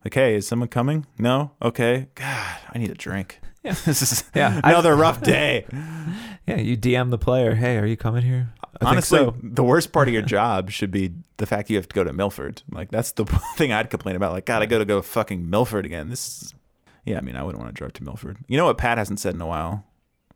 Like 0.05 0.15
hey 0.15 0.35
is 0.37 0.47
someone 0.47 0.69
coming? 0.69 1.07
No? 1.19 1.53
Okay. 1.63 2.09
God 2.15 2.59
i 2.73 2.79
need 2.79 2.91
a 2.91 2.95
drink 2.95 3.41
Yeah. 3.67 3.73
this 3.85 4.01
is 4.01 4.25
Yeah, 4.35 4.61
another 4.63 4.95
rough 4.95 5.21
day 5.21 5.67
yeah, 6.47 6.57
you 6.59 6.77
DM 6.77 7.11
the 7.11 7.19
player, 7.19 7.55
hey, 7.55 7.77
are 7.79 7.87
you 7.87 7.97
coming 7.97 8.23
here? 8.23 8.53
I 8.81 8.91
Honestly, 8.91 9.19
so. 9.19 9.35
the 9.43 9.65
worst 9.65 9.93
part 9.93 10.07
of 10.07 10.15
your 10.15 10.23
job 10.37 10.71
should 10.71 10.91
be 10.91 11.13
the 11.39 11.47
fact 11.47 11.71
you 11.71 11.77
have 11.77 11.89
to 11.89 11.95
go 11.95 12.05
to 12.05 12.13
Milford. 12.13 12.63
Like 12.71 12.91
that's 12.91 13.13
the 13.13 13.25
thing 13.57 13.73
I'd 13.73 13.91
complain 13.91 14.17
about. 14.17 14.33
Like, 14.33 14.47
God, 14.47 14.63
I 14.63 14.67
got 14.67 14.79
to 14.79 14.85
go 14.85 14.99
to 14.99 15.03
fucking 15.03 15.49
Milford 15.49 15.85
again. 15.85 16.09
This 16.09 16.43
is, 16.43 16.55
yeah. 17.05 17.19
I 17.19 17.21
mean, 17.23 17.37
I 17.37 17.43
wouldn't 17.43 17.63
want 17.63 17.75
to 17.75 17.79
drive 17.79 17.95
to 17.95 18.05
Milford. 18.05 18.39
You 18.47 18.57
know 18.57 18.67
what 18.67 18.79
Pat 18.79 18.99
hasn't 18.99 19.19
said 19.19 19.35
in 19.35 19.41
a 19.41 19.47
while? 19.47 19.85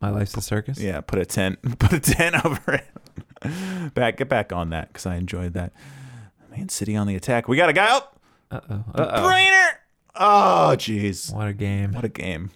My 0.01 0.09
life's 0.09 0.35
a 0.35 0.41
circus. 0.41 0.79
Yeah, 0.79 1.01
put 1.01 1.19
a 1.19 1.25
tent, 1.25 1.79
put 1.79 1.93
a 1.93 1.99
tent 1.99 2.43
over 2.43 2.73
it. 2.73 3.93
back, 3.93 4.17
get 4.17 4.27
back 4.27 4.51
on 4.51 4.71
that 4.71 4.87
because 4.89 5.05
I 5.05 5.15
enjoyed 5.15 5.53
that. 5.53 5.71
Man 6.49 6.67
City 6.67 6.95
on 6.97 7.07
the 7.07 7.15
attack. 7.15 7.47
We 7.47 7.55
got 7.55 7.69
a 7.69 7.73
guy 7.73 7.95
up. 7.95 8.19
Uh 8.49 8.59
oh. 8.69 8.83
Brainer. 8.95 9.69
Oh, 10.15 10.73
jeez. 10.75 11.33
What 11.33 11.47
a 11.47 11.53
game. 11.53 11.93
What 11.93 12.03
a 12.03 12.09
game. 12.09 12.51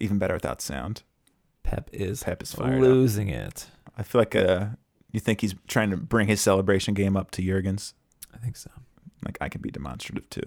Even 0.00 0.18
better 0.18 0.34
without 0.34 0.60
sound. 0.60 1.02
Pep 1.62 1.88
is 1.92 2.22
Pep 2.22 2.42
is 2.42 2.52
fired 2.52 2.76
up. 2.76 2.80
losing 2.80 3.28
it. 3.28 3.66
I 3.96 4.02
feel 4.02 4.20
like 4.20 4.34
uh, 4.34 4.66
you 5.12 5.20
think 5.20 5.42
he's 5.42 5.54
trying 5.68 5.90
to 5.90 5.96
bring 5.96 6.26
his 6.26 6.40
celebration 6.40 6.94
game 6.94 7.16
up 7.16 7.30
to 7.32 7.42
Jurgen's. 7.42 7.94
I 8.34 8.38
think 8.38 8.56
so. 8.56 8.70
Like 9.24 9.36
I 9.40 9.48
can 9.48 9.60
be 9.60 9.70
demonstrative 9.70 10.28
too. 10.30 10.42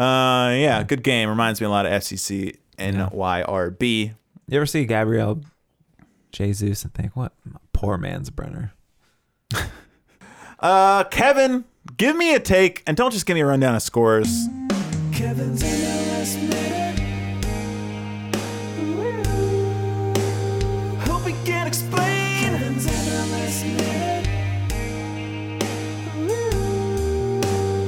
Uh, 0.00 0.50
yeah, 0.54 0.82
good 0.84 1.02
game. 1.02 1.28
Reminds 1.28 1.60
me 1.60 1.66
a 1.66 1.70
lot 1.70 1.84
of 1.84 1.92
FCC 1.92 2.56
NYRB. 2.78 4.06
Yeah. 4.06 4.12
You 4.48 4.56
ever 4.56 4.66
see 4.66 4.84
Gabriel 4.86 5.40
Jesus 6.30 6.84
and 6.84 6.94
think, 6.94 7.16
what? 7.16 7.32
Poor 7.72 7.98
man's 7.98 8.30
Brenner. 8.30 8.72
Uh, 10.60 11.02
Kevin, 11.02 11.64
give 11.96 12.14
me 12.14 12.36
a 12.36 12.38
take 12.38 12.84
and 12.86 12.96
don't 12.96 13.10
just 13.10 13.26
give 13.26 13.34
me 13.34 13.40
a 13.40 13.46
rundown 13.46 13.74
of 13.74 13.82
scores. 13.82 14.46
Kevin's 15.12 15.60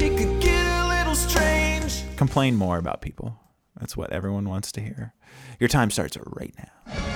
It 0.04 0.18
could 0.18 0.38
get 0.42 0.66
a 0.66 0.86
little 0.86 1.14
strange. 1.14 2.04
Complain 2.16 2.56
more 2.56 2.76
about 2.76 3.00
people. 3.00 3.38
That's 3.80 3.96
what 3.96 4.12
everyone 4.12 4.46
wants 4.46 4.70
to 4.72 4.82
hear. 4.82 5.14
Your 5.58 5.68
time 5.68 5.90
starts 5.90 6.18
right 6.26 6.54
now. 6.58 7.14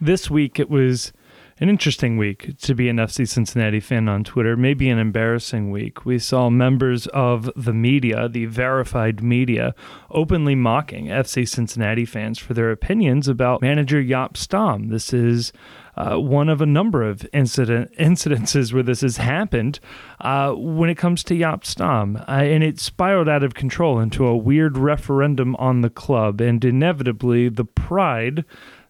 this 0.00 0.30
week 0.30 0.60
it 0.60 0.68
was 0.68 1.12
an 1.58 1.70
interesting 1.70 2.18
week 2.18 2.58
to 2.58 2.74
be 2.74 2.86
an 2.90 2.98
FC 2.98 3.26
Cincinnati 3.26 3.80
fan 3.80 4.10
on 4.10 4.24
Twitter, 4.24 4.58
maybe 4.58 4.90
an 4.90 4.98
embarrassing 4.98 5.70
week. 5.70 6.04
We 6.04 6.18
saw 6.18 6.50
members 6.50 7.06
of 7.08 7.50
the 7.56 7.72
media, 7.72 8.28
the 8.28 8.44
verified 8.44 9.22
media, 9.22 9.74
openly 10.10 10.54
mocking 10.54 11.06
FC 11.06 11.48
Cincinnati 11.48 12.04
fans 12.04 12.38
for 12.38 12.52
their 12.52 12.70
opinions 12.70 13.26
about 13.26 13.62
manager 13.62 14.02
Jaap 14.02 14.36
Stam. 14.36 14.88
This 14.88 15.14
is 15.14 15.50
uh, 15.96 16.16
one 16.16 16.48
of 16.48 16.60
a 16.60 16.66
number 16.66 17.02
of 17.02 17.26
incident 17.32 17.92
incidences 17.98 18.72
where 18.72 18.82
this 18.82 19.00
has 19.00 19.16
happened 19.16 19.80
uh, 20.20 20.52
when 20.52 20.90
it 20.90 20.96
comes 20.96 21.24
to 21.24 21.34
Jaap 21.34 21.64
Stam, 21.64 22.16
uh, 22.16 22.22
and 22.28 22.62
it 22.62 22.78
spiraled 22.78 23.28
out 23.28 23.42
of 23.42 23.54
control 23.54 23.98
into 23.98 24.26
a 24.26 24.36
weird 24.36 24.76
referendum 24.76 25.56
on 25.56 25.80
the 25.80 25.90
club, 25.90 26.40
and 26.40 26.64
inevitably 26.64 27.48
the 27.48 27.64
pride 27.64 28.44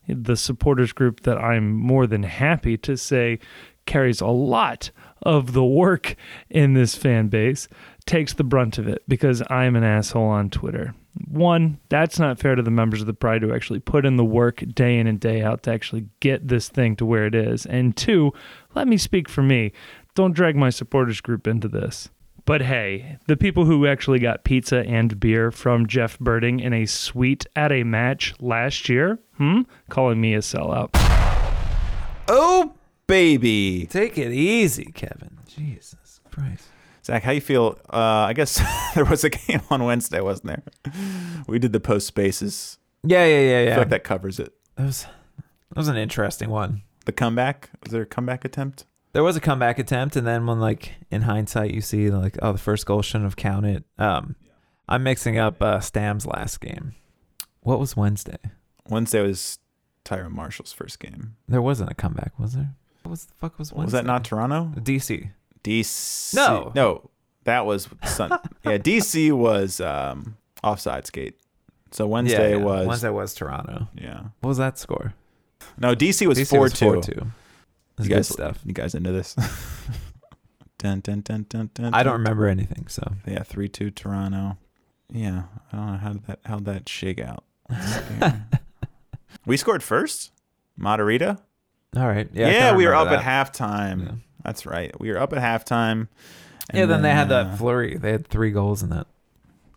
the 0.09 0.37
supporters 0.37 0.93
group 0.93 1.23
that 1.23 1.39
I'm 1.39 1.73
more 1.73 2.07
than 2.07 2.23
happy 2.23 2.77
to 2.79 2.97
say 2.97 3.39
carries 3.87 4.21
a 4.21 4.27
lot 4.27 4.91
of 5.23 5.53
the 5.53 5.65
work 5.65 6.17
in 6.51 6.75
this 6.75 6.95
fan 6.95 7.29
base 7.29 7.69
takes 8.07 8.35
the 8.35 8.45
brunt 8.45 8.79
of 8.79 8.89
it 8.89 9.03
because 9.09 9.43
I'm 9.51 9.77
an 9.77 9.85
asshole 9.85 10.29
on 10.29 10.51
Twitter. 10.51 10.95
One, 11.29 11.79
that's 11.89 12.19
not 12.19 12.39
fair 12.39 12.55
to 12.55 12.63
the 12.63 12.71
members 12.71 13.01
of 13.01 13.07
the 13.07 13.15
Pride 13.15 13.43
who 13.43 13.55
actually 13.55 13.81
put 13.81 14.07
in 14.07 14.17
the 14.17 14.25
work 14.25 14.63
day 14.75 14.99
in 14.99 15.07
and 15.07 15.19
day 15.19 15.43
out 15.43 15.63
to 15.65 15.73
actually 15.73 16.07
get 16.21 16.49
this 16.49 16.69
thing 16.69 16.95
to 16.97 17.07
where 17.07 17.27
it 17.27 17.35
is. 17.35 17.67
And 17.67 17.97
two, 17.97 18.33
let 18.75 18.87
me 18.87 18.97
speak 18.97 19.29
for 19.29 19.43
me. 19.43 19.73
Don't 20.15 20.35
drag 20.35 20.57
my 20.57 20.71
supporters 20.71 21.21
group 21.21 21.47
into 21.47 21.69
this. 21.69 22.09
But 22.45 22.63
hey, 22.63 23.19
the 23.27 23.37
people 23.37 23.65
who 23.65 23.87
actually 23.87 24.21
got 24.21 24.45
pizza 24.45 24.87
and 24.87 25.19
beer 25.19 25.51
from 25.51 25.89
Jeff 25.89 26.17
Berding 26.19 26.63
in 26.63 26.73
a 26.73 26.87
suite 26.87 27.45
at 27.57 27.73
a 27.73 27.83
match 27.83 28.35
last 28.41 28.89
year, 28.89 29.19
hmm, 29.37 29.63
calling 29.89 30.21
me 30.21 30.35
a 30.35 30.39
sellout. 30.39 30.91
Oh, 32.29 32.75
baby. 33.09 33.87
Take 33.91 34.17
it 34.17 34.33
easy, 34.33 34.93
Kevin. 34.95 35.39
Jesus 35.49 36.21
Christ. 36.31 36.69
Zach, 37.07 37.23
how 37.23 37.31
you 37.31 37.41
feel? 37.41 37.79
Uh, 37.89 38.27
I 38.27 38.33
guess 38.33 38.61
there 38.97 39.05
was 39.05 39.23
a 39.23 39.31
game 39.31 39.61
on 39.71 39.85
Wednesday, 39.85 40.21
wasn't 40.21 40.49
there? 40.49 40.93
We 41.47 41.61
did 41.61 41.73
the 41.73 41.79
post 41.79 42.09
spaces. 42.09 42.79
Yeah, 43.05 43.25
yeah, 43.25 43.41
yeah, 43.41 43.59
I 43.59 43.63
yeah. 43.63 43.71
feel 43.71 43.79
like 43.83 43.91
that 43.91 44.03
covers 44.03 44.41
it. 44.41 44.53
That 44.75 44.87
was 44.87 45.07
that 45.69 45.77
was 45.77 45.87
an 45.87 45.97
interesting 45.97 46.51
one. 46.51 46.83
The 47.05 47.13
comeback? 47.13 47.71
Was 47.85 47.93
there 47.93 48.03
a 48.03 48.07
comeback 48.07 48.45
attempt? 48.45 48.87
There 49.13 49.23
was 49.23 49.37
a 49.37 49.41
comeback 49.41 49.79
attempt, 49.79 50.17
and 50.17 50.27
then 50.27 50.47
when 50.47 50.59
like 50.59 50.95
in 51.09 51.23
hindsight 51.23 51.73
you 51.73 51.81
see 51.81 52.11
like 52.11 52.39
oh 52.43 52.51
the 52.51 52.59
first 52.59 52.87
goal 52.87 53.03
shouldn't 53.03 53.25
have 53.25 53.37
counted. 53.37 53.85
Um, 53.99 54.35
I'm 54.89 55.05
mixing 55.05 55.39
up 55.39 55.63
uh, 55.63 55.79
Stam's 55.79 56.27
last 56.27 56.61
game. 56.61 56.97
What 57.61 57.79
was 57.79 57.97
Wednesday? 57.97 58.39
Wednesday 58.89 59.23
was 59.23 59.61
Tyrone 60.03 60.35
Marshall's 60.35 60.73
first 60.73 60.99
game. 60.99 61.37
There 61.47 61.63
wasn't 61.63 61.93
a 61.93 61.95
comeback, 61.95 62.37
was 62.37 62.55
there? 62.55 62.75
What 63.05 63.13
was 63.13 63.27
the 63.27 63.35
fuck 63.35 63.61
was 63.61 63.73
Wednesday? 63.73 63.85
Was 63.85 63.93
that 63.93 64.07
not 64.07 64.25
Toronto? 64.25 64.73
DC? 64.75 65.31
DC. 65.67 66.35
No. 66.35 66.73
No. 66.75 67.11
That 67.45 67.65
was 67.67 67.89
Sun. 68.05 68.31
yeah, 68.65 68.79
DC 68.79 69.33
was 69.33 69.81
um, 69.81 70.37
offside 70.65 71.07
skate. 71.07 71.39
So 71.93 72.07
Wednesday 72.07 72.51
Yeah, 72.53 72.57
yeah. 72.59 72.65
was. 72.65 72.87
Wednesday 72.87 73.11
was 73.11 73.35
Toronto. 73.35 73.89
Yeah. 73.95 74.21
What 74.41 74.49
was 74.49 74.59
that 74.59 74.79
score? 74.79 75.15
No, 75.79 75.95
DC 75.95 76.27
was 76.27 76.49
four 76.49 76.69
two. 76.69 76.87
4-2. 76.87 77.27
You 78.01 78.09
guys, 78.11 78.29
stuff. 78.29 78.59
you 78.65 78.73
guys 78.75 78.95
into 78.95 79.11
this? 79.13 79.35
dun, 80.79 81.01
dun, 81.01 81.21
dun, 81.23 81.47
dun, 81.49 81.71
dun, 81.73 81.95
I 81.95 82.03
don't 82.03 82.13
dun. 82.15 82.21
remember 82.23 82.47
anything, 82.47 82.87
so 82.89 83.03
Yeah, 83.27 83.43
three 83.43 83.69
two 83.69 83.91
Toronto. 83.91 84.59
Yeah, 85.11 85.45
I 85.73 85.77
don't 85.77 85.87
know 85.93 85.99
how 85.99 86.13
did 86.13 86.27
that 86.27 86.41
how 86.45 86.55
would 86.57 86.65
that 86.67 86.89
shake 86.89 87.21
out. 87.21 87.45
we 89.47 89.57
scored 89.57 89.83
first, 89.83 90.33
Matarrita. 90.79 91.39
all 91.97 92.07
right. 92.07 92.29
Yeah, 92.33 92.51
Yeah, 92.51 92.77
we 92.77 92.87
were 92.87 92.95
up 92.95 93.07
remember 93.07 93.27
at 93.29 93.47
that. 93.53 93.55
halftime. 93.55 94.21
That's 94.47 94.65
right. 94.65 94.99
We 95.01 95.11
were 95.11 95.19
up 95.19 95.33
at 95.33 95.41
halftime. 95.41 96.07
Yeah, 96.73 96.83
and 96.83 96.91
then 96.91 97.03
they 97.03 97.11
had 97.11 97.31
uh, 97.33 97.43
that 97.45 97.59
flurry. 97.59 97.97
They 97.97 98.13
had 98.13 98.27
three 98.29 98.53
goals 98.53 98.81
in 98.83 98.91
that. 98.91 99.09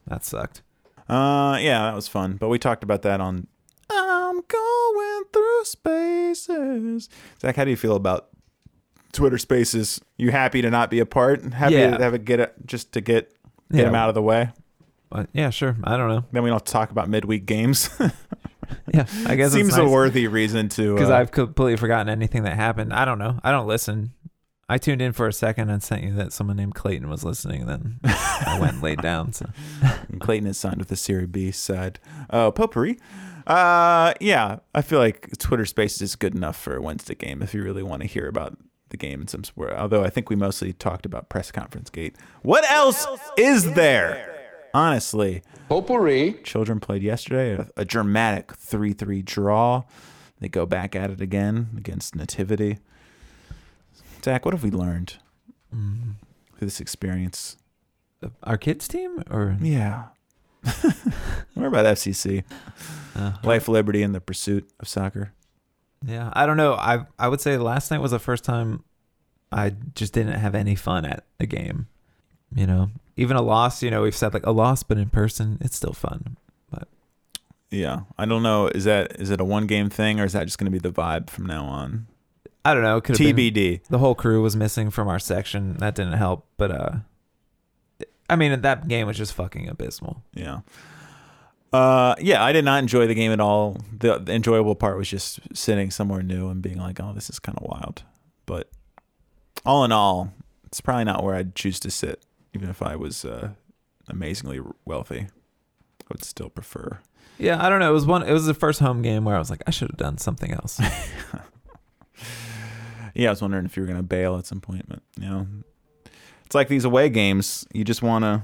That 0.07 0.23
sucked. 0.23 0.61
Uh, 1.09 1.57
yeah, 1.59 1.81
that 1.81 1.95
was 1.95 2.07
fun. 2.07 2.33
But 2.39 2.49
we 2.49 2.59
talked 2.59 2.83
about 2.83 3.01
that 3.01 3.19
on. 3.19 3.47
I'm 3.89 4.41
going 4.47 5.23
through 5.33 5.65
spaces. 5.65 7.09
Zach, 7.41 7.55
how 7.55 7.63
do 7.63 7.71
you 7.71 7.75
feel 7.77 7.95
about 7.95 8.29
Twitter 9.11 9.39
Spaces? 9.39 9.99
You 10.17 10.29
happy 10.29 10.61
to 10.61 10.69
not 10.69 10.91
be 10.91 10.99
a 10.99 11.05
part? 11.05 11.43
Happy 11.53 11.73
Yeah. 11.75 11.97
to 11.97 12.03
have 12.03 12.13
it 12.13 12.25
get 12.25 12.39
it 12.39 12.53
just 12.65 12.91
to 12.93 13.01
get 13.01 13.33
get 13.71 13.79
Yeah. 13.79 13.85
them 13.85 13.95
out 13.95 14.09
of 14.09 14.15
the 14.15 14.21
way. 14.21 14.51
But 15.09 15.29
yeah, 15.33 15.49
sure. 15.49 15.75
I 15.83 15.97
don't 15.97 16.09
know. 16.09 16.25
Then 16.31 16.43
we 16.43 16.51
don't 16.51 16.63
talk 16.63 16.91
about 16.91 17.09
midweek 17.09 17.45
games. 17.47 17.89
Yeah, 18.93 19.05
I 19.25 19.35
guess 19.35 19.51
seems 19.53 19.69
it's 19.69 19.77
a 19.77 19.87
worthy 19.87 20.27
reason 20.27 20.69
to. 20.69 20.93
because 20.93 21.09
uh, 21.09 21.15
I've 21.15 21.31
completely 21.31 21.75
forgotten 21.75 22.07
anything 22.07 22.43
that 22.43 22.55
happened. 22.55 22.93
I 22.93 23.03
don't 23.03 23.17
know. 23.17 23.39
I 23.43 23.49
don't 23.51 23.65
listen. 23.67 24.11
I 24.71 24.77
tuned 24.77 25.01
in 25.01 25.13
for 25.13 25.27
a 25.27 25.33
second 25.33 25.71
and 25.71 25.81
sent 25.81 26.03
you 26.03 26.13
that 26.13 26.31
someone 26.31 26.57
named 26.57 26.75
Clayton 26.75 27.09
was 27.09 27.23
listening. 27.23 27.65
Then 27.65 27.99
I 28.03 28.59
went 28.61 28.73
and 28.73 28.83
laid 28.83 29.01
down. 29.01 29.33
So 29.33 29.47
Clayton 30.19 30.47
is 30.47 30.59
signed 30.59 30.77
with 30.77 30.89
the 30.89 30.95
Serie 30.95 31.25
B 31.25 31.49
side. 31.51 31.99
Oh, 32.29 32.51
potpourri. 32.51 32.99
Uh, 33.47 34.13
yeah, 34.21 34.59
I 34.75 34.83
feel 34.83 34.99
like 34.99 35.35
Twitter 35.39 35.65
Spaces 35.65 36.01
is 36.03 36.15
good 36.15 36.35
enough 36.35 36.55
for 36.55 36.75
a 36.75 36.81
Wednesday 36.81 37.15
game 37.15 37.41
if 37.41 37.55
you 37.55 37.63
really 37.63 37.81
want 37.81 38.03
to 38.03 38.07
hear 38.07 38.27
about 38.27 38.57
the 38.89 38.97
game 38.97 39.21
in 39.21 39.27
some 39.27 39.43
sport. 39.43 39.73
Although 39.73 40.03
I 40.03 40.11
think 40.11 40.29
we 40.29 40.35
mostly 40.35 40.71
talked 40.71 41.05
about 41.05 41.29
press 41.29 41.51
conference 41.51 41.89
gate. 41.89 42.15
What 42.43 42.69
else 42.69 43.07
is 43.37 43.73
there? 43.73 44.35
Honestly, 44.71 45.41
Potpourri. 45.67 46.43
children 46.43 46.79
played 46.79 47.01
yesterday 47.01 47.53
a, 47.53 47.81
a 47.81 47.85
dramatic 47.85 48.53
three-three 48.53 49.23
draw. 49.23 49.83
They 50.39 50.47
go 50.47 50.67
back 50.67 50.95
at 50.95 51.09
it 51.09 51.21
again 51.21 51.69
against 51.75 52.15
Nativity. 52.15 52.77
Zach, 54.23 54.45
what 54.45 54.53
have 54.53 54.63
we 54.63 54.71
learned 54.71 55.17
mm, 55.75 56.15
through 56.57 56.65
this 56.67 56.79
experience? 56.79 57.57
our 58.43 58.57
kids 58.57 58.87
team 58.87 59.23
or 59.29 59.55
Yeah. 59.61 60.05
What 61.53 61.67
about 61.67 61.85
FCC? 61.85 62.43
uh, 63.15 63.33
Life, 63.43 63.67
liberty, 63.69 64.03
and 64.03 64.13
the 64.13 64.19
pursuit 64.21 64.69
of 64.79 64.87
soccer. 64.89 65.33
yeah, 66.05 66.29
I 66.33 66.45
don't 66.45 66.57
know. 66.57 66.73
I 66.73 67.05
I 67.17 67.27
would 67.29 67.41
say 67.41 67.57
last 67.57 67.91
night 67.91 68.01
was 68.01 68.11
the 68.11 68.19
first 68.19 68.43
time 68.43 68.83
I 69.51 69.73
just 69.95 70.13
didn't 70.13 70.33
have 70.39 70.53
any 70.55 70.75
fun 70.75 71.05
at 71.05 71.23
a 71.39 71.45
game. 71.45 71.87
You 72.53 72.67
know, 72.67 72.91
even 73.15 73.37
a 73.37 73.41
loss. 73.41 73.81
You 73.83 73.89
know, 73.91 74.01
we've 74.01 74.15
said 74.15 74.33
like 74.33 74.45
a 74.45 74.51
loss, 74.51 74.83
but 74.83 74.97
in 74.97 75.09
person, 75.09 75.57
it's 75.61 75.75
still 75.77 75.93
fun. 75.93 76.35
But 76.69 76.87
yeah, 77.71 78.01
I 78.17 78.25
don't 78.25 78.43
know. 78.43 78.67
Is 78.67 78.83
that 78.83 79.19
is 79.19 79.29
it 79.31 79.39
a 79.41 79.45
one 79.45 79.65
game 79.65 79.89
thing 79.89 80.19
or 80.19 80.25
is 80.25 80.33
that 80.33 80.45
just 80.45 80.57
going 80.57 80.71
to 80.71 80.77
be 80.77 80.79
the 80.89 80.93
vibe 80.93 81.29
from 81.29 81.45
now 81.45 81.63
on? 81.65 82.07
I 82.69 82.73
don't 82.73 82.83
know. 82.83 83.01
Could 83.01 83.17
have 83.17 83.35
been 83.35 83.53
TBD. 83.53 83.81
the 83.89 83.97
whole 83.97 84.15
crew 84.15 84.41
was 84.41 84.55
missing 84.55 84.89
from 84.89 85.07
our 85.07 85.19
section. 85.19 85.77
That 85.77 85.95
didn't 85.95 86.13
help. 86.13 86.45
But 86.57 86.71
uh, 86.71 86.91
I 88.29 88.35
mean, 88.35 88.61
that 88.61 88.87
game 88.87 89.07
was 89.07 89.17
just 89.17 89.33
fucking 89.33 89.67
abysmal. 89.67 90.23
Yeah. 90.33 90.59
Uh, 91.71 92.15
yeah, 92.19 92.43
I 92.43 92.51
did 92.51 92.65
not 92.65 92.79
enjoy 92.79 93.07
the 93.07 93.13
game 93.13 93.31
at 93.31 93.39
all. 93.39 93.77
The, 93.97 94.17
the 94.19 94.33
enjoyable 94.33 94.75
part 94.75 94.97
was 94.97 95.07
just 95.07 95.39
sitting 95.55 95.91
somewhere 95.91 96.23
new 96.23 96.49
and 96.49 96.61
being 96.61 96.77
like, 96.79 96.99
"Oh, 96.99 97.13
this 97.13 97.29
is 97.29 97.39
kind 97.39 97.57
of 97.57 97.63
wild." 97.67 98.03
But 98.45 98.69
all 99.65 99.83
in 99.85 99.91
all, 99.91 100.33
it's 100.65 100.81
probably 100.81 101.03
not 101.03 101.23
where 101.23 101.35
I'd 101.35 101.55
choose 101.55 101.79
to 101.81 101.91
sit, 101.91 102.23
even 102.55 102.69
if 102.69 102.81
I 102.81 102.95
was 102.95 103.23
uh, 103.23 103.49
amazingly 104.07 104.61
wealthy. 104.85 105.27
I 106.01 106.05
would 106.09 106.23
still 106.23 106.49
prefer 106.49 107.01
Yeah, 107.37 107.63
I 107.63 107.69
don't 107.69 107.79
know. 107.79 107.91
It 107.91 107.93
was 107.93 108.07
one. 108.07 108.23
It 108.23 108.33
was 108.33 108.47
the 108.47 108.55
first 108.55 108.79
home 108.79 109.03
game 109.03 109.23
where 109.23 109.35
I 109.35 109.39
was 109.39 109.51
like, 109.51 109.61
I 109.67 109.71
should 109.71 109.89
have 109.89 109.97
done 109.97 110.17
something 110.17 110.51
else. 110.51 110.81
Yeah, 113.15 113.27
I 113.27 113.31
was 113.31 113.41
wondering 113.41 113.65
if 113.65 113.75
you 113.77 113.83
were 113.83 113.87
gonna 113.87 114.03
bail 114.03 114.37
at 114.37 114.45
some 114.45 114.61
point, 114.61 114.85
but 114.87 114.99
you 115.19 115.27
know, 115.29 115.47
it's 116.45 116.55
like 116.55 116.67
these 116.67 116.85
away 116.85 117.09
games. 117.09 117.67
You 117.73 117.83
just 117.83 118.01
wanna, 118.01 118.43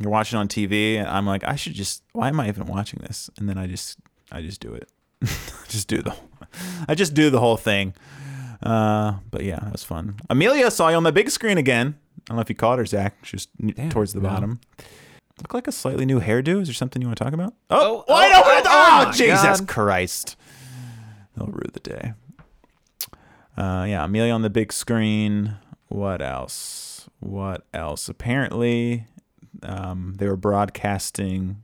you're 0.00 0.10
watching 0.10 0.38
on 0.38 0.48
TV, 0.48 0.96
and 0.96 1.06
I'm 1.08 1.26
like, 1.26 1.44
I 1.44 1.56
should 1.56 1.74
just. 1.74 2.02
Why 2.12 2.28
am 2.28 2.40
I 2.40 2.48
even 2.48 2.66
watching 2.66 3.00
this? 3.02 3.30
And 3.38 3.48
then 3.48 3.58
I 3.58 3.66
just, 3.66 3.98
I 4.32 4.42
just 4.42 4.60
do 4.60 4.72
it. 4.74 4.90
just 5.68 5.88
do 5.88 6.02
the, 6.02 6.14
I 6.88 6.94
just 6.94 7.14
do 7.14 7.30
the 7.30 7.40
whole 7.40 7.56
thing. 7.56 7.94
Uh, 8.62 9.14
but 9.30 9.44
yeah, 9.44 9.66
it 9.66 9.72
was 9.72 9.84
fun. 9.84 10.16
Amelia 10.30 10.70
saw 10.70 10.88
you 10.88 10.96
on 10.96 11.02
the 11.02 11.12
big 11.12 11.30
screen 11.30 11.58
again. 11.58 11.96
I 12.18 12.20
don't 12.28 12.36
know 12.36 12.42
if 12.42 12.48
you 12.48 12.54
caught 12.56 12.78
her, 12.78 12.86
Zach. 12.86 13.14
She's 13.22 13.48
towards 13.90 14.12
the 14.12 14.20
no. 14.20 14.28
bottom. 14.28 14.60
Look 15.38 15.52
like 15.52 15.68
a 15.68 15.72
slightly 15.72 16.06
new 16.06 16.20
hairdo. 16.20 16.62
Is 16.62 16.68
there 16.68 16.74
something 16.74 17.02
you 17.02 17.08
want 17.08 17.18
to 17.18 17.24
talk 17.24 17.34
about? 17.34 17.54
Oh, 17.68 17.98
Oh, 17.98 18.04
oh, 18.08 18.42
oh, 18.44 18.62
Oh, 18.64 19.04
oh 19.08 19.12
Jesus 19.12 19.60
God. 19.60 19.68
Christ. 19.68 20.36
They'll 21.36 21.48
rue 21.48 21.68
the 21.72 21.80
day. 21.80 22.14
Uh, 23.56 23.86
yeah, 23.88 24.04
Amelia 24.04 24.32
on 24.32 24.42
the 24.42 24.50
big 24.50 24.72
screen. 24.72 25.56
What 25.88 26.20
else? 26.20 27.08
What 27.20 27.64
else? 27.72 28.08
Apparently, 28.08 29.06
um, 29.62 30.14
they 30.18 30.28
were 30.28 30.36
broadcasting 30.36 31.62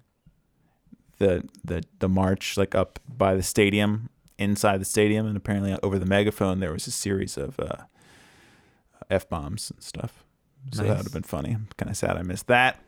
the 1.18 1.48
the 1.64 1.82
the 1.98 2.08
march 2.08 2.56
like 2.56 2.74
up 2.74 2.98
by 3.08 3.34
the 3.34 3.42
stadium, 3.42 4.08
inside 4.38 4.80
the 4.80 4.84
stadium, 4.84 5.26
and 5.26 5.36
apparently 5.36 5.76
over 5.82 5.98
the 5.98 6.06
megaphone 6.06 6.60
there 6.60 6.72
was 6.72 6.86
a 6.86 6.90
series 6.90 7.36
of 7.36 7.58
uh, 7.60 7.76
f 9.10 9.28
bombs 9.28 9.70
and 9.70 9.82
stuff. 9.82 10.24
So 10.72 10.82
that 10.82 10.96
would 10.96 11.04
have 11.06 11.12
been 11.12 11.22
funny. 11.24 11.56
Kind 11.76 11.90
of 11.90 11.96
sad 11.96 12.16
I 12.16 12.22
missed 12.22 12.46
that. 12.46 12.78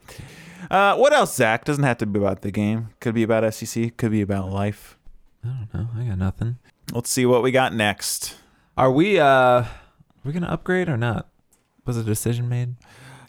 Uh, 0.71 0.97
what 0.97 1.13
else, 1.13 1.35
Zach? 1.35 1.65
Doesn't 1.65 1.83
have 1.83 1.99
to 1.99 2.07
be 2.07 2.21
about 2.21 2.43
the 2.43 2.53
game. 2.53 2.91
Could 3.01 3.15
be 3.15 3.25
about 3.25 3.53
SEC. 3.53 3.97
Could 3.97 4.13
be 4.13 4.23
about 4.23 4.51
life. 4.51 4.97
I 5.45 5.67
don't 5.73 5.75
know. 5.75 5.89
I 6.01 6.05
got 6.05 6.19
nothing. 6.19 6.59
Let's 6.93 7.11
see 7.11 7.27
what 7.27 7.43
we 7.43 7.51
got 7.51 7.75
next. 7.75 8.37
Are 8.77 8.91
we? 8.91 9.19
uh 9.19 9.65
we 10.25 10.33
gonna 10.33 10.47
upgrade 10.47 10.89
or 10.89 10.97
not? 10.97 11.29
Was 11.87 11.97
a 11.97 12.03
decision 12.03 12.49
made? 12.49 12.77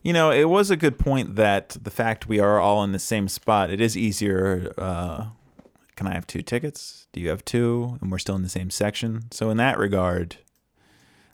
You 0.01 0.13
know, 0.13 0.31
it 0.31 0.45
was 0.45 0.69
a 0.69 0.77
good 0.77 0.97
point 0.97 1.35
that 1.35 1.77
the 1.81 1.91
fact 1.91 2.27
we 2.27 2.39
are 2.39 2.59
all 2.59 2.83
in 2.83 2.91
the 2.91 2.99
same 2.99 3.27
spot, 3.27 3.69
it 3.69 3.81
is 3.81 3.97
easier. 3.97 4.71
Uh, 4.77 5.25
can 5.95 6.07
I 6.07 6.13
have 6.13 6.27
two 6.27 6.41
tickets? 6.41 7.07
Do 7.11 7.19
you 7.19 7.29
have 7.29 7.43
two? 7.43 7.97
And 8.01 8.11
we're 8.11 8.19
still 8.19 8.35
in 8.35 8.43
the 8.43 8.49
same 8.49 8.69
section. 8.69 9.23
So, 9.31 9.49
in 9.49 9.57
that 9.57 9.77
regard, 9.77 10.37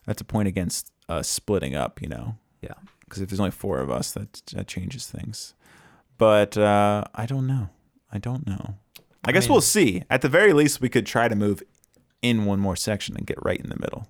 that's 0.05 0.22
a 0.22 0.26
point 0.26 0.47
against 0.47 0.91
us 1.09 1.28
splitting 1.28 1.76
up, 1.76 2.01
you 2.01 2.07
know? 2.07 2.38
Yeah. 2.62 2.76
Because 3.01 3.22
if 3.22 3.30
there's 3.30 3.39
only 3.39 3.51
four 3.51 3.80
of 3.80 3.91
us, 3.91 4.12
that, 4.14 4.41
that 4.53 4.68
changes 4.68 5.05
things. 5.05 5.53
But 6.18 6.57
uh, 6.57 7.03
I 7.14 7.26
don't 7.26 7.47
know. 7.47 7.70
I 8.12 8.20
don't 8.20 8.47
know. 8.47 8.76
I, 9.26 9.32
guess 9.32 9.45
mean- 9.45 9.53
we'll 9.53 9.62
see. 9.62 10.03
At 10.09 10.22
the 10.22 10.30
very 10.30 10.53
least, 10.53 10.80
we 10.80 10.89
could 10.89 11.05
try 11.05 11.28
to 11.28 11.36
move 11.36 11.62
in 12.22 12.45
one 12.45 12.59
more 12.59 12.76
section 12.76 13.15
and 13.17 13.26
get 13.26 13.43
right 13.43 13.59
in 13.59 13.69
the 13.69 13.80
middle. 13.80 14.07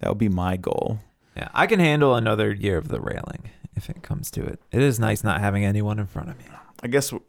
That 0.00 0.08
would 0.08 0.18
be 0.18 0.28
my 0.28 0.56
goal. 0.56 1.00
Yeah, 1.36 1.48
I 1.54 1.66
can 1.66 1.80
handle 1.80 2.14
another 2.14 2.52
year 2.52 2.76
of 2.78 2.88
the 2.88 3.00
railing 3.00 3.50
if 3.76 3.88
it 3.88 4.02
comes 4.02 4.30
to 4.32 4.44
it. 4.44 4.60
It 4.72 4.82
is 4.82 4.98
nice 4.98 5.22
not 5.24 5.40
having 5.40 5.64
anyone 5.64 5.98
in 5.98 6.06
front 6.06 6.28
of 6.30 6.38
me. 6.38 6.44
I 6.82 6.88
guess 6.88 7.12
it'd 7.12 7.22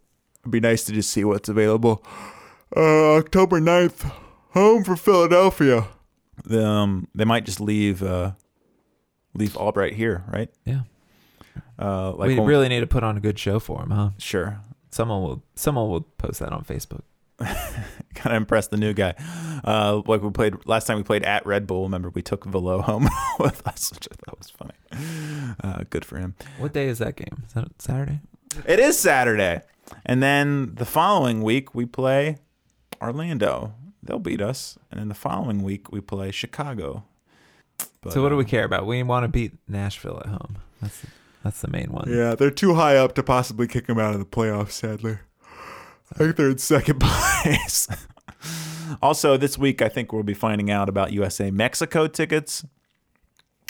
be 0.49 0.59
nice 0.59 0.83
to 0.85 0.93
just 0.93 1.09
see 1.11 1.23
what's 1.23 1.49
available. 1.49 2.03
Uh, 2.75 3.15
October 3.15 3.59
9th, 3.59 4.11
home 4.51 4.83
for 4.83 4.95
Philadelphia. 4.95 5.87
Um, 6.49 7.07
they 7.13 7.25
might 7.25 7.45
just 7.45 7.59
leave 7.59 8.01
uh, 8.01 8.31
leave 9.33 9.55
Albright 9.55 9.93
here, 9.93 10.23
right? 10.31 10.49
Yeah, 10.65 10.81
Uh, 11.77 12.11
like 12.13 12.29
we 12.29 12.39
really 12.39 12.69
need 12.69 12.79
to 12.79 12.87
put 12.87 13.03
on 13.03 13.17
a 13.17 13.19
good 13.19 13.37
show 13.37 13.59
for 13.59 13.83
him, 13.83 13.91
huh? 13.91 14.09
sure. 14.17 14.61
Someone 14.89 15.21
will. 15.21 15.43
Someone 15.55 15.89
will 15.89 16.01
post 16.01 16.39
that 16.39 16.51
on 16.51 16.63
Facebook. 16.65 17.01
Kind 18.15 18.35
of 18.35 18.41
impress 18.41 18.67
the 18.67 18.77
new 18.77 18.93
guy. 18.93 19.13
Uh, 19.63 20.01
like 20.05 20.21
we 20.21 20.29
played 20.29 20.65
last 20.65 20.85
time 20.85 20.97
we 20.97 21.03
played 21.03 21.23
at 21.23 21.45
Red 21.45 21.65
Bull. 21.65 21.83
Remember 21.83 22.09
we 22.09 22.21
took 22.21 22.45
Velo 22.45 22.81
home 22.81 23.09
with 23.39 23.65
us, 23.67 23.91
which 23.93 24.07
I 24.11 24.15
thought 24.25 24.37
was 24.37 24.49
funny. 24.49 25.55
Uh, 25.63 25.83
good 25.89 26.05
for 26.05 26.17
him. 26.17 26.35
What 26.57 26.73
day 26.73 26.87
is 26.87 26.99
that 26.99 27.15
game? 27.15 27.43
Is 27.47 27.53
that 27.53 27.81
Saturday? 27.81 28.19
It 28.65 28.79
is 28.79 28.97
Saturday. 28.97 29.61
And 30.05 30.21
then 30.21 30.75
the 30.75 30.85
following 30.85 31.41
week 31.41 31.73
we 31.73 31.85
play 31.85 32.37
Orlando. 33.01 33.73
They'll 34.03 34.19
beat 34.19 34.41
us. 34.41 34.77
And 34.89 34.99
then 34.99 35.07
the 35.09 35.15
following 35.15 35.63
week 35.63 35.91
we 35.91 36.01
play 36.01 36.31
Chicago. 36.31 37.05
But, 38.01 38.13
so 38.13 38.21
what 38.21 38.29
do 38.29 38.37
we 38.37 38.45
care 38.45 38.65
about? 38.65 38.85
We 38.85 39.01
want 39.03 39.23
to 39.23 39.27
beat 39.27 39.53
Nashville 39.67 40.19
at 40.19 40.27
home. 40.27 40.57
That's 40.81 41.05
that's 41.43 41.61
the 41.61 41.67
main 41.67 41.91
one. 41.91 42.05
Yeah, 42.07 42.35
they're 42.35 42.51
too 42.51 42.75
high 42.75 42.97
up 42.97 43.15
to 43.15 43.23
possibly 43.23 43.67
kick 43.67 43.87
them 43.87 43.99
out 43.99 44.13
of 44.13 44.19
the 44.19 44.25
playoffs, 44.25 44.71
sadly. 44.71 45.17
I 46.11 46.15
think 46.15 46.35
they're 46.35 46.49
in 46.49 46.57
second 46.57 46.99
place. 47.01 47.87
also, 49.01 49.37
this 49.37 49.57
week 49.57 49.81
I 49.81 49.89
think 49.89 50.11
we'll 50.11 50.23
be 50.23 50.33
finding 50.33 50.69
out 50.69 50.89
about 50.89 51.13
USA 51.13 51.51
Mexico 51.51 52.07
tickets. 52.07 52.65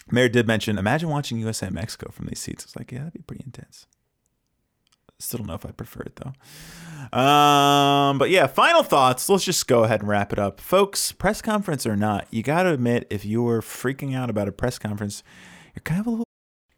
Mayor 0.09 0.29
did 0.29 0.47
mention, 0.47 0.77
imagine 0.77 1.09
watching 1.09 1.39
USA 1.39 1.69
Mexico 1.69 2.11
from 2.11 2.25
these 2.25 2.39
seats. 2.39 2.65
It's 2.65 2.75
like, 2.75 2.91
yeah, 2.91 2.99
that'd 2.99 3.13
be 3.13 3.21
pretty 3.21 3.43
intense. 3.45 3.85
Still 5.19 5.39
don't 5.39 5.47
know 5.47 5.53
if 5.53 5.65
I'd 5.65 5.77
prefer 5.77 6.01
it 6.01 6.15
though. 6.15 7.17
Um, 7.17 8.17
but 8.17 8.31
yeah, 8.31 8.47
final 8.47 8.81
thoughts. 8.81 9.29
Let's 9.29 9.45
just 9.45 9.67
go 9.67 9.83
ahead 9.83 10.01
and 10.01 10.09
wrap 10.09 10.33
it 10.33 10.39
up, 10.39 10.59
folks. 10.59 11.11
Press 11.11 11.41
conference 11.41 11.85
or 11.85 11.95
not, 11.95 12.27
you 12.31 12.41
got 12.41 12.63
to 12.63 12.73
admit 12.73 13.05
if 13.09 13.23
you 13.23 13.43
were 13.43 13.61
freaking 13.61 14.15
out 14.15 14.29
about 14.31 14.47
a 14.47 14.51
press 14.51 14.79
conference, 14.79 15.23
you're 15.75 15.83
kind 15.83 16.01
of 16.01 16.07
a 16.07 16.09
little. 16.09 16.25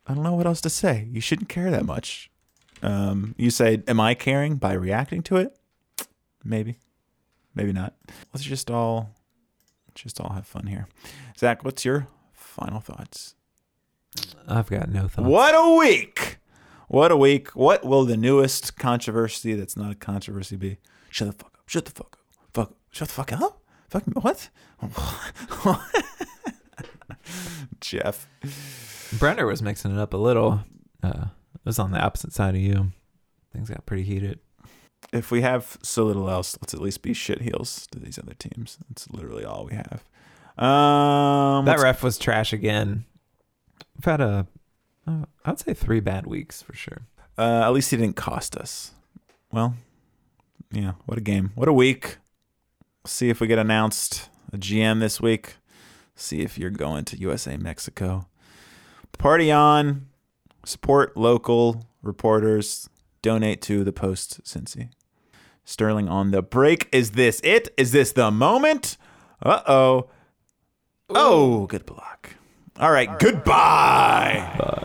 I 0.06 0.14
don't 0.14 0.24
know 0.24 0.34
what 0.34 0.46
else 0.46 0.60
to 0.62 0.70
say. 0.70 1.08
You 1.12 1.22
shouldn't 1.22 1.48
care 1.48 1.72
that 1.72 1.86
much. 1.86 2.30
Um, 2.84 3.34
you 3.38 3.50
say, 3.50 3.82
"Am 3.88 4.00
I 4.00 4.14
caring 4.14 4.58
by 4.58 4.74
reacting 4.74 5.24
to 5.24 5.38
it?" 5.38 5.58
Maybe, 6.44 6.78
maybe 7.56 7.72
not. 7.72 7.96
Let's 8.34 8.44
just 8.44 8.70
all, 8.70 9.16
just 9.96 10.20
all 10.20 10.34
have 10.34 10.46
fun 10.46 10.68
here. 10.68 10.88
Zach, 11.38 11.64
what's 11.64 11.86
your 11.86 12.08
final 12.34 12.82
thoughts? 12.82 13.36
I've 14.48 14.70
got 14.70 14.90
no 14.90 15.08
thoughts. 15.08 15.28
What 15.28 15.56
a 15.56 15.78
week! 15.78 16.38
What 16.90 17.12
a 17.12 17.18
week! 17.18 17.56
What 17.56 17.84
will 17.86 18.06
the 18.06 18.18
newest 18.18 18.78
controversy 18.78 19.54
that's 19.54 19.78
not 19.78 19.92
a 19.92 19.96
controversy 19.96 20.58
be? 20.58 20.78
Shut 21.10 21.28
the 21.28 21.34
fuck 21.34 21.54
up! 21.56 21.64
Shut 21.66 21.86
the 21.86 21.92
fuck 21.92 22.18
up! 22.18 22.20
Fuck! 22.54 22.74
Shut 22.92 23.08
the 23.08 23.14
fuck 23.14 23.32
up! 23.34 23.62
Fuck! 23.92 24.44
What? 25.64 25.90
Jeff. 27.82 28.28
Brenner 29.18 29.46
was 29.46 29.62
mixing 29.62 29.92
it 29.96 30.00
up 30.00 30.14
a 30.14 30.18
little. 30.18 30.62
Uh, 31.02 31.26
was 31.66 31.80
on 31.80 31.92
the 31.92 32.00
opposite 32.00 32.34
side 32.34 32.56
of 32.56 32.62
you. 32.62 32.92
Things 33.54 33.70
got 33.70 33.86
pretty 33.86 34.04
heated. 34.04 34.40
If 35.12 35.32
we 35.32 35.42
have 35.42 35.78
so 35.82 36.06
little 36.06 36.30
else, 36.30 36.58
let's 36.62 36.74
at 36.74 36.82
least 36.82 37.02
be 37.02 37.14
shit 37.14 37.42
heels 37.42 37.88
to 37.92 38.00
these 38.00 38.18
other 38.18 38.34
teams. 38.34 38.78
That's 38.90 39.10
literally 39.10 39.46
all 39.46 39.66
we 39.70 39.76
have. 39.76 40.04
Um, 40.58 41.66
That 41.66 41.80
ref 41.80 42.02
was 42.04 42.18
trash 42.18 42.54
again. 42.54 43.06
We've 43.96 44.06
had 44.06 44.22
a, 44.22 44.48
uh, 45.06 45.26
I'd 45.46 45.60
say 45.60 45.74
three 45.74 46.00
bad 46.00 46.26
weeks 46.26 46.62
for 46.62 46.74
sure. 46.74 47.02
Uh, 47.38 47.62
at 47.64 47.70
least 47.74 47.92
he 47.92 47.98
didn't 47.98 48.16
cost 48.16 48.56
us. 48.56 48.92
Well, 49.52 49.76
yeah, 50.72 50.94
what 51.06 51.18
a 51.18 51.22
game. 51.22 51.52
What 51.56 51.68
a 51.68 51.74
week. 51.74 52.18
See 53.06 53.30
if 53.30 53.40
we 53.40 53.48
get 53.48 53.60
announced 53.60 54.30
a 54.52 54.58
GM 54.58 55.00
this 55.00 55.20
week. 55.20 55.56
See 56.16 56.42
if 56.42 56.58
you're 56.58 56.70
going 56.70 57.06
to 57.06 57.18
USA 57.18 57.58
Mexico. 57.58 58.28
Party 59.18 59.52
on. 59.52 60.08
Support 60.66 61.18
local 61.18 61.86
reporters. 62.02 62.90
Donate 63.22 63.62
to 63.64 63.84
the 63.84 63.94
Post 63.94 64.44
Cincy. 64.44 64.90
Sterling 65.66 66.10
on 66.10 66.32
the 66.32 66.42
break. 66.42 66.90
Is 66.92 67.12
this 67.12 67.40
it? 67.44 67.70
Is 67.78 67.92
this 67.92 68.12
the 68.12 68.32
moment? 68.32 68.98
Uh 69.42 69.62
oh. 69.68 70.10
Oh, 71.10 71.68
good 71.68 71.86
block. 71.86 72.36
All 72.80 72.92
right, 72.92 73.20
goodbye. 73.20 74.56
Well, 74.60 74.84